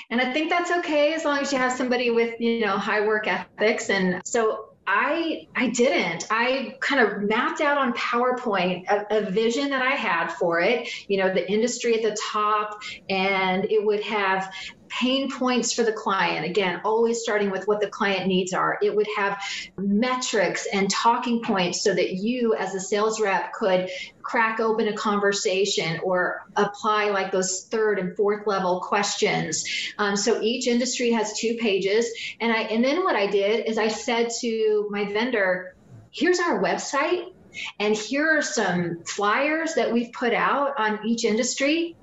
And 0.10 0.20
I 0.20 0.34
think 0.34 0.50
that's 0.50 0.72
okay 0.72 1.14
as 1.14 1.24
long 1.24 1.40
as 1.40 1.52
you 1.52 1.58
have 1.58 1.72
somebody 1.72 2.12
with, 2.12 2.40
you 2.40 2.66
know, 2.66 2.78
high 2.78 3.06
work 3.06 3.28
ethics. 3.28 3.90
And 3.90 4.22
so 4.26 4.70
I 4.92 5.48
I 5.56 5.68
didn't. 5.68 6.26
I 6.32 6.76
kind 6.80 7.08
of 7.08 7.22
mapped 7.22 7.62
out 7.62 7.78
on 7.78 7.94
PowerPoint 7.94 8.90
a, 8.90 9.06
a, 9.20 9.30
vision 9.30 9.70
that 9.70 9.84
I 9.84 9.92
had 9.92 10.30
for 10.32 10.62
it. 10.62 10.90
You 11.08 11.20
know, 11.20 11.32
the 11.32 11.48
industry 11.50 11.94
at 11.94 12.02
the 12.02 12.18
top, 12.32 12.82
and 13.08 13.66
it 13.66 13.86
would 13.86 14.02
have 14.02 14.52
pain 14.90 15.32
points 15.32 15.74
for 15.74 15.84
the 15.84 15.94
client. 15.94 16.46
Again, 16.46 16.82
always 16.84 17.22
starting 17.22 17.52
with 17.52 17.68
what 17.68 17.80
the 17.80 17.88
client 17.88 18.28
needs 18.28 18.54
are. 18.54 18.78
It 18.82 18.96
would 18.96 19.08
have 19.16 19.42
metrics 19.78 20.68
and 20.74 20.90
talking 20.90 21.42
points 21.42 21.84
so 21.84 21.94
that 21.94 22.14
you, 22.14 22.56
as 22.56 22.76
a 22.76 22.80
sales 22.80 23.22
rep, 23.22 23.54
could 23.54 23.90
crack 24.22 24.60
open 24.60 24.88
a 24.88 24.94
conversation 24.94 26.00
or 26.04 26.46
apply 26.56 27.10
like 27.10 27.32
those 27.32 27.64
third 27.66 28.00
and 28.00 28.16
fourth 28.16 28.46
level 28.46 28.80
questions. 28.82 29.66
Um, 29.98 30.16
so 30.16 30.42
each 30.42 30.68
industry 30.68 31.12
has 31.12 31.38
two 31.38 31.58
pages, 31.58 32.08
and 32.40 32.52
I 32.52 32.62
and 32.64 32.84
then 32.84 33.04
what 33.04 33.16
I 33.16 33.28
did 33.28 33.68
is 33.68 33.78
I 33.78 33.88
said 33.88 34.30
to 34.42 34.88
my 34.92 35.06
vendor, 35.12 35.76
"Here's 36.12 36.40
our 36.40 36.62
website." 36.62 37.34
And 37.80 37.96
here 37.96 38.38
are 38.38 38.42
some 38.44 39.04
flyers 39.06 39.74
that 39.74 39.92
we've 39.92 40.14
put 40.14 40.34
out 40.34 40.80
on 40.80 41.00
each 41.06 41.26
industry. 41.26 41.96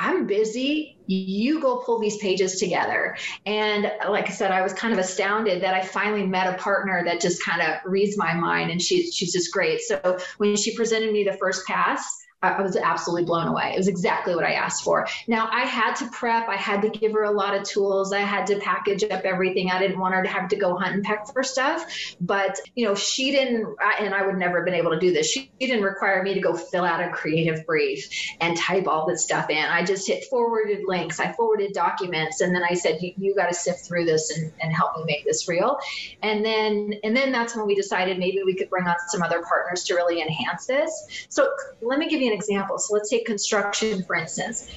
I'm 0.00 0.26
busy. 0.26 0.96
You 1.06 1.60
go 1.60 1.82
pull 1.84 1.98
these 1.98 2.16
pages 2.16 2.58
together. 2.58 3.16
And 3.44 3.92
like 4.08 4.28
I 4.28 4.32
said, 4.32 4.50
I 4.50 4.62
was 4.62 4.72
kind 4.72 4.94
of 4.94 4.98
astounded 4.98 5.62
that 5.62 5.74
I 5.74 5.84
finally 5.84 6.26
met 6.26 6.52
a 6.52 6.56
partner 6.56 7.04
that 7.04 7.20
just 7.20 7.44
kind 7.44 7.60
of 7.60 7.80
reads 7.84 8.16
my 8.16 8.32
mind 8.32 8.70
and 8.70 8.80
she's 8.80 9.14
she's 9.14 9.32
just 9.32 9.52
great. 9.52 9.82
So 9.82 10.18
when 10.38 10.56
she 10.56 10.74
presented 10.74 11.12
me 11.12 11.22
the 11.22 11.34
first 11.34 11.66
pass, 11.66 12.02
I 12.42 12.62
was 12.62 12.74
absolutely 12.74 13.24
blown 13.24 13.48
away. 13.48 13.72
It 13.74 13.76
was 13.76 13.88
exactly 13.88 14.34
what 14.34 14.44
I 14.44 14.52
asked 14.52 14.82
for. 14.82 15.06
Now, 15.28 15.48
I 15.52 15.66
had 15.66 15.94
to 15.96 16.08
prep, 16.08 16.48
I 16.48 16.56
had 16.56 16.80
to 16.82 16.88
give 16.88 17.12
her 17.12 17.24
a 17.24 17.30
lot 17.30 17.54
of 17.54 17.64
tools, 17.64 18.14
I 18.14 18.20
had 18.20 18.46
to 18.46 18.58
package 18.58 19.04
up 19.04 19.24
everything. 19.24 19.70
I 19.70 19.78
didn't 19.78 19.98
want 19.98 20.14
her 20.14 20.22
to 20.22 20.28
have 20.28 20.48
to 20.48 20.56
go 20.56 20.78
hunt 20.78 20.94
and 20.94 21.04
peck 21.04 21.30
for 21.32 21.42
stuff. 21.42 21.84
But, 22.18 22.58
you 22.74 22.86
know, 22.86 22.94
she 22.94 23.30
didn't, 23.30 23.66
and 23.98 24.14
I 24.14 24.24
would 24.26 24.38
never 24.38 24.58
have 24.58 24.64
been 24.64 24.74
able 24.74 24.92
to 24.92 24.98
do 24.98 25.12
this. 25.12 25.30
She 25.30 25.50
didn't 25.60 25.82
require 25.82 26.22
me 26.22 26.32
to 26.32 26.40
go 26.40 26.54
fill 26.54 26.84
out 26.84 27.02
a 27.02 27.10
creative 27.10 27.66
brief 27.66 28.08
and 28.40 28.56
type 28.56 28.86
all 28.86 29.06
this 29.06 29.22
stuff 29.22 29.50
in. 29.50 29.62
I 29.62 29.84
just 29.84 30.06
hit 30.06 30.24
forwarded 30.30 30.84
links, 30.86 31.20
I 31.20 31.32
forwarded 31.32 31.74
documents, 31.74 32.40
and 32.40 32.54
then 32.54 32.62
I 32.64 32.72
said, 32.72 33.02
you, 33.02 33.12
you 33.18 33.34
got 33.34 33.48
to 33.48 33.54
sift 33.54 33.84
through 33.84 34.06
this 34.06 34.30
and, 34.30 34.50
and 34.62 34.72
help 34.74 34.96
me 34.96 35.04
make 35.06 35.26
this 35.26 35.46
real. 35.46 35.78
And 36.22 36.42
then, 36.42 36.94
and 37.04 37.14
then 37.14 37.32
that's 37.32 37.54
when 37.54 37.66
we 37.66 37.74
decided 37.74 38.18
maybe 38.18 38.42
we 38.44 38.54
could 38.54 38.70
bring 38.70 38.86
on 38.86 38.96
some 39.08 39.22
other 39.22 39.42
partners 39.42 39.84
to 39.84 39.94
really 39.94 40.22
enhance 40.22 40.64
this. 40.64 41.26
So 41.28 41.46
let 41.82 41.98
me 41.98 42.08
give 42.08 42.22
you 42.22 42.29
an 42.30 42.36
example. 42.36 42.78
So 42.78 42.94
let's 42.94 43.10
take 43.10 43.26
construction, 43.26 44.04
for 44.04 44.16
instance. 44.16 44.70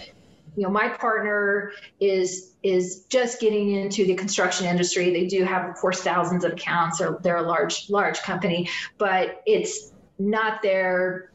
You 0.56 0.64
know, 0.64 0.70
my 0.70 0.90
partner 0.90 1.72
is 2.00 2.52
is 2.62 3.06
just 3.10 3.42
getting 3.42 3.72
into 3.72 4.06
the 4.06 4.16
construction 4.16 4.68
industry. 4.68 5.12
They 5.12 5.26
do 5.26 5.44
have, 5.44 5.70
of 5.70 5.76
course, 5.76 6.02
thousands 6.02 6.44
of 6.44 6.54
accounts. 6.54 7.02
Or 7.02 7.20
they're 7.24 7.38
a 7.38 7.48
large 7.48 7.90
large 7.90 8.22
company, 8.22 8.70
but 8.98 9.42
it's 9.46 9.92
not 10.20 10.62
their 10.62 11.32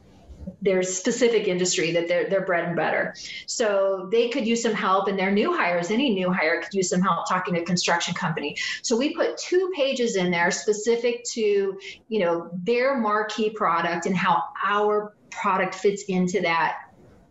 their 0.63 0.83
specific 0.83 1.49
industry 1.49 1.93
that 1.93 2.09
they're, 2.09 2.29
they're 2.29 2.45
bread 2.45 2.65
and 2.65 2.77
butter. 2.77 3.15
So 3.47 4.09
they 4.11 4.29
could 4.29 4.47
use 4.47 4.63
some 4.63 4.75
help, 4.75 5.09
and 5.09 5.19
their 5.19 5.31
new 5.31 5.57
hires, 5.57 5.91
any 5.91 6.11
new 6.11 6.33
hire 6.33 6.61
could 6.63 6.75
use 6.75 6.91
some 6.91 7.01
help 7.01 7.29
talking 7.29 7.55
to 7.55 7.65
construction 7.65 8.15
company. 8.15 8.57
So 8.83 8.97
we 8.97 9.15
put 9.15 9.37
two 9.37 9.71
pages 9.75 10.17
in 10.17 10.31
there 10.31 10.51
specific 10.51 11.25
to, 11.33 11.79
you 12.09 12.21
know, 12.21 12.51
their 12.65 12.99
marquee 12.99 13.51
product 13.51 14.07
and 14.07 14.17
how 14.17 14.43
our 14.65 15.15
product 15.31 15.75
fits 15.75 16.05
into 16.09 16.41
that, 16.43 16.77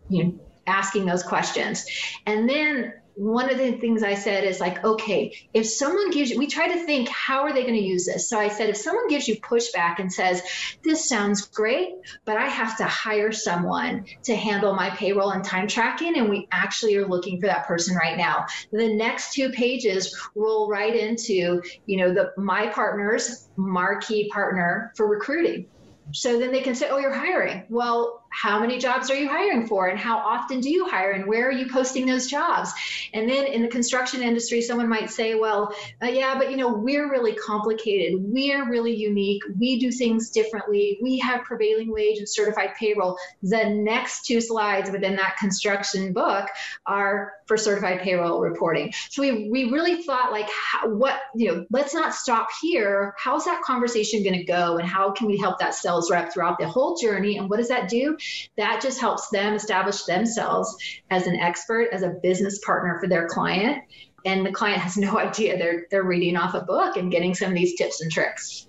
you 0.08 0.24
know, 0.24 0.34
asking 0.66 1.06
those 1.06 1.22
questions. 1.22 1.86
And 2.26 2.48
then 2.48 2.92
one 3.18 3.50
of 3.50 3.58
the 3.58 3.72
things 3.72 4.04
I 4.04 4.14
said 4.14 4.44
is 4.44 4.60
like, 4.60 4.84
okay, 4.84 5.34
if 5.52 5.66
someone 5.66 6.12
gives 6.12 6.30
you, 6.30 6.38
we 6.38 6.46
try 6.46 6.68
to 6.68 6.84
think, 6.86 7.08
how 7.08 7.42
are 7.42 7.52
they 7.52 7.62
going 7.62 7.74
to 7.74 7.80
use 7.80 8.06
this? 8.06 8.30
So 8.30 8.38
I 8.38 8.46
said, 8.46 8.68
if 8.68 8.76
someone 8.76 9.08
gives 9.08 9.26
you 9.26 9.40
pushback 9.40 9.98
and 9.98 10.12
says, 10.12 10.40
this 10.84 11.08
sounds 11.08 11.48
great, 11.48 11.88
but 12.24 12.36
I 12.36 12.46
have 12.46 12.78
to 12.78 12.84
hire 12.84 13.32
someone 13.32 14.04
to 14.22 14.36
handle 14.36 14.72
my 14.72 14.90
payroll 14.90 15.30
and 15.30 15.44
time 15.44 15.66
tracking, 15.66 16.16
and 16.16 16.30
we 16.30 16.46
actually 16.52 16.94
are 16.94 17.08
looking 17.08 17.40
for 17.40 17.48
that 17.48 17.66
person 17.66 17.96
right 17.96 18.16
now. 18.16 18.46
The 18.70 18.94
next 18.94 19.32
two 19.32 19.50
pages 19.50 20.16
roll 20.36 20.70
right 20.70 20.94
into, 20.94 21.60
you 21.86 21.96
know, 21.96 22.14
the 22.14 22.32
my 22.36 22.68
partner's 22.68 23.48
marquee 23.56 24.30
partner 24.30 24.92
for 24.94 25.08
recruiting. 25.08 25.66
So 26.12 26.38
then 26.38 26.52
they 26.52 26.62
can 26.62 26.74
say, 26.74 26.88
oh, 26.88 26.98
you're 26.98 27.12
hiring. 27.12 27.64
Well, 27.68 28.24
how 28.30 28.60
many 28.60 28.78
jobs 28.78 29.10
are 29.10 29.14
you 29.14 29.28
hiring 29.28 29.66
for 29.66 29.88
and 29.88 29.98
how 29.98 30.18
often 30.18 30.60
do 30.60 30.70
you 30.70 30.86
hire 30.86 31.12
and 31.12 31.26
where 31.26 31.48
are 31.48 31.52
you 31.52 31.68
posting 31.70 32.06
those 32.06 32.26
jobs? 32.26 32.72
And 33.12 33.28
then 33.28 33.46
in 33.46 33.62
the 33.62 33.68
construction 33.68 34.22
industry 34.22 34.60
someone 34.60 34.88
might 34.88 35.10
say 35.10 35.34
well 35.34 35.74
uh, 36.02 36.06
yeah 36.06 36.36
but 36.38 36.50
you 36.50 36.56
know 36.56 36.72
we're 36.72 37.10
really 37.10 37.34
complicated. 37.34 38.20
We're 38.20 38.68
really 38.68 38.94
unique. 38.94 39.42
We 39.58 39.78
do 39.78 39.90
things 39.90 40.30
differently. 40.30 40.98
We 41.02 41.18
have 41.18 41.42
prevailing 41.44 41.92
wage 41.92 42.18
and 42.18 42.28
certified 42.28 42.70
payroll. 42.78 43.16
The 43.42 43.70
next 43.70 44.26
two 44.26 44.40
slides 44.40 44.90
within 44.90 45.16
that 45.16 45.36
construction 45.38 46.12
book 46.12 46.48
are 46.86 47.32
for 47.46 47.56
certified 47.56 48.00
payroll 48.00 48.40
reporting. 48.40 48.92
So 49.10 49.22
we, 49.22 49.48
we 49.48 49.64
really 49.64 50.02
thought 50.02 50.32
like 50.32 50.48
how, 50.50 50.88
what 50.88 51.18
you 51.34 51.48
know 51.48 51.66
let's 51.70 51.94
not 51.94 52.14
stop 52.14 52.48
here. 52.60 53.14
How's 53.18 53.44
that 53.46 53.62
conversation 53.62 54.22
going 54.22 54.38
to 54.38 54.44
go 54.44 54.76
and 54.76 54.88
how 54.88 55.12
can 55.12 55.26
we 55.26 55.38
help 55.38 55.58
that 55.58 55.74
sales 55.74 56.10
rep 56.10 56.32
throughout 56.32 56.58
the 56.58 56.68
whole 56.68 56.96
journey 56.96 57.38
and 57.38 57.48
what 57.48 57.58
does 57.58 57.68
that 57.68 57.88
do 57.88 58.16
that 58.56 58.80
just 58.82 59.00
helps 59.00 59.28
them 59.30 59.54
establish 59.54 60.04
themselves 60.04 60.76
as 61.10 61.26
an 61.26 61.36
expert, 61.36 61.88
as 61.92 62.02
a 62.02 62.14
business 62.22 62.58
partner 62.64 62.98
for 63.00 63.08
their 63.08 63.28
client. 63.28 63.82
And 64.24 64.44
the 64.44 64.52
client 64.52 64.80
has 64.80 64.96
no 64.98 65.18
idea 65.18 65.58
they're 65.58 65.86
they're 65.90 66.04
reading 66.04 66.36
off 66.36 66.54
a 66.54 66.60
book 66.60 66.96
and 66.96 67.10
getting 67.10 67.34
some 67.34 67.48
of 67.48 67.54
these 67.54 67.76
tips 67.76 68.00
and 68.00 68.10
tricks. 68.10 68.68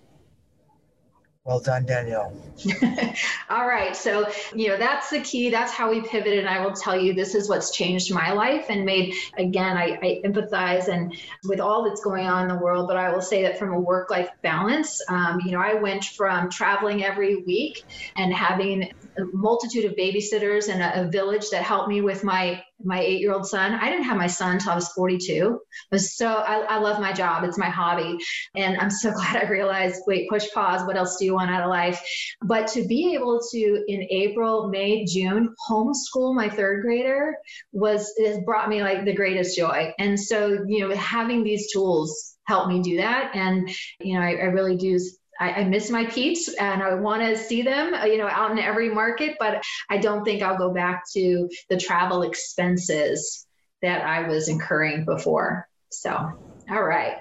Well 1.49 1.59
done, 1.61 1.83
Danielle. 1.83 2.31
All 3.49 3.67
right. 3.67 3.95
So, 3.95 4.29
you 4.53 4.67
know, 4.67 4.77
that's 4.77 5.09
the 5.09 5.21
key. 5.21 5.49
That's 5.49 5.71
how 5.71 5.89
we 5.89 6.01
pivoted. 6.01 6.37
And 6.37 6.47
I 6.47 6.63
will 6.63 6.73
tell 6.73 6.95
you, 6.99 7.15
this 7.15 7.33
is 7.33 7.49
what's 7.49 7.71
changed 7.71 8.13
my 8.13 8.33
life 8.33 8.65
and 8.69 8.85
made, 8.85 9.15
again, 9.35 9.75
I, 9.75 9.97
I 9.99 10.21
empathize 10.23 10.89
and 10.89 11.11
with 11.45 11.59
all 11.59 11.85
that's 11.85 12.03
going 12.03 12.27
on 12.27 12.43
in 12.43 12.55
the 12.55 12.61
world. 12.61 12.87
But 12.87 12.97
I 12.97 13.11
will 13.11 13.21
say 13.21 13.41
that 13.41 13.57
from 13.57 13.73
a 13.73 13.79
work 13.79 14.11
life 14.11 14.29
balance, 14.43 15.01
um, 15.09 15.39
you 15.43 15.51
know, 15.51 15.59
I 15.59 15.73
went 15.73 16.03
from 16.03 16.51
traveling 16.51 17.03
every 17.03 17.37
week 17.37 17.83
and 18.15 18.31
having 18.31 18.91
a 19.19 19.25
multitude 19.33 19.85
of 19.85 19.95
babysitters 19.95 20.69
and 20.69 20.81
a, 20.81 21.01
a 21.01 21.11
village 21.11 21.49
that 21.51 21.63
helped 21.63 21.89
me 21.89 22.01
with 22.01 22.23
my 22.23 22.61
my 22.83 22.99
eight 23.01 23.19
year 23.19 23.33
old 23.33 23.45
son. 23.47 23.73
I 23.73 23.89
didn't 23.89 24.05
have 24.05 24.17
my 24.17 24.27
son 24.27 24.53
until 24.53 24.71
I 24.71 24.75
was 24.75 24.89
42. 24.89 25.59
I 25.91 25.95
was 25.95 26.15
so, 26.15 26.27
I, 26.27 26.59
I, 26.61 26.79
love 26.79 27.01
my 27.01 27.11
job. 27.11 27.43
It's 27.43 27.57
my 27.57 27.69
hobby. 27.69 28.17
And 28.55 28.77
I'm 28.77 28.89
so 28.89 29.11
glad 29.13 29.35
I 29.35 29.49
realized 29.49 30.03
wait, 30.07 30.29
push 30.29 30.47
pause. 30.53 30.85
What 30.85 30.95
else 30.95 31.17
do 31.17 31.25
you 31.25 31.33
want 31.33 31.51
out 31.51 31.63
of 31.63 31.69
life? 31.69 32.01
But 32.41 32.67
to 32.69 32.87
be 32.87 33.13
able 33.15 33.41
to, 33.51 33.83
in 33.87 34.07
April, 34.09 34.69
May, 34.69 35.05
June, 35.05 35.53
homeschool 35.69 36.33
my 36.35 36.49
third 36.49 36.81
grader 36.81 37.35
was, 37.71 38.13
has 38.25 38.39
brought 38.45 38.69
me 38.69 38.81
like 38.81 39.05
the 39.05 39.15
greatest 39.15 39.57
joy. 39.57 39.93
And 39.99 40.19
so, 40.19 40.63
you 40.67 40.87
know, 40.87 40.95
having 40.95 41.43
these 41.43 41.71
tools 41.71 42.37
helped 42.45 42.69
me 42.69 42.81
do 42.81 42.97
that. 42.97 43.35
And, 43.35 43.69
you 43.99 44.15
know, 44.15 44.21
I, 44.21 44.31
I 44.31 44.45
really 44.45 44.77
do 44.77 44.99
I, 45.39 45.51
I 45.51 45.63
miss 45.63 45.89
my 45.89 46.05
peeps 46.05 46.53
and 46.55 46.83
I 46.83 46.93
want 46.95 47.21
to 47.21 47.37
see 47.37 47.61
them, 47.61 47.93
uh, 47.93 48.05
you 48.05 48.17
know, 48.17 48.27
out 48.27 48.51
in 48.51 48.59
every 48.59 48.89
market, 48.89 49.37
but 49.39 49.63
I 49.89 49.97
don't 49.97 50.23
think 50.23 50.41
I'll 50.41 50.57
go 50.57 50.73
back 50.73 51.03
to 51.13 51.49
the 51.69 51.77
travel 51.77 52.23
expenses 52.23 53.45
that 53.81 54.05
I 54.05 54.27
was 54.27 54.49
incurring 54.49 55.05
before. 55.05 55.67
So, 55.91 56.11
all 56.11 56.83
right. 56.83 57.17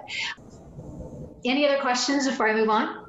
Any 1.45 1.67
other 1.67 1.81
questions 1.81 2.27
before 2.27 2.49
I 2.49 2.55
move 2.55 2.69
on? 2.69 3.07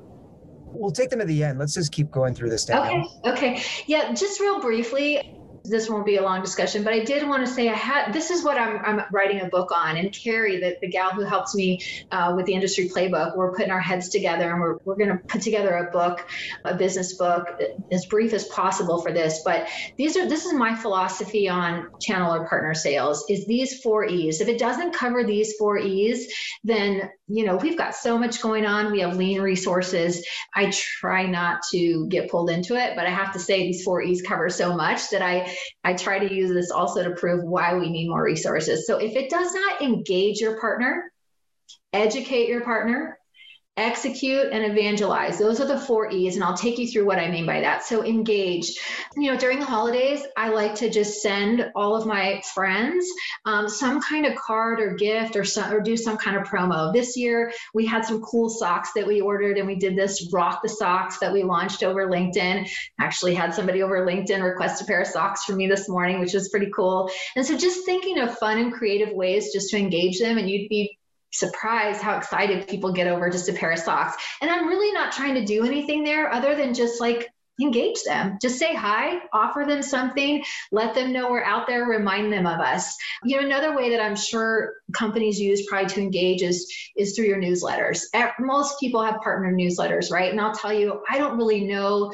We'll 0.71 0.91
take 0.91 1.09
them 1.09 1.19
at 1.19 1.27
the 1.27 1.43
end. 1.43 1.57
Let's 1.57 1.73
just 1.73 1.91
keep 1.91 2.11
going 2.11 2.35
through 2.35 2.51
this. 2.51 2.69
Okay. 2.69 3.03
Okay. 3.25 3.63
Yeah. 3.87 4.13
Just 4.13 4.39
real 4.39 4.61
briefly 4.61 5.38
this 5.69 5.89
won't 5.89 6.05
be 6.05 6.17
a 6.17 6.21
long 6.21 6.41
discussion, 6.41 6.83
but 6.83 6.93
I 6.93 7.03
did 7.03 7.27
want 7.27 7.45
to 7.45 7.51
say 7.51 7.69
I 7.69 7.73
had 7.73 8.11
this 8.13 8.31
is 8.31 8.43
what 8.43 8.57
I'm, 8.57 8.83
I'm 8.83 9.05
writing 9.11 9.41
a 9.41 9.45
book 9.45 9.71
on. 9.71 9.97
And 9.97 10.11
Carrie, 10.11 10.59
the, 10.59 10.77
the 10.81 10.87
gal 10.87 11.11
who 11.11 11.21
helped 11.21 11.55
me 11.55 11.81
uh, 12.11 12.33
with 12.35 12.45
the 12.45 12.53
industry 12.53 12.89
playbook, 12.89 13.35
we're 13.35 13.53
putting 13.53 13.71
our 13.71 13.79
heads 13.79 14.09
together 14.09 14.51
and 14.51 14.59
we're, 14.59 14.77
we're 14.85 14.95
going 14.95 15.09
to 15.09 15.17
put 15.17 15.41
together 15.41 15.75
a 15.75 15.91
book, 15.91 16.27
a 16.65 16.75
business 16.75 17.13
book, 17.13 17.47
as 17.91 18.05
brief 18.05 18.33
as 18.33 18.45
possible 18.45 19.01
for 19.01 19.11
this. 19.11 19.41
But 19.43 19.67
these 19.97 20.17
are 20.17 20.27
this 20.27 20.45
is 20.45 20.53
my 20.53 20.75
philosophy 20.75 21.49
on 21.49 21.89
channel 22.01 22.33
or 22.33 22.47
partner 22.47 22.73
sales 22.73 23.25
is 23.29 23.45
these 23.45 23.79
four 23.81 24.05
E's. 24.05 24.41
If 24.41 24.47
it 24.47 24.59
doesn't 24.59 24.93
cover 24.93 25.23
these 25.23 25.53
four 25.53 25.77
E's, 25.77 26.33
then 26.63 27.09
you 27.27 27.45
know 27.45 27.57
we've 27.57 27.77
got 27.77 27.95
so 27.95 28.17
much 28.17 28.41
going 28.41 28.65
on. 28.65 28.91
We 28.91 29.01
have 29.01 29.17
lean 29.17 29.41
resources. 29.41 30.25
I 30.53 30.71
try 30.71 31.25
not 31.25 31.61
to 31.71 32.07
get 32.07 32.29
pulled 32.29 32.49
into 32.49 32.75
it, 32.75 32.95
but 32.95 33.05
I 33.05 33.11
have 33.11 33.33
to 33.33 33.39
say 33.39 33.63
these 33.63 33.83
four 33.83 34.01
E's 34.01 34.21
cover 34.21 34.49
so 34.49 34.75
much 34.75 35.09
that 35.11 35.21
I 35.21 35.55
I 35.83 35.93
try 35.93 36.19
to 36.19 36.33
use 36.33 36.51
this 36.51 36.71
also 36.71 37.03
to 37.03 37.11
prove 37.11 37.43
why 37.43 37.75
we 37.75 37.89
need 37.89 38.09
more 38.09 38.23
resources. 38.23 38.87
So 38.87 38.97
if 38.97 39.15
it 39.15 39.29
does 39.29 39.53
not 39.53 39.81
engage 39.81 40.39
your 40.39 40.59
partner, 40.59 41.11
educate 41.93 42.49
your 42.49 42.61
partner, 42.61 43.18
execute 43.79 44.51
and 44.51 44.65
evangelize. 44.65 45.39
Those 45.39 45.59
are 45.59 45.65
the 45.65 45.79
four 45.79 46.09
e's 46.11 46.35
and 46.35 46.43
i'll 46.43 46.57
take 46.57 46.77
you 46.77 46.87
through 46.87 47.05
what 47.05 47.19
i 47.19 47.29
mean 47.29 47.45
by 47.45 47.61
that. 47.61 47.83
So 47.83 48.03
engage. 48.03 48.77
You 49.15 49.31
know 49.31 49.37
during 49.37 49.59
the 49.59 49.65
holidays 49.65 50.21
i 50.37 50.49
like 50.49 50.75
to 50.75 50.89
just 50.89 51.21
send 51.21 51.71
all 51.75 51.95
of 51.95 52.05
my 52.05 52.41
friends 52.53 53.09
um, 53.45 53.67
some 53.67 54.01
kind 54.01 54.25
of 54.25 54.35
card 54.35 54.79
or 54.79 54.95
gift 54.95 55.35
or 55.35 55.43
some 55.43 55.73
or 55.73 55.81
do 55.81 55.97
some 55.97 56.17
kind 56.17 56.37
of 56.37 56.43
promo. 56.43 56.93
This 56.93 57.17
year 57.17 57.51
we 57.73 57.85
had 57.85 58.05
some 58.05 58.21
cool 58.21 58.49
socks 58.49 58.91
that 58.93 59.07
we 59.07 59.21
ordered 59.21 59.57
and 59.57 59.67
we 59.67 59.75
did 59.75 59.95
this 59.95 60.29
rock 60.31 60.61
the 60.61 60.69
socks 60.69 61.19
that 61.19 61.33
we 61.33 61.43
launched 61.43 61.83
over 61.83 62.07
linkedin. 62.07 62.69
Actually 62.99 63.35
had 63.35 63.53
somebody 63.53 63.81
over 63.81 64.05
linkedin 64.05 64.43
request 64.43 64.81
a 64.81 64.85
pair 64.85 65.01
of 65.01 65.07
socks 65.07 65.45
from 65.45 65.57
me 65.57 65.67
this 65.67 65.89
morning 65.89 66.19
which 66.19 66.33
was 66.33 66.49
pretty 66.49 66.71
cool. 66.75 67.09
And 67.35 67.45
so 67.45 67.57
just 67.57 67.85
thinking 67.85 68.19
of 68.19 68.37
fun 68.37 68.57
and 68.57 68.73
creative 68.73 69.13
ways 69.13 69.53
just 69.53 69.69
to 69.71 69.77
engage 69.77 70.19
them 70.19 70.37
and 70.37 70.49
you'd 70.49 70.69
be 70.69 70.98
surprised 71.31 72.01
how 72.01 72.17
excited 72.17 72.67
people 72.67 72.91
get 72.91 73.07
over 73.07 73.29
just 73.29 73.49
a 73.49 73.53
pair 73.53 73.71
of 73.71 73.79
socks. 73.79 74.15
And 74.41 74.49
I'm 74.49 74.67
really 74.67 74.91
not 74.91 75.11
trying 75.11 75.35
to 75.35 75.45
do 75.45 75.65
anything 75.65 76.03
there 76.03 76.31
other 76.31 76.55
than 76.55 76.73
just 76.73 76.99
like 76.99 77.29
engage 77.61 78.03
them. 78.03 78.37
Just 78.41 78.57
say 78.57 78.73
hi, 78.73 79.19
offer 79.33 79.65
them 79.67 79.81
something, 79.81 80.43
let 80.71 80.93
them 80.93 81.11
know 81.11 81.29
we're 81.29 81.43
out 81.43 81.67
there, 81.67 81.85
remind 81.85 82.31
them 82.31 82.47
of 82.47 82.59
us. 82.59 82.95
You 83.23 83.37
know, 83.37 83.45
another 83.45 83.75
way 83.75 83.89
that 83.89 84.01
I'm 84.01 84.15
sure 84.15 84.73
companies 84.93 85.39
use 85.39 85.65
probably 85.67 85.89
to 85.89 86.01
engage 86.01 86.41
is 86.41 86.71
is 86.95 87.15
through 87.15 87.25
your 87.25 87.39
newsletters. 87.39 88.03
Most 88.39 88.79
people 88.79 89.03
have 89.03 89.21
partner 89.21 89.51
newsletters, 89.51 90.11
right? 90.11 90.31
And 90.31 90.39
I'll 90.39 90.55
tell 90.55 90.73
you, 90.73 91.03
I 91.09 91.17
don't 91.17 91.37
really 91.37 91.65
know 91.65 92.13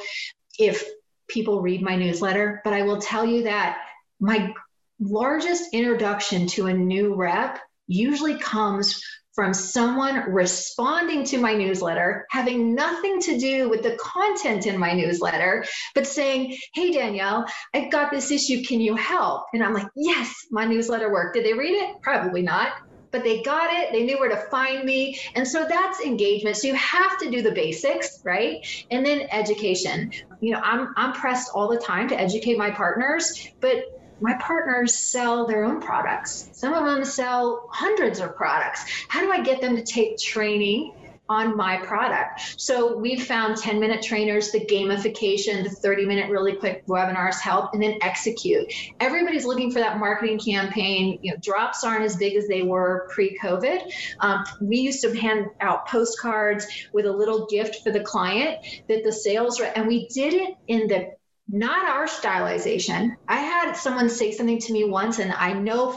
if 0.57 0.83
people 1.27 1.61
read 1.61 1.81
my 1.81 1.95
newsletter, 1.95 2.61
but 2.63 2.73
I 2.73 2.83
will 2.83 2.99
tell 2.99 3.25
you 3.25 3.43
that 3.43 3.79
my 4.19 4.53
largest 4.99 5.73
introduction 5.73 6.47
to 6.47 6.67
a 6.67 6.73
new 6.73 7.15
rep 7.15 7.59
usually 7.87 8.37
comes 8.37 9.01
from 9.35 9.53
someone 9.53 10.31
responding 10.31 11.25
to 11.25 11.37
my 11.37 11.53
newsletter, 11.53 12.25
having 12.31 12.73
nothing 12.73 13.19
to 13.19 13.37
do 13.37 13.69
with 13.69 13.83
the 13.83 13.97
content 13.97 14.65
in 14.65 14.79
my 14.79 14.93
newsletter, 14.93 15.65
but 15.93 16.07
saying, 16.07 16.57
Hey, 16.73 16.91
Danielle, 16.91 17.45
I've 17.73 17.91
got 17.91 18.11
this 18.11 18.31
issue. 18.31 18.63
Can 18.63 18.79
you 18.79 18.95
help? 18.95 19.43
And 19.53 19.61
I'm 19.61 19.73
like, 19.73 19.87
Yes, 19.95 20.33
my 20.51 20.65
newsletter 20.65 21.11
worked. 21.11 21.35
Did 21.35 21.45
they 21.45 21.53
read 21.53 21.73
it? 21.73 22.01
Probably 22.01 22.41
not. 22.41 22.71
But 23.11 23.23
they 23.23 23.41
got 23.43 23.73
it, 23.73 23.93
they 23.93 24.03
knew 24.03 24.19
where 24.19 24.29
to 24.29 24.49
find 24.49 24.83
me. 24.83 25.17
And 25.35 25.47
so 25.47 25.65
that's 25.69 26.01
engagement. 26.01 26.57
So 26.57 26.67
you 26.67 26.75
have 26.75 27.17
to 27.19 27.29
do 27.29 27.41
the 27.41 27.51
basics, 27.51 28.19
right? 28.25 28.65
And 28.91 29.05
then 29.05 29.27
education. 29.31 30.11
You 30.41 30.53
know, 30.53 30.59
I'm, 30.61 30.93
I'm 30.97 31.13
pressed 31.13 31.51
all 31.53 31.69
the 31.69 31.77
time 31.77 32.09
to 32.09 32.19
educate 32.19 32.57
my 32.57 32.71
partners, 32.71 33.47
but 33.61 33.85
my 34.21 34.33
partners 34.35 34.93
sell 34.93 35.45
their 35.45 35.63
own 35.63 35.81
products. 35.81 36.49
Some 36.53 36.73
of 36.73 36.85
them 36.85 37.03
sell 37.03 37.67
hundreds 37.71 38.19
of 38.19 38.35
products. 38.35 38.85
How 39.09 39.21
do 39.21 39.31
I 39.31 39.41
get 39.41 39.61
them 39.61 39.75
to 39.75 39.83
take 39.83 40.17
training 40.17 40.93
on 41.27 41.57
my 41.57 41.77
product? 41.77 42.39
So 42.57 42.95
we've 42.95 43.23
found 43.23 43.57
10 43.57 43.79
minute 43.79 44.01
trainers, 44.01 44.51
the 44.51 44.59
gamification, 44.59 45.63
the 45.63 45.69
30 45.69 46.05
minute 46.05 46.29
really 46.29 46.55
quick 46.55 46.85
webinars 46.85 47.39
help, 47.39 47.73
and 47.73 47.81
then 47.81 47.97
execute. 48.01 48.71
Everybody's 48.99 49.45
looking 49.45 49.71
for 49.71 49.79
that 49.79 49.99
marketing 49.99 50.39
campaign. 50.39 51.19
You 51.21 51.33
know, 51.33 51.37
drops 51.41 51.83
aren't 51.83 52.03
as 52.03 52.15
big 52.15 52.35
as 52.35 52.47
they 52.47 52.63
were 52.63 53.09
pre 53.11 53.37
COVID. 53.39 53.91
Um, 54.19 54.45
we 54.61 54.77
used 54.77 55.01
to 55.01 55.13
hand 55.13 55.47
out 55.59 55.87
postcards 55.87 56.67
with 56.93 57.05
a 57.05 57.11
little 57.11 57.47
gift 57.47 57.83
for 57.83 57.91
the 57.91 58.01
client 58.01 58.59
that 58.87 59.03
the 59.03 59.11
sales, 59.11 59.59
rep, 59.59 59.73
and 59.75 59.87
we 59.87 60.07
did 60.07 60.33
it 60.33 60.55
in 60.67 60.87
the 60.87 61.15
not 61.47 61.87
our 61.87 62.05
stylization. 62.05 63.15
I 63.27 63.37
had 63.37 63.73
someone 63.73 64.09
say 64.09 64.31
something 64.31 64.59
to 64.59 64.73
me 64.73 64.83
once, 64.85 65.19
and 65.19 65.31
I 65.31 65.53
know 65.53 65.91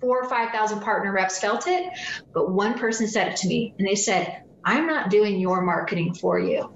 four 0.00 0.22
or 0.22 0.28
5,000 0.28 0.80
partner 0.80 1.12
reps 1.12 1.38
felt 1.38 1.66
it, 1.66 1.90
but 2.34 2.52
one 2.52 2.78
person 2.78 3.08
said 3.08 3.28
it 3.28 3.36
to 3.36 3.48
me, 3.48 3.74
and 3.78 3.88
they 3.88 3.94
said, 3.94 4.42
I'm 4.64 4.86
not 4.86 5.10
doing 5.10 5.38
your 5.38 5.62
marketing 5.62 6.14
for 6.14 6.38
you. 6.38 6.70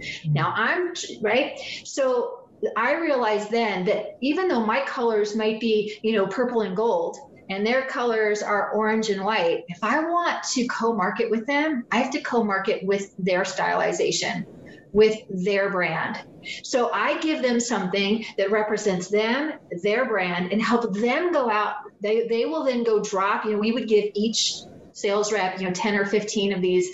Mm-hmm. 0.00 0.32
Now 0.32 0.52
I'm 0.54 0.94
right. 1.22 1.58
So 1.84 2.48
I 2.76 2.94
realized 2.96 3.50
then 3.50 3.86
that 3.86 4.18
even 4.20 4.48
though 4.48 4.64
my 4.64 4.82
colors 4.84 5.34
might 5.34 5.60
be, 5.60 5.98
you 6.02 6.12
know, 6.12 6.26
purple 6.26 6.60
and 6.60 6.76
gold, 6.76 7.16
and 7.48 7.66
their 7.66 7.86
colors 7.86 8.42
are 8.42 8.70
orange 8.70 9.10
and 9.10 9.24
white, 9.24 9.64
if 9.68 9.82
I 9.82 10.00
want 10.00 10.44
to 10.52 10.66
co 10.68 10.92
market 10.92 11.30
with 11.30 11.46
them, 11.46 11.84
I 11.90 11.98
have 11.98 12.12
to 12.12 12.20
co 12.20 12.44
market 12.44 12.84
with 12.84 13.12
their 13.18 13.42
stylization 13.42 14.46
with 14.92 15.16
their 15.28 15.70
brand. 15.70 16.20
So 16.62 16.90
I 16.92 17.18
give 17.20 17.42
them 17.42 17.60
something 17.60 18.24
that 18.38 18.50
represents 18.50 19.08
them, 19.08 19.52
their 19.82 20.06
brand, 20.06 20.52
and 20.52 20.60
help 20.60 20.92
them 20.94 21.32
go 21.32 21.50
out. 21.50 21.76
They, 22.00 22.26
they 22.26 22.44
will 22.46 22.64
then 22.64 22.82
go 22.82 23.02
drop, 23.02 23.44
you 23.44 23.52
know, 23.52 23.58
we 23.58 23.72
would 23.72 23.88
give 23.88 24.10
each 24.14 24.62
sales 24.92 25.32
rep, 25.32 25.60
you 25.60 25.66
know, 25.66 25.72
10 25.72 25.96
or 25.96 26.06
15 26.06 26.52
of 26.52 26.60
these, 26.60 26.88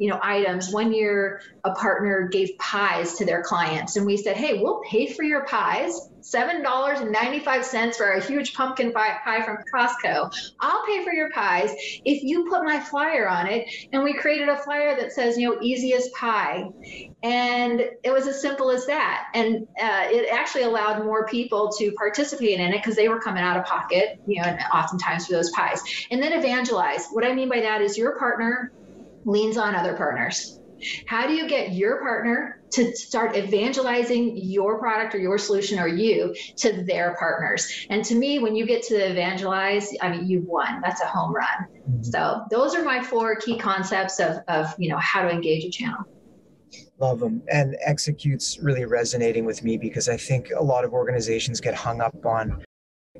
you 0.00 0.08
know, 0.08 0.18
items. 0.22 0.72
One 0.72 0.92
year, 0.92 1.42
a 1.62 1.72
partner 1.72 2.28
gave 2.28 2.56
pies 2.58 3.16
to 3.16 3.26
their 3.26 3.42
clients, 3.42 3.96
and 3.96 4.06
we 4.06 4.16
said, 4.16 4.36
hey, 4.36 4.58
we'll 4.58 4.80
pay 4.90 5.12
for 5.12 5.22
your 5.22 5.44
pies 5.44 6.10
$7.95 6.22 7.96
for 7.96 8.10
a 8.12 8.22
huge 8.22 8.54
pumpkin 8.54 8.92
pie 8.92 9.42
from 9.44 9.58
Costco. 9.72 10.32
I'll 10.60 10.86
pay 10.86 11.04
for 11.04 11.12
your 11.12 11.30
pies 11.30 11.72
if 12.04 12.22
you 12.22 12.48
put 12.48 12.64
my 12.64 12.80
flyer 12.80 13.28
on 13.28 13.46
it. 13.46 13.68
And 13.92 14.02
we 14.02 14.14
created 14.14 14.48
a 14.48 14.56
flyer 14.56 14.96
that 14.96 15.12
says, 15.12 15.36
you 15.38 15.50
know, 15.50 15.58
easiest 15.62 16.12
pie. 16.14 16.64
And 17.22 17.80
it 17.80 18.10
was 18.12 18.26
as 18.26 18.40
simple 18.40 18.70
as 18.70 18.86
that. 18.86 19.26
And 19.34 19.66
uh, 19.80 20.06
it 20.10 20.32
actually 20.32 20.64
allowed 20.64 21.04
more 21.04 21.26
people 21.26 21.70
to 21.78 21.92
participate 21.92 22.60
in 22.60 22.72
it 22.72 22.78
because 22.78 22.96
they 22.96 23.08
were 23.08 23.20
coming 23.20 23.42
out 23.42 23.56
of 23.56 23.64
pocket, 23.64 24.20
you 24.26 24.42
know, 24.42 24.56
oftentimes 24.72 25.26
for 25.26 25.32
those 25.32 25.50
pies. 25.50 25.82
And 26.10 26.22
then 26.22 26.32
evangelize. 26.32 27.06
What 27.12 27.24
I 27.24 27.34
mean 27.34 27.48
by 27.48 27.60
that 27.60 27.80
is 27.80 27.96
your 27.96 28.18
partner 28.18 28.72
leans 29.24 29.56
on 29.56 29.74
other 29.74 29.94
partners. 29.94 30.60
How 31.06 31.26
do 31.26 31.34
you 31.34 31.46
get 31.46 31.72
your 31.72 32.00
partner 32.00 32.60
to 32.72 32.94
start 32.96 33.36
evangelizing 33.36 34.36
your 34.36 34.78
product 34.78 35.14
or 35.14 35.18
your 35.18 35.38
solution 35.38 35.78
or 35.78 35.88
you 35.88 36.34
to 36.56 36.84
their 36.84 37.14
partners? 37.18 37.86
And 37.90 38.04
to 38.06 38.14
me, 38.14 38.38
when 38.38 38.56
you 38.56 38.66
get 38.66 38.82
to 38.84 38.94
evangelize, 38.94 39.90
I 40.00 40.10
mean, 40.10 40.26
you've 40.26 40.46
won. 40.46 40.80
That's 40.80 41.00
a 41.00 41.06
home 41.06 41.34
run. 41.34 41.46
Mm-hmm. 41.88 42.02
So 42.02 42.44
those 42.50 42.74
are 42.74 42.82
my 42.82 43.02
four 43.02 43.36
key 43.36 43.58
concepts 43.58 44.20
of, 44.20 44.38
of 44.48 44.74
you 44.78 44.88
know 44.88 44.98
how 44.98 45.22
to 45.22 45.30
engage 45.30 45.64
a 45.64 45.70
channel. 45.70 46.04
Love 46.98 47.20
them. 47.20 47.42
And 47.50 47.76
executes 47.84 48.58
really 48.60 48.84
resonating 48.84 49.44
with 49.44 49.64
me 49.64 49.76
because 49.76 50.08
I 50.08 50.16
think 50.16 50.50
a 50.56 50.62
lot 50.62 50.84
of 50.84 50.92
organizations 50.92 51.60
get 51.60 51.74
hung 51.74 52.00
up 52.00 52.14
on 52.24 52.62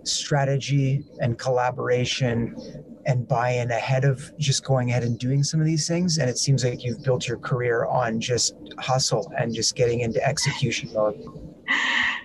strategy 0.04 1.04
and 1.20 1.38
collaboration 1.38 2.54
and 3.06 3.26
buy-in 3.26 3.70
ahead 3.70 4.04
of 4.04 4.32
just 4.38 4.64
going 4.64 4.90
ahead 4.90 5.02
and 5.02 5.18
doing 5.18 5.42
some 5.42 5.60
of 5.60 5.66
these 5.66 5.88
things 5.88 6.18
and 6.18 6.28
it 6.28 6.38
seems 6.38 6.64
like 6.64 6.84
you've 6.84 7.02
built 7.02 7.26
your 7.26 7.38
career 7.38 7.86
on 7.86 8.20
just 8.20 8.54
hustle 8.78 9.32
and 9.38 9.54
just 9.54 9.74
getting 9.74 10.00
into 10.00 10.22
execution 10.26 10.92
mode 10.92 11.16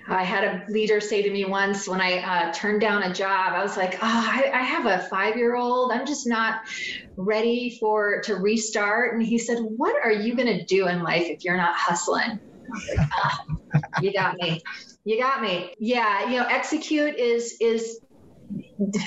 I 0.07 0.23
had 0.23 0.43
a 0.43 0.71
leader 0.71 1.01
say 1.01 1.23
to 1.23 1.31
me 1.31 1.45
once 1.45 1.87
when 1.87 1.99
I 1.99 2.19
uh, 2.19 2.53
turned 2.53 2.81
down 2.81 3.03
a 3.03 3.13
job, 3.13 3.53
I 3.53 3.63
was 3.63 3.75
like, 3.75 3.95
oh, 3.95 3.99
I, 4.01 4.51
I 4.53 4.61
have 4.61 4.85
a 4.85 4.99
five 5.09 5.35
year 5.35 5.55
old. 5.55 5.91
I'm 5.91 6.05
just 6.05 6.27
not 6.27 6.61
ready 7.17 7.77
for 7.79 8.21
to 8.21 8.35
restart. 8.35 9.15
And 9.15 9.23
he 9.23 9.39
said, 9.39 9.59
What 9.59 9.95
are 10.03 10.11
you 10.11 10.35
going 10.35 10.59
to 10.59 10.63
do 10.65 10.87
in 10.87 11.01
life 11.01 11.23
if 11.23 11.43
you're 11.43 11.57
not 11.57 11.75
hustling? 11.75 12.39
Like, 12.89 13.07
oh, 13.15 13.81
you 14.01 14.13
got 14.13 14.35
me. 14.37 14.61
You 15.05 15.19
got 15.19 15.41
me. 15.41 15.73
Yeah, 15.79 16.29
you 16.29 16.39
know, 16.39 16.45
execute 16.47 17.15
is 17.15 17.57
is 17.59 17.99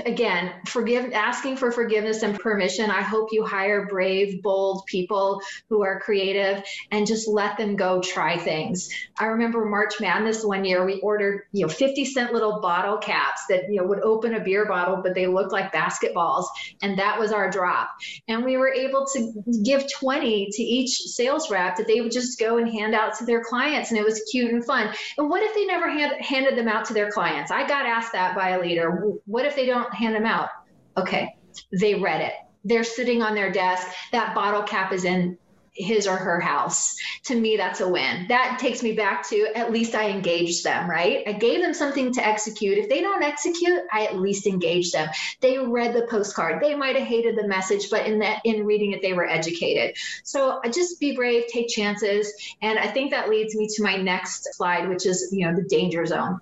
again, 0.06 0.52
forgive 0.66 1.12
asking 1.12 1.56
for 1.56 1.70
forgiveness 1.70 2.22
and 2.22 2.38
permission. 2.38 2.90
I 2.90 3.02
hope 3.02 3.28
you 3.32 3.44
hire 3.44 3.86
brave, 3.86 4.42
bold 4.42 4.86
people 4.86 5.42
who 5.68 5.82
are 5.82 6.00
creative 6.00 6.64
and 6.90 7.06
just 7.06 7.28
let 7.28 7.56
them 7.58 7.76
go 7.76 8.00
try 8.00 8.38
things. 8.38 8.88
I 9.18 9.26
remember 9.26 9.64
March 9.64 10.00
Madness 10.00 10.44
one 10.44 10.64
year 10.64 10.84
we 10.84 11.00
ordered, 11.00 11.42
you 11.52 11.66
know, 11.66 11.72
50 11.72 12.04
cent 12.06 12.32
little 12.32 12.60
bottle 12.60 12.98
caps 12.98 13.42
that, 13.48 13.64
you 13.68 13.80
know, 13.80 13.86
would 13.86 14.00
open 14.00 14.34
a 14.34 14.40
beer 14.40 14.66
bottle 14.66 15.00
but 15.02 15.14
they 15.14 15.26
looked 15.26 15.52
like 15.52 15.72
basketballs 15.72 16.46
and 16.82 16.98
that 16.98 17.18
was 17.18 17.32
our 17.32 17.50
drop. 17.50 17.90
And 18.26 18.44
we 18.44 18.56
were 18.56 18.72
able 18.72 19.06
to 19.12 19.42
give 19.64 19.90
20 19.92 20.48
to 20.52 20.62
each 20.62 20.90
sales 20.90 21.50
rep 21.50 21.76
that 21.76 21.86
they 21.86 22.00
would 22.00 22.12
just 22.12 22.38
go 22.38 22.58
and 22.58 22.70
hand 22.70 22.94
out 22.94 23.18
to 23.18 23.26
their 23.26 23.42
clients 23.44 23.90
and 23.90 23.98
it 23.98 24.04
was 24.04 24.22
cute 24.30 24.52
and 24.52 24.64
fun. 24.64 24.94
And 25.18 25.28
what 25.28 25.42
if 25.42 25.54
they 25.54 25.66
never 25.66 25.90
hand, 25.90 26.14
handed 26.20 26.56
them 26.56 26.68
out 26.68 26.86
to 26.86 26.94
their 26.94 27.10
clients? 27.10 27.50
I 27.50 27.66
got 27.66 27.86
asked 27.86 28.12
that 28.12 28.34
by 28.34 28.50
a 28.50 28.60
leader. 28.60 29.02
What 29.28 29.44
if 29.44 29.54
they 29.54 29.66
don't 29.66 29.92
hand 29.94 30.14
them 30.14 30.24
out. 30.24 30.48
Okay, 30.96 31.36
they 31.70 31.94
read 31.94 32.22
it. 32.22 32.32
They're 32.64 32.82
sitting 32.82 33.22
on 33.22 33.34
their 33.34 33.52
desk. 33.52 33.86
That 34.10 34.34
bottle 34.34 34.62
cap 34.62 34.90
is 34.92 35.04
in 35.04 35.36
his 35.74 36.06
or 36.06 36.16
her 36.16 36.40
house. 36.40 36.96
To 37.24 37.38
me, 37.38 37.58
that's 37.58 37.80
a 37.80 37.88
win. 37.88 38.26
That 38.28 38.58
takes 38.58 38.82
me 38.82 38.92
back 38.92 39.28
to 39.28 39.46
at 39.54 39.70
least 39.70 39.94
I 39.94 40.08
engaged 40.08 40.64
them, 40.64 40.88
right? 40.88 41.22
I 41.26 41.32
gave 41.32 41.60
them 41.60 41.74
something 41.74 42.12
to 42.14 42.26
execute. 42.26 42.78
If 42.78 42.88
they 42.88 43.02
don't 43.02 43.22
execute, 43.22 43.82
I 43.92 44.06
at 44.06 44.16
least 44.16 44.46
engaged 44.46 44.94
them. 44.94 45.08
They 45.40 45.58
read 45.58 45.94
the 45.94 46.06
postcard. 46.10 46.62
They 46.62 46.74
might 46.74 46.96
have 46.96 47.06
hated 47.06 47.36
the 47.36 47.46
message, 47.46 47.90
but 47.90 48.06
in 48.06 48.18
that 48.20 48.40
in 48.44 48.64
reading 48.64 48.92
it, 48.92 49.02
they 49.02 49.12
were 49.12 49.28
educated. 49.28 49.94
So 50.24 50.58
I 50.64 50.70
just 50.70 50.98
be 51.00 51.14
brave, 51.14 51.44
take 51.48 51.68
chances. 51.68 52.32
And 52.62 52.78
I 52.78 52.88
think 52.88 53.10
that 53.10 53.28
leads 53.28 53.54
me 53.54 53.68
to 53.76 53.82
my 53.82 53.96
next 53.96 54.48
slide, 54.54 54.88
which 54.88 55.04
is, 55.04 55.28
you 55.32 55.46
know, 55.46 55.54
the 55.54 55.68
danger 55.68 56.06
zone. 56.06 56.40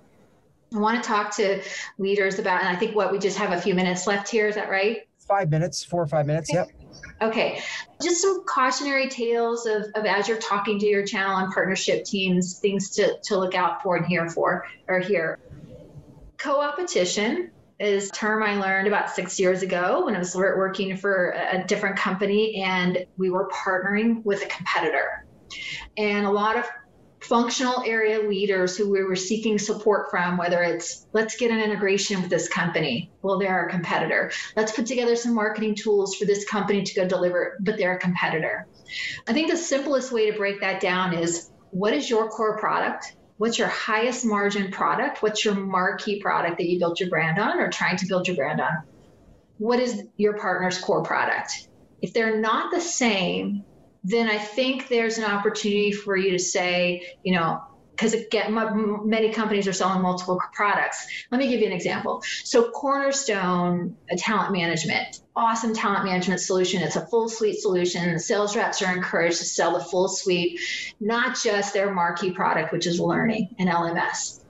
I 0.75 0.79
want 0.79 1.03
to 1.03 1.09
talk 1.09 1.35
to 1.37 1.63
leaders 1.99 2.39
about, 2.39 2.61
and 2.61 2.69
I 2.69 2.77
think 2.77 2.95
what 2.95 3.13
we 3.13 3.19
just 3.19 3.39
have 3.39 3.53
a 3.53 3.61
few 3.61 3.75
minutes 3.75 4.07
left 4.07 4.29
here. 4.29 4.49
Is 4.49 4.57
that 4.57 4.69
right? 4.69 5.09
Five 5.19 5.51
minutes, 5.51 5.85
four 5.85 6.03
or 6.03 6.07
five 6.07 6.27
minutes. 6.27 6.51
Okay. 6.51 6.59
Yep. 6.59 6.71
Okay, 7.23 7.63
just 8.03 8.21
some 8.21 8.45
cautionary 8.45 9.09
tales 9.09 9.65
of, 9.65 9.87
of 9.95 10.05
as 10.05 10.29
you're 10.29 10.39
talking 10.39 10.79
to 10.79 10.87
your 10.87 11.05
channel 11.07 11.37
and 11.37 11.53
partnership 11.53 12.05
teams, 12.05 12.59
things 12.59 12.91
to, 12.97 13.19
to 13.25 13.39
look 13.39 13.55
out 13.55 13.83
for 13.83 13.97
and 13.97 14.05
hear 14.05 14.29
for 14.29 14.67
or 14.87 15.01
hear. 15.01 15.39
Co-opetition 16.37 17.51
is 17.79 18.11
a 18.11 18.13
term 18.13 18.43
I 18.43 18.57
learned 18.57 18.87
about 18.87 19.11
six 19.11 19.41
years 19.41 19.63
ago 19.63 20.05
when 20.05 20.15
I 20.15 20.19
was 20.19 20.35
working 20.35 20.97
for 20.97 21.31
a 21.31 21.65
different 21.67 21.97
company 21.97 22.63
and 22.63 23.07
we 23.17 23.31
were 23.31 23.49
partnering 23.49 24.23
with 24.25 24.43
a 24.43 24.47
competitor. 24.47 25.27
And 25.97 26.27
a 26.27 26.31
lot 26.31 26.57
of 26.57 26.67
functional 27.29 27.83
area 27.85 28.21
leaders 28.21 28.77
who 28.77 28.91
we 28.91 29.03
were 29.03 29.17
seeking 29.17 29.59
support 29.59 30.11
from, 30.11 30.37
whether 30.37 30.63
it's 30.63 31.07
let's 31.13 31.37
get 31.37 31.51
an 31.51 31.59
integration 31.59 32.21
with 32.21 32.31
this 32.31 32.49
company. 32.49 33.11
Well, 33.23 33.39
they're 33.39 33.59
our 33.59 33.69
competitor. 33.69 34.31
Let's 34.55 34.73
put 34.73 34.87
together 34.87 35.17
some 35.17 35.35
marketing 35.35 35.75
tools 35.75 36.15
for 36.17 36.25
this 36.25 36.45
company 36.45 36.83
to 36.85 36.95
go 36.95 37.07
deliver, 37.07 37.59
but 37.61 37.77
they're 37.77 37.97
a 37.97 37.99
competitor. 37.99 38.67
I 39.27 39.33
think 39.33 39.51
the 39.51 39.57
simplest 39.57 40.13
way 40.13 40.31
to 40.31 40.37
break 40.37 40.61
that 40.61 40.81
down 40.81 41.15
is 41.15 41.51
what 41.71 41.93
is 41.93 42.09
your 42.09 42.29
core 42.31 42.59
product? 42.59 43.17
What's 43.39 43.59
your 43.59 43.69
highest 43.69 44.25
margin 44.25 44.71
product? 44.71 45.23
What's 45.23 45.45
your 45.45 45.55
marquee 45.55 46.23
product 46.23 46.57
that 46.57 46.67
you 46.67 46.79
built 46.79 47.01
your 47.01 47.11
brand 47.11 47.39
on 47.39 47.59
or 47.59 47.71
trying 47.71 47.99
to 47.99 48.07
build 48.07 48.27
your 48.27 48.37
brand 48.37 48.61
on? 48.61 48.85
What 49.59 49.79
is 49.79 50.05
your 50.17 50.39
partner's 50.39 50.79
core 50.79 51.03
product? 51.03 51.69
If 52.01 52.15
they're 52.15 52.41
not 52.41 52.73
the 52.73 52.81
same, 52.81 53.65
then 54.07 54.31
I 54.31 54.39
think 54.39 54.89
there's 54.89 55.19
an 55.19 55.25
opportunity 55.25 55.91
for 55.91 56.17
you 56.17 56.31
to 56.31 56.39
say, 56.39 57.17
you 57.25 57.35
know, 57.35 57.61
because 57.91 58.15
again, 58.15 58.55
many 59.09 59.33
companies 59.33 59.67
are 59.67 59.73
selling 59.73 60.03
multiple 60.03 60.39
products. 60.53 61.07
Let 61.33 61.39
me 61.39 61.49
give 61.49 61.61
you 61.61 61.67
an 61.67 61.73
example. 61.73 62.23
So, 62.45 62.71
Cornerstone 62.71 63.97
Talent 64.19 64.53
Management, 64.53 65.23
awesome 65.35 65.75
talent 65.75 66.05
management 66.05 66.41
solution. 66.41 66.83
It's 66.83 66.97
a 66.97 67.07
full 67.07 67.29
suite 67.31 67.59
solution. 67.59 68.13
The 68.13 68.21
Sales 68.21 68.55
reps 68.55 68.83
are 68.83 68.95
encouraged 68.95 69.39
to 69.39 69.45
sell 69.45 69.79
the 69.79 69.85
full 69.85 70.09
suite, 70.09 70.61
not 71.01 71.39
just 71.43 71.73
their 71.73 71.93
marquee 71.93 72.33
product, 72.33 72.71
which 72.71 72.87
is 72.87 73.01
learning 73.01 73.57
and 73.59 73.69
LMS. 73.69 74.41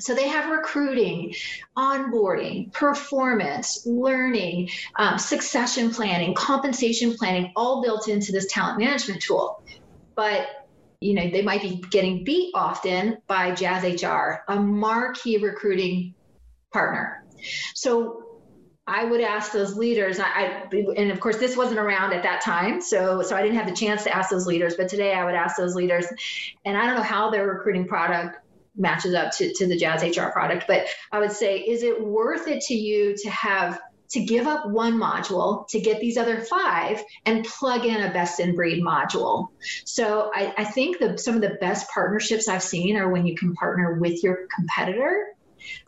So 0.00 0.14
they 0.14 0.28
have 0.28 0.50
recruiting, 0.50 1.34
onboarding, 1.76 2.72
performance, 2.72 3.86
learning, 3.86 4.70
um, 4.96 5.18
succession 5.18 5.90
planning, 5.90 6.34
compensation 6.34 7.14
planning, 7.14 7.52
all 7.56 7.82
built 7.82 8.08
into 8.08 8.32
this 8.32 8.52
talent 8.52 8.78
management 8.78 9.22
tool. 9.22 9.62
But 10.14 10.48
you 11.00 11.14
know 11.14 11.30
they 11.30 11.42
might 11.42 11.62
be 11.62 11.82
getting 11.90 12.24
beat 12.24 12.52
often 12.54 13.18
by 13.26 13.52
Jazz 13.52 14.02
HR, 14.02 14.42
a 14.48 14.56
marquee 14.60 15.38
recruiting 15.38 16.14
partner. 16.72 17.24
So 17.74 18.40
I 18.86 19.04
would 19.04 19.20
ask 19.20 19.52
those 19.52 19.76
leaders, 19.76 20.18
I, 20.18 20.24
I, 20.24 20.68
and 20.96 21.10
of 21.10 21.20
course 21.20 21.36
this 21.36 21.56
wasn't 21.56 21.78
around 21.78 22.12
at 22.12 22.22
that 22.24 22.42
time, 22.42 22.80
so 22.80 23.22
so 23.22 23.36
I 23.36 23.42
didn't 23.42 23.56
have 23.56 23.68
the 23.68 23.74
chance 23.74 24.04
to 24.04 24.14
ask 24.14 24.30
those 24.30 24.46
leaders. 24.46 24.74
But 24.74 24.88
today 24.88 25.14
I 25.14 25.24
would 25.24 25.34
ask 25.34 25.56
those 25.56 25.74
leaders, 25.74 26.06
and 26.64 26.76
I 26.76 26.86
don't 26.86 26.96
know 26.96 27.02
how 27.02 27.30
their 27.30 27.46
recruiting 27.46 27.86
product 27.86 28.38
matches 28.76 29.14
up 29.14 29.32
to, 29.36 29.52
to 29.54 29.66
the 29.66 29.76
Jazz 29.76 30.02
HR 30.02 30.30
product. 30.30 30.64
But 30.66 30.86
I 31.12 31.18
would 31.18 31.32
say, 31.32 31.58
is 31.58 31.82
it 31.82 32.02
worth 32.02 32.48
it 32.48 32.62
to 32.62 32.74
you 32.74 33.16
to 33.18 33.30
have 33.30 33.80
to 34.10 34.24
give 34.24 34.46
up 34.46 34.68
one 34.68 34.94
module 34.94 35.68
to 35.68 35.80
get 35.80 36.00
these 36.00 36.16
other 36.16 36.40
five 36.40 37.02
and 37.26 37.44
plug 37.44 37.84
in 37.84 38.02
a 38.02 38.12
best 38.12 38.40
in 38.40 38.54
breed 38.54 38.82
module. 38.82 39.48
So 39.84 40.32
I, 40.34 40.52
I 40.58 40.64
think 40.64 40.98
the, 40.98 41.16
some 41.16 41.36
of 41.36 41.42
the 41.42 41.56
best 41.60 41.88
partnerships 41.90 42.48
I've 42.48 42.62
seen 42.62 42.96
are 42.96 43.08
when 43.08 43.24
you 43.24 43.36
can 43.36 43.54
partner 43.54 43.94
with 44.00 44.22
your 44.22 44.48
competitor 44.54 45.26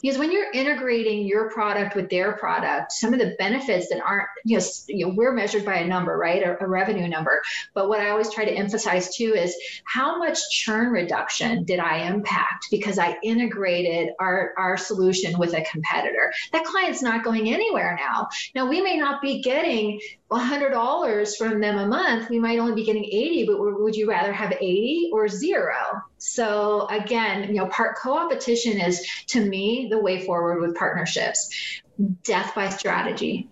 because 0.00 0.18
when 0.18 0.32
you're 0.32 0.50
integrating 0.52 1.26
your 1.26 1.50
product 1.50 1.94
with 1.94 2.10
their 2.10 2.32
product, 2.32 2.92
some 2.92 3.12
of 3.12 3.18
the 3.18 3.34
benefits 3.38 3.88
that 3.88 4.00
aren't, 4.00 4.28
you 4.44 4.58
know, 4.58 4.64
you 4.88 5.06
know 5.06 5.14
we're 5.14 5.32
measured 5.32 5.64
by 5.64 5.76
a 5.76 5.86
number, 5.86 6.16
right? 6.16 6.42
A, 6.42 6.62
a 6.62 6.68
revenue 6.68 7.08
number. 7.08 7.40
But 7.74 7.88
what 7.88 8.00
I 8.00 8.10
always 8.10 8.32
try 8.32 8.44
to 8.44 8.52
emphasize 8.52 9.14
too 9.14 9.34
is 9.34 9.56
how 9.84 10.18
much 10.18 10.38
churn 10.50 10.92
reduction 10.92 11.64
did 11.64 11.78
I 11.78 12.08
impact 12.08 12.66
because 12.70 12.98
I 12.98 13.16
integrated 13.22 14.10
our, 14.18 14.52
our 14.58 14.76
solution 14.76 15.38
with 15.38 15.54
a 15.54 15.64
competitor? 15.70 16.32
That 16.52 16.64
client's 16.64 17.02
not 17.02 17.24
going 17.24 17.52
anywhere 17.52 17.98
now. 17.98 18.28
Now, 18.54 18.68
we 18.68 18.80
may 18.80 18.96
not 18.96 19.22
be 19.22 19.42
getting 19.42 20.00
$100 20.32 21.36
from 21.36 21.60
them 21.60 21.78
a 21.78 21.86
month, 21.86 22.30
we 22.30 22.38
might 22.38 22.58
only 22.58 22.74
be 22.74 22.84
getting 22.84 23.04
80, 23.04 23.46
but 23.46 23.58
would 23.58 23.94
you 23.94 24.08
rather 24.08 24.32
have 24.32 24.52
80 24.52 25.10
or 25.12 25.28
zero? 25.28 26.02
So 26.18 26.86
again, 26.88 27.48
you 27.48 27.60
know, 27.60 27.66
part 27.66 27.96
co-opetition 27.98 28.80
is 28.80 29.06
to 29.28 29.44
me 29.44 29.88
the 29.90 29.98
way 29.98 30.24
forward 30.24 30.60
with 30.60 30.76
partnerships. 30.76 31.82
Death 32.24 32.54
by 32.54 32.70
strategy. 32.70 33.48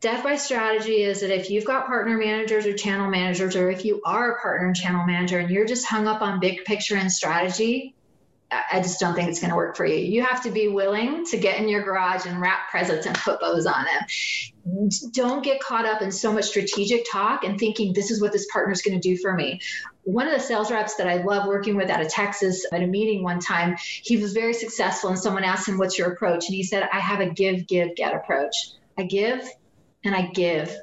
Death 0.00 0.22
by 0.22 0.36
strategy 0.36 1.02
is 1.02 1.20
that 1.20 1.30
if 1.30 1.50
you've 1.50 1.64
got 1.64 1.86
partner 1.86 2.18
managers 2.18 2.66
or 2.66 2.74
channel 2.74 3.10
managers, 3.10 3.56
or 3.56 3.70
if 3.70 3.84
you 3.84 4.00
are 4.04 4.32
a 4.32 4.40
partner 4.40 4.66
and 4.66 4.76
channel 4.76 5.06
manager 5.06 5.38
and 5.38 5.50
you're 5.50 5.66
just 5.66 5.86
hung 5.86 6.06
up 6.06 6.20
on 6.22 6.40
big 6.40 6.64
picture 6.64 6.96
and 6.96 7.10
strategy, 7.10 7.94
I 8.50 8.80
just 8.80 9.00
don't 9.00 9.14
think 9.14 9.28
it's 9.28 9.40
going 9.40 9.50
to 9.50 9.56
work 9.56 9.76
for 9.76 9.84
you. 9.84 9.96
You 9.96 10.22
have 10.22 10.44
to 10.44 10.50
be 10.50 10.68
willing 10.68 11.24
to 11.26 11.36
get 11.36 11.58
in 11.58 11.68
your 11.68 11.82
garage 11.82 12.26
and 12.26 12.40
wrap 12.40 12.70
presents 12.70 13.04
and 13.04 13.16
put 13.16 13.40
bows 13.40 13.66
on 13.66 13.84
them. 13.84 14.88
Don't 15.10 15.42
get 15.42 15.60
caught 15.60 15.84
up 15.84 16.00
in 16.00 16.12
so 16.12 16.32
much 16.32 16.44
strategic 16.44 17.06
talk 17.10 17.42
and 17.42 17.58
thinking 17.58 17.92
this 17.92 18.12
is 18.12 18.20
what 18.20 18.32
this 18.32 18.46
partner 18.52 18.72
is 18.72 18.82
going 18.82 19.00
to 19.00 19.08
do 19.08 19.16
for 19.16 19.34
me. 19.34 19.60
One 20.04 20.28
of 20.28 20.32
the 20.32 20.38
sales 20.38 20.70
reps 20.70 20.94
that 20.96 21.08
I 21.08 21.24
love 21.24 21.48
working 21.48 21.76
with 21.76 21.90
out 21.90 22.00
of 22.00 22.08
Texas 22.08 22.64
at 22.70 22.82
a 22.82 22.86
meeting 22.86 23.24
one 23.24 23.40
time, 23.40 23.76
he 23.78 24.16
was 24.16 24.32
very 24.32 24.54
successful, 24.54 25.10
and 25.10 25.18
someone 25.18 25.42
asked 25.42 25.68
him, 25.68 25.78
What's 25.78 25.98
your 25.98 26.12
approach? 26.12 26.46
And 26.46 26.54
he 26.54 26.62
said, 26.62 26.88
I 26.92 27.00
have 27.00 27.18
a 27.18 27.26
give, 27.28 27.66
give, 27.66 27.96
get 27.96 28.14
approach. 28.14 28.54
I 28.96 29.02
give 29.02 29.48
and 30.04 30.14
I 30.14 30.22
give. 30.22 30.74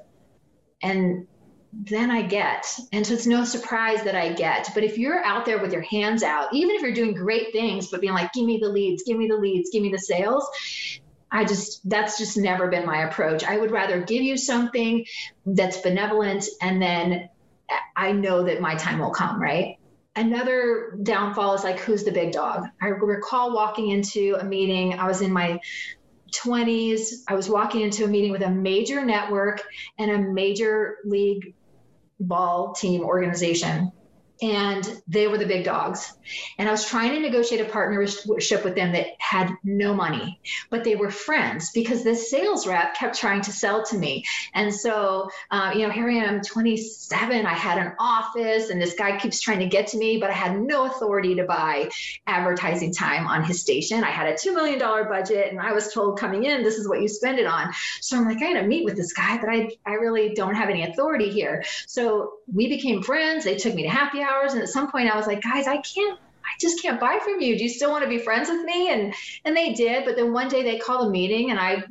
And 0.81 1.27
then 1.75 2.11
I 2.11 2.21
get. 2.21 2.65
And 2.91 3.05
so 3.05 3.13
it's 3.13 3.25
no 3.25 3.43
surprise 3.43 4.03
that 4.03 4.15
I 4.15 4.33
get. 4.33 4.69
But 4.73 4.83
if 4.83 4.97
you're 4.97 5.23
out 5.23 5.45
there 5.45 5.59
with 5.59 5.73
your 5.73 5.81
hands 5.81 6.21
out, 6.21 6.53
even 6.53 6.75
if 6.75 6.81
you're 6.81 6.93
doing 6.93 7.13
great 7.13 7.51
things, 7.51 7.89
but 7.89 7.99
being 7.99 8.13
like, 8.13 8.31
give 8.31 8.45
me 8.45 8.59
the 8.61 8.69
leads, 8.69 9.03
give 9.03 9.17
me 9.17 9.27
the 9.27 9.35
leads, 9.35 9.69
give 9.71 9.81
me 9.81 9.89
the 9.89 9.97
sales, 9.97 10.47
I 11.31 11.45
just, 11.45 11.87
that's 11.89 12.19
just 12.19 12.37
never 12.37 12.67
been 12.67 12.85
my 12.85 13.07
approach. 13.07 13.43
I 13.43 13.57
would 13.57 13.71
rather 13.71 14.01
give 14.01 14.21
you 14.21 14.37
something 14.37 15.05
that's 15.45 15.77
benevolent 15.77 16.45
and 16.61 16.79
then 16.79 17.29
I 17.95 18.11
know 18.11 18.43
that 18.43 18.61
my 18.61 18.75
time 18.75 18.99
will 18.99 19.11
come, 19.11 19.41
right? 19.41 19.77
Another 20.15 20.95
downfall 21.01 21.55
is 21.55 21.63
like, 21.63 21.79
who's 21.79 22.03
the 22.03 22.11
big 22.11 22.33
dog? 22.33 22.67
I 22.79 22.89
recall 22.89 23.55
walking 23.55 23.89
into 23.89 24.37
a 24.39 24.43
meeting, 24.43 24.99
I 24.99 25.07
was 25.07 25.21
in 25.21 25.33
my 25.33 25.59
20s. 26.33 27.23
I 27.27 27.35
was 27.35 27.49
walking 27.49 27.81
into 27.81 28.05
a 28.05 28.07
meeting 28.07 28.31
with 28.31 28.41
a 28.41 28.49
major 28.49 29.05
network 29.05 29.61
and 29.97 30.11
a 30.11 30.17
major 30.17 30.97
league 31.05 31.53
ball 32.19 32.73
team 32.73 33.03
organization. 33.03 33.91
And 34.41 35.01
they 35.07 35.27
were 35.27 35.37
the 35.37 35.45
big 35.45 35.63
dogs. 35.63 36.13
And 36.57 36.67
I 36.67 36.71
was 36.71 36.85
trying 36.85 37.11
to 37.11 37.19
negotiate 37.19 37.61
a 37.61 37.69
partnership 37.69 38.63
with 38.63 38.75
them 38.75 38.93
that 38.93 39.07
had 39.19 39.51
no 39.63 39.93
money, 39.93 40.39
but 40.69 40.83
they 40.83 40.95
were 40.95 41.11
friends 41.11 41.71
because 41.71 42.03
this 42.03 42.29
sales 42.29 42.65
rep 42.65 42.95
kept 42.95 43.17
trying 43.17 43.41
to 43.41 43.51
sell 43.51 43.85
to 43.85 43.97
me. 43.97 44.25
And 44.53 44.73
so, 44.73 45.29
uh, 45.51 45.71
you 45.75 45.83
know, 45.83 45.91
here 45.91 46.09
I 46.09 46.15
am, 46.15 46.41
27. 46.41 47.45
I 47.45 47.53
had 47.53 47.77
an 47.77 47.93
office, 47.99 48.69
and 48.69 48.81
this 48.81 48.95
guy 48.95 49.17
keeps 49.17 49.39
trying 49.39 49.59
to 49.59 49.67
get 49.67 49.87
to 49.87 49.97
me, 49.97 50.17
but 50.17 50.29
I 50.29 50.33
had 50.33 50.59
no 50.59 50.85
authority 50.85 51.35
to 51.35 51.43
buy 51.43 51.89
advertising 52.27 52.93
time 52.93 53.27
on 53.27 53.43
his 53.43 53.61
station. 53.61 54.03
I 54.03 54.09
had 54.09 54.27
a 54.27 54.33
$2 54.33 54.53
million 54.53 54.79
budget, 54.79 55.51
and 55.51 55.59
I 55.59 55.73
was 55.73 55.93
told 55.93 56.19
coming 56.19 56.43
in, 56.43 56.63
this 56.63 56.77
is 56.77 56.87
what 56.87 57.01
you 57.01 57.07
spend 57.07 57.39
it 57.39 57.45
on. 57.45 57.71
So 58.01 58.17
I'm 58.17 58.25
like, 58.25 58.37
I 58.37 58.53
gotta 58.53 58.67
meet 58.67 58.85
with 58.85 58.95
this 58.95 59.13
guy, 59.13 59.37
but 59.37 59.49
I, 59.49 59.69
I 59.85 59.93
really 59.93 60.33
don't 60.33 60.55
have 60.55 60.69
any 60.69 60.83
authority 60.83 61.29
here. 61.29 61.63
So 61.87 62.33
we 62.51 62.67
became 62.67 63.01
friends. 63.01 63.43
They 63.43 63.55
took 63.55 63.73
me 63.73 63.83
to 63.83 63.89
happy 63.89 64.21
hours. 64.21 64.53
And 64.53 64.61
at 64.61 64.69
some 64.69 64.91
point 64.91 65.09
I 65.09 65.17
was 65.17 65.27
like, 65.27 65.41
guys, 65.41 65.67
I 65.67 65.77
can't, 65.77 66.19
I 66.19 66.49
just 66.59 66.81
can't 66.81 66.99
buy 66.99 67.19
from 67.23 67.41
you. 67.41 67.57
Do 67.57 67.63
you 67.63 67.69
still 67.69 67.91
want 67.91 68.03
to 68.03 68.09
be 68.09 68.19
friends 68.19 68.49
with 68.49 68.63
me? 68.63 68.91
And, 68.91 69.13
and 69.45 69.55
they 69.55 69.73
did. 69.73 70.05
But 70.05 70.15
then 70.15 70.33
one 70.33 70.49
day 70.49 70.63
they 70.63 70.79
called 70.79 71.07
a 71.07 71.11
meeting 71.11 71.51
and 71.51 71.59
I 71.59 71.83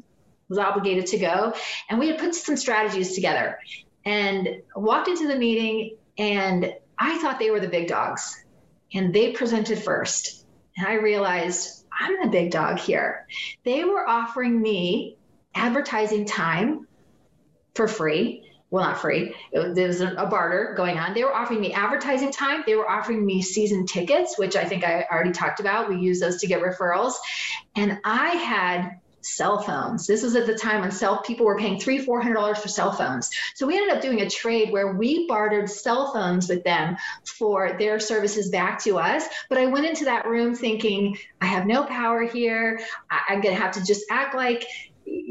was 0.48 0.58
obligated 0.58 1.06
to 1.06 1.18
go. 1.18 1.54
And 1.88 1.98
we 1.98 2.08
had 2.08 2.18
put 2.18 2.34
some 2.34 2.56
strategies 2.56 3.14
together 3.14 3.58
and 4.04 4.62
walked 4.76 5.08
into 5.08 5.26
the 5.26 5.36
meeting 5.36 5.96
and 6.18 6.74
I 6.98 7.18
thought 7.18 7.38
they 7.38 7.50
were 7.50 7.60
the 7.60 7.68
big 7.68 7.88
dogs 7.88 8.44
and 8.92 9.14
they 9.14 9.32
presented 9.32 9.78
first. 9.78 10.44
And 10.76 10.86
I 10.86 10.94
realized 10.94 11.84
I'm 11.98 12.22
the 12.22 12.28
big 12.28 12.50
dog 12.50 12.78
here. 12.78 13.26
They 13.64 13.84
were 13.84 14.08
offering 14.08 14.60
me 14.60 15.16
advertising 15.54 16.24
time 16.26 16.86
for 17.74 17.88
free 17.88 18.51
well, 18.72 18.84
not 18.84 19.00
free. 19.00 19.34
It, 19.52 19.74
there 19.74 19.86
was 19.86 20.00
a, 20.00 20.26
barter 20.30 20.72
going 20.74 20.98
on. 20.98 21.12
They 21.12 21.22
were 21.24 21.34
offering 21.34 21.60
me 21.60 21.74
advertising 21.74 22.32
time. 22.32 22.64
They 22.66 22.74
were 22.74 22.88
offering 22.88 23.24
me 23.24 23.42
season 23.42 23.84
tickets, 23.84 24.38
which 24.38 24.56
I 24.56 24.64
think 24.64 24.82
I 24.82 25.06
already 25.12 25.32
talked 25.32 25.60
about. 25.60 25.90
We 25.90 25.98
use 25.98 26.20
those 26.20 26.40
to 26.40 26.46
get 26.46 26.62
referrals. 26.62 27.12
And 27.76 28.00
I 28.02 28.28
had 28.28 28.92
cell 29.20 29.60
phones. 29.60 30.06
This 30.06 30.22
was 30.22 30.34
at 30.36 30.46
the 30.46 30.54
time 30.54 30.80
when 30.80 30.90
cell 30.90 31.20
people 31.20 31.44
were 31.44 31.58
paying 31.58 31.78
three, 31.78 31.98
four 31.98 32.22
hundred 32.22 32.34
dollars 32.34 32.58
for 32.58 32.68
cell 32.68 32.92
phones. 32.92 33.30
So 33.54 33.66
we 33.66 33.76
ended 33.76 33.94
up 33.94 34.02
doing 34.02 34.22
a 34.22 34.30
trade 34.30 34.72
where 34.72 34.94
we 34.94 35.28
bartered 35.28 35.68
cell 35.68 36.10
phones 36.10 36.48
with 36.48 36.64
them 36.64 36.96
for 37.26 37.76
their 37.78 38.00
services 38.00 38.48
back 38.48 38.82
to 38.84 38.98
us. 38.98 39.24
But 39.50 39.58
I 39.58 39.66
went 39.66 39.84
into 39.84 40.06
that 40.06 40.26
room 40.26 40.54
thinking, 40.54 41.18
I 41.42 41.46
have 41.46 41.66
no 41.66 41.84
power 41.84 42.22
here. 42.22 42.80
I, 43.10 43.20
I'm 43.28 43.42
gonna 43.42 43.54
have 43.54 43.72
to 43.72 43.84
just 43.84 44.06
act 44.10 44.34
like 44.34 44.66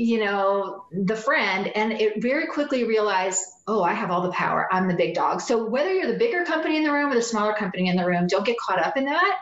you 0.01 0.17
know, 0.17 0.85
the 0.91 1.15
friend, 1.15 1.67
and 1.75 1.93
it 1.93 2.19
very 2.23 2.47
quickly 2.47 2.85
realized, 2.85 3.43
oh, 3.67 3.83
I 3.83 3.93
have 3.93 4.09
all 4.09 4.23
the 4.23 4.31
power. 4.31 4.67
I'm 4.71 4.87
the 4.87 4.95
big 4.95 5.13
dog. 5.13 5.41
So 5.41 5.63
whether 5.63 5.93
you're 5.93 6.11
the 6.11 6.17
bigger 6.17 6.43
company 6.43 6.77
in 6.77 6.83
the 6.83 6.91
room 6.91 7.11
or 7.11 7.13
the 7.13 7.21
smaller 7.21 7.53
company 7.53 7.87
in 7.87 7.95
the 7.95 8.05
room, 8.05 8.25
don't 8.25 8.43
get 8.43 8.57
caught 8.57 8.79
up 8.83 8.97
in 8.97 9.05
that. 9.05 9.39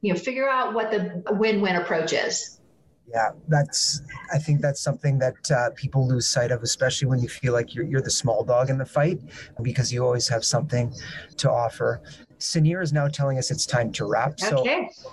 You 0.00 0.14
know, 0.14 0.18
figure 0.18 0.48
out 0.48 0.72
what 0.72 0.90
the 0.90 1.22
win-win 1.32 1.76
approach 1.76 2.14
is. 2.14 2.58
Yeah, 3.06 3.32
that's. 3.48 4.00
I 4.32 4.38
think 4.38 4.62
that's 4.62 4.80
something 4.80 5.18
that 5.18 5.50
uh, 5.50 5.70
people 5.76 6.08
lose 6.08 6.26
sight 6.26 6.52
of, 6.52 6.62
especially 6.62 7.08
when 7.08 7.20
you 7.20 7.28
feel 7.28 7.52
like 7.52 7.74
you're, 7.74 7.84
you're 7.84 8.00
the 8.00 8.10
small 8.10 8.44
dog 8.44 8.70
in 8.70 8.78
the 8.78 8.86
fight, 8.86 9.20
because 9.60 9.92
you 9.92 10.02
always 10.06 10.26
have 10.28 10.42
something 10.42 10.94
to 11.36 11.50
offer. 11.50 12.00
Sanir 12.38 12.82
is 12.82 12.94
now 12.94 13.08
telling 13.08 13.36
us 13.36 13.50
it's 13.50 13.66
time 13.66 13.92
to 13.92 14.06
wrap. 14.06 14.40
Okay. 14.42 14.88
So 14.94 15.12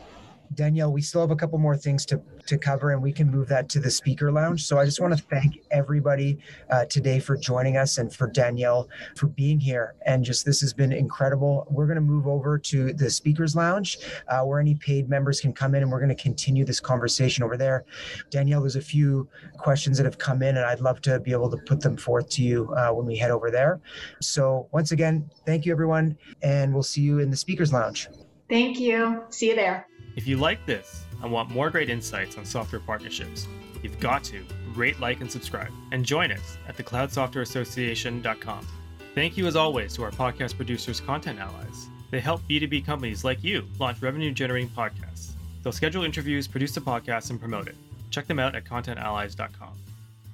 Danielle, 0.53 0.93
we 0.93 1.01
still 1.01 1.21
have 1.21 1.31
a 1.31 1.35
couple 1.35 1.59
more 1.59 1.77
things 1.77 2.05
to, 2.07 2.21
to 2.49 2.57
cover 2.57 2.91
and 2.91 3.01
we 3.01 3.13
can 3.13 3.29
move 3.29 3.47
that 3.47 3.69
to 3.69 3.79
the 3.79 3.89
speaker 3.89 4.31
lounge. 4.31 4.65
So 4.65 4.77
I 4.77 4.85
just 4.85 4.99
want 4.99 5.15
to 5.15 5.23
thank 5.23 5.59
everybody 5.71 6.39
uh, 6.69 6.85
today 6.85 7.19
for 7.19 7.37
joining 7.37 7.77
us 7.77 7.97
and 7.99 8.13
for 8.13 8.27
Danielle 8.27 8.89
for 9.15 9.27
being 9.27 9.59
here. 9.59 9.95
And 10.05 10.23
just 10.23 10.45
this 10.45 10.59
has 10.61 10.73
been 10.73 10.91
incredible. 10.91 11.67
We're 11.69 11.85
going 11.85 11.95
to 11.95 12.01
move 12.01 12.27
over 12.27 12.57
to 12.57 12.91
the 12.93 13.09
speakers 13.09 13.55
lounge 13.55 13.99
uh, 14.27 14.41
where 14.41 14.59
any 14.59 14.75
paid 14.75 15.09
members 15.09 15.39
can 15.39 15.53
come 15.53 15.75
in 15.75 15.83
and 15.83 15.91
we're 15.91 15.99
going 15.99 16.15
to 16.15 16.21
continue 16.21 16.65
this 16.65 16.79
conversation 16.79 17.43
over 17.43 17.55
there. 17.55 17.85
Danielle, 18.31 18.61
there's 18.61 18.75
a 18.75 18.81
few 18.81 19.27
questions 19.57 19.97
that 19.97 20.05
have 20.05 20.17
come 20.17 20.41
in 20.41 20.57
and 20.57 20.65
I'd 20.65 20.81
love 20.81 21.01
to 21.01 21.19
be 21.19 21.31
able 21.31 21.49
to 21.51 21.57
put 21.57 21.81
them 21.81 21.97
forth 21.97 22.29
to 22.31 22.43
you 22.43 22.73
uh, 22.75 22.89
when 22.89 23.05
we 23.05 23.15
head 23.15 23.31
over 23.31 23.51
there. 23.51 23.79
So 24.21 24.67
once 24.71 24.91
again, 24.91 25.29
thank 25.45 25.65
you 25.65 25.71
everyone 25.71 26.17
and 26.41 26.73
we'll 26.73 26.83
see 26.83 27.01
you 27.01 27.19
in 27.19 27.29
the 27.29 27.37
speakers 27.37 27.71
lounge. 27.71 28.09
Thank 28.49 28.79
you. 28.79 29.23
See 29.29 29.49
you 29.49 29.55
there. 29.55 29.85
If 30.15 30.25
you 30.25 30.37
like 30.37 30.65
this 30.65 31.05
and 31.21 31.31
want 31.31 31.49
more 31.49 31.69
great 31.69 31.89
insights 31.89 32.37
on 32.37 32.45
software 32.45 32.81
partnerships, 32.81 33.47
you've 33.83 33.99
got 33.99 34.23
to 34.25 34.43
rate, 34.75 34.99
like, 34.99 35.21
and 35.21 35.31
subscribe, 35.31 35.71
and 35.91 36.05
join 36.05 36.31
us 36.31 36.57
at 36.67 36.77
thecloudsoftwareassociation.com. 36.77 38.67
Thank 39.15 39.37
you, 39.37 39.47
as 39.47 39.55
always, 39.55 39.93
to 39.95 40.03
our 40.03 40.11
podcast 40.11 40.55
producers, 40.55 40.99
Content 40.99 41.39
Allies. 41.39 41.89
They 42.11 42.19
help 42.19 42.41
B2B 42.49 42.85
companies 42.85 43.23
like 43.23 43.43
you 43.43 43.67
launch 43.79 44.01
revenue 44.01 44.31
generating 44.31 44.69
podcasts. 44.69 45.31
They'll 45.63 45.73
schedule 45.73 46.03
interviews, 46.03 46.47
produce 46.47 46.73
the 46.73 46.81
podcast, 46.81 47.29
and 47.29 47.39
promote 47.39 47.67
it. 47.67 47.75
Check 48.09 48.27
them 48.27 48.39
out 48.39 48.55
at 48.55 48.65
contentallies.com. 48.65 49.73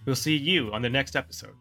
We'll 0.05 0.15
see 0.15 0.35
you 0.35 0.71
on 0.71 0.81
the 0.81 0.89
next 0.89 1.15
episode. 1.15 1.55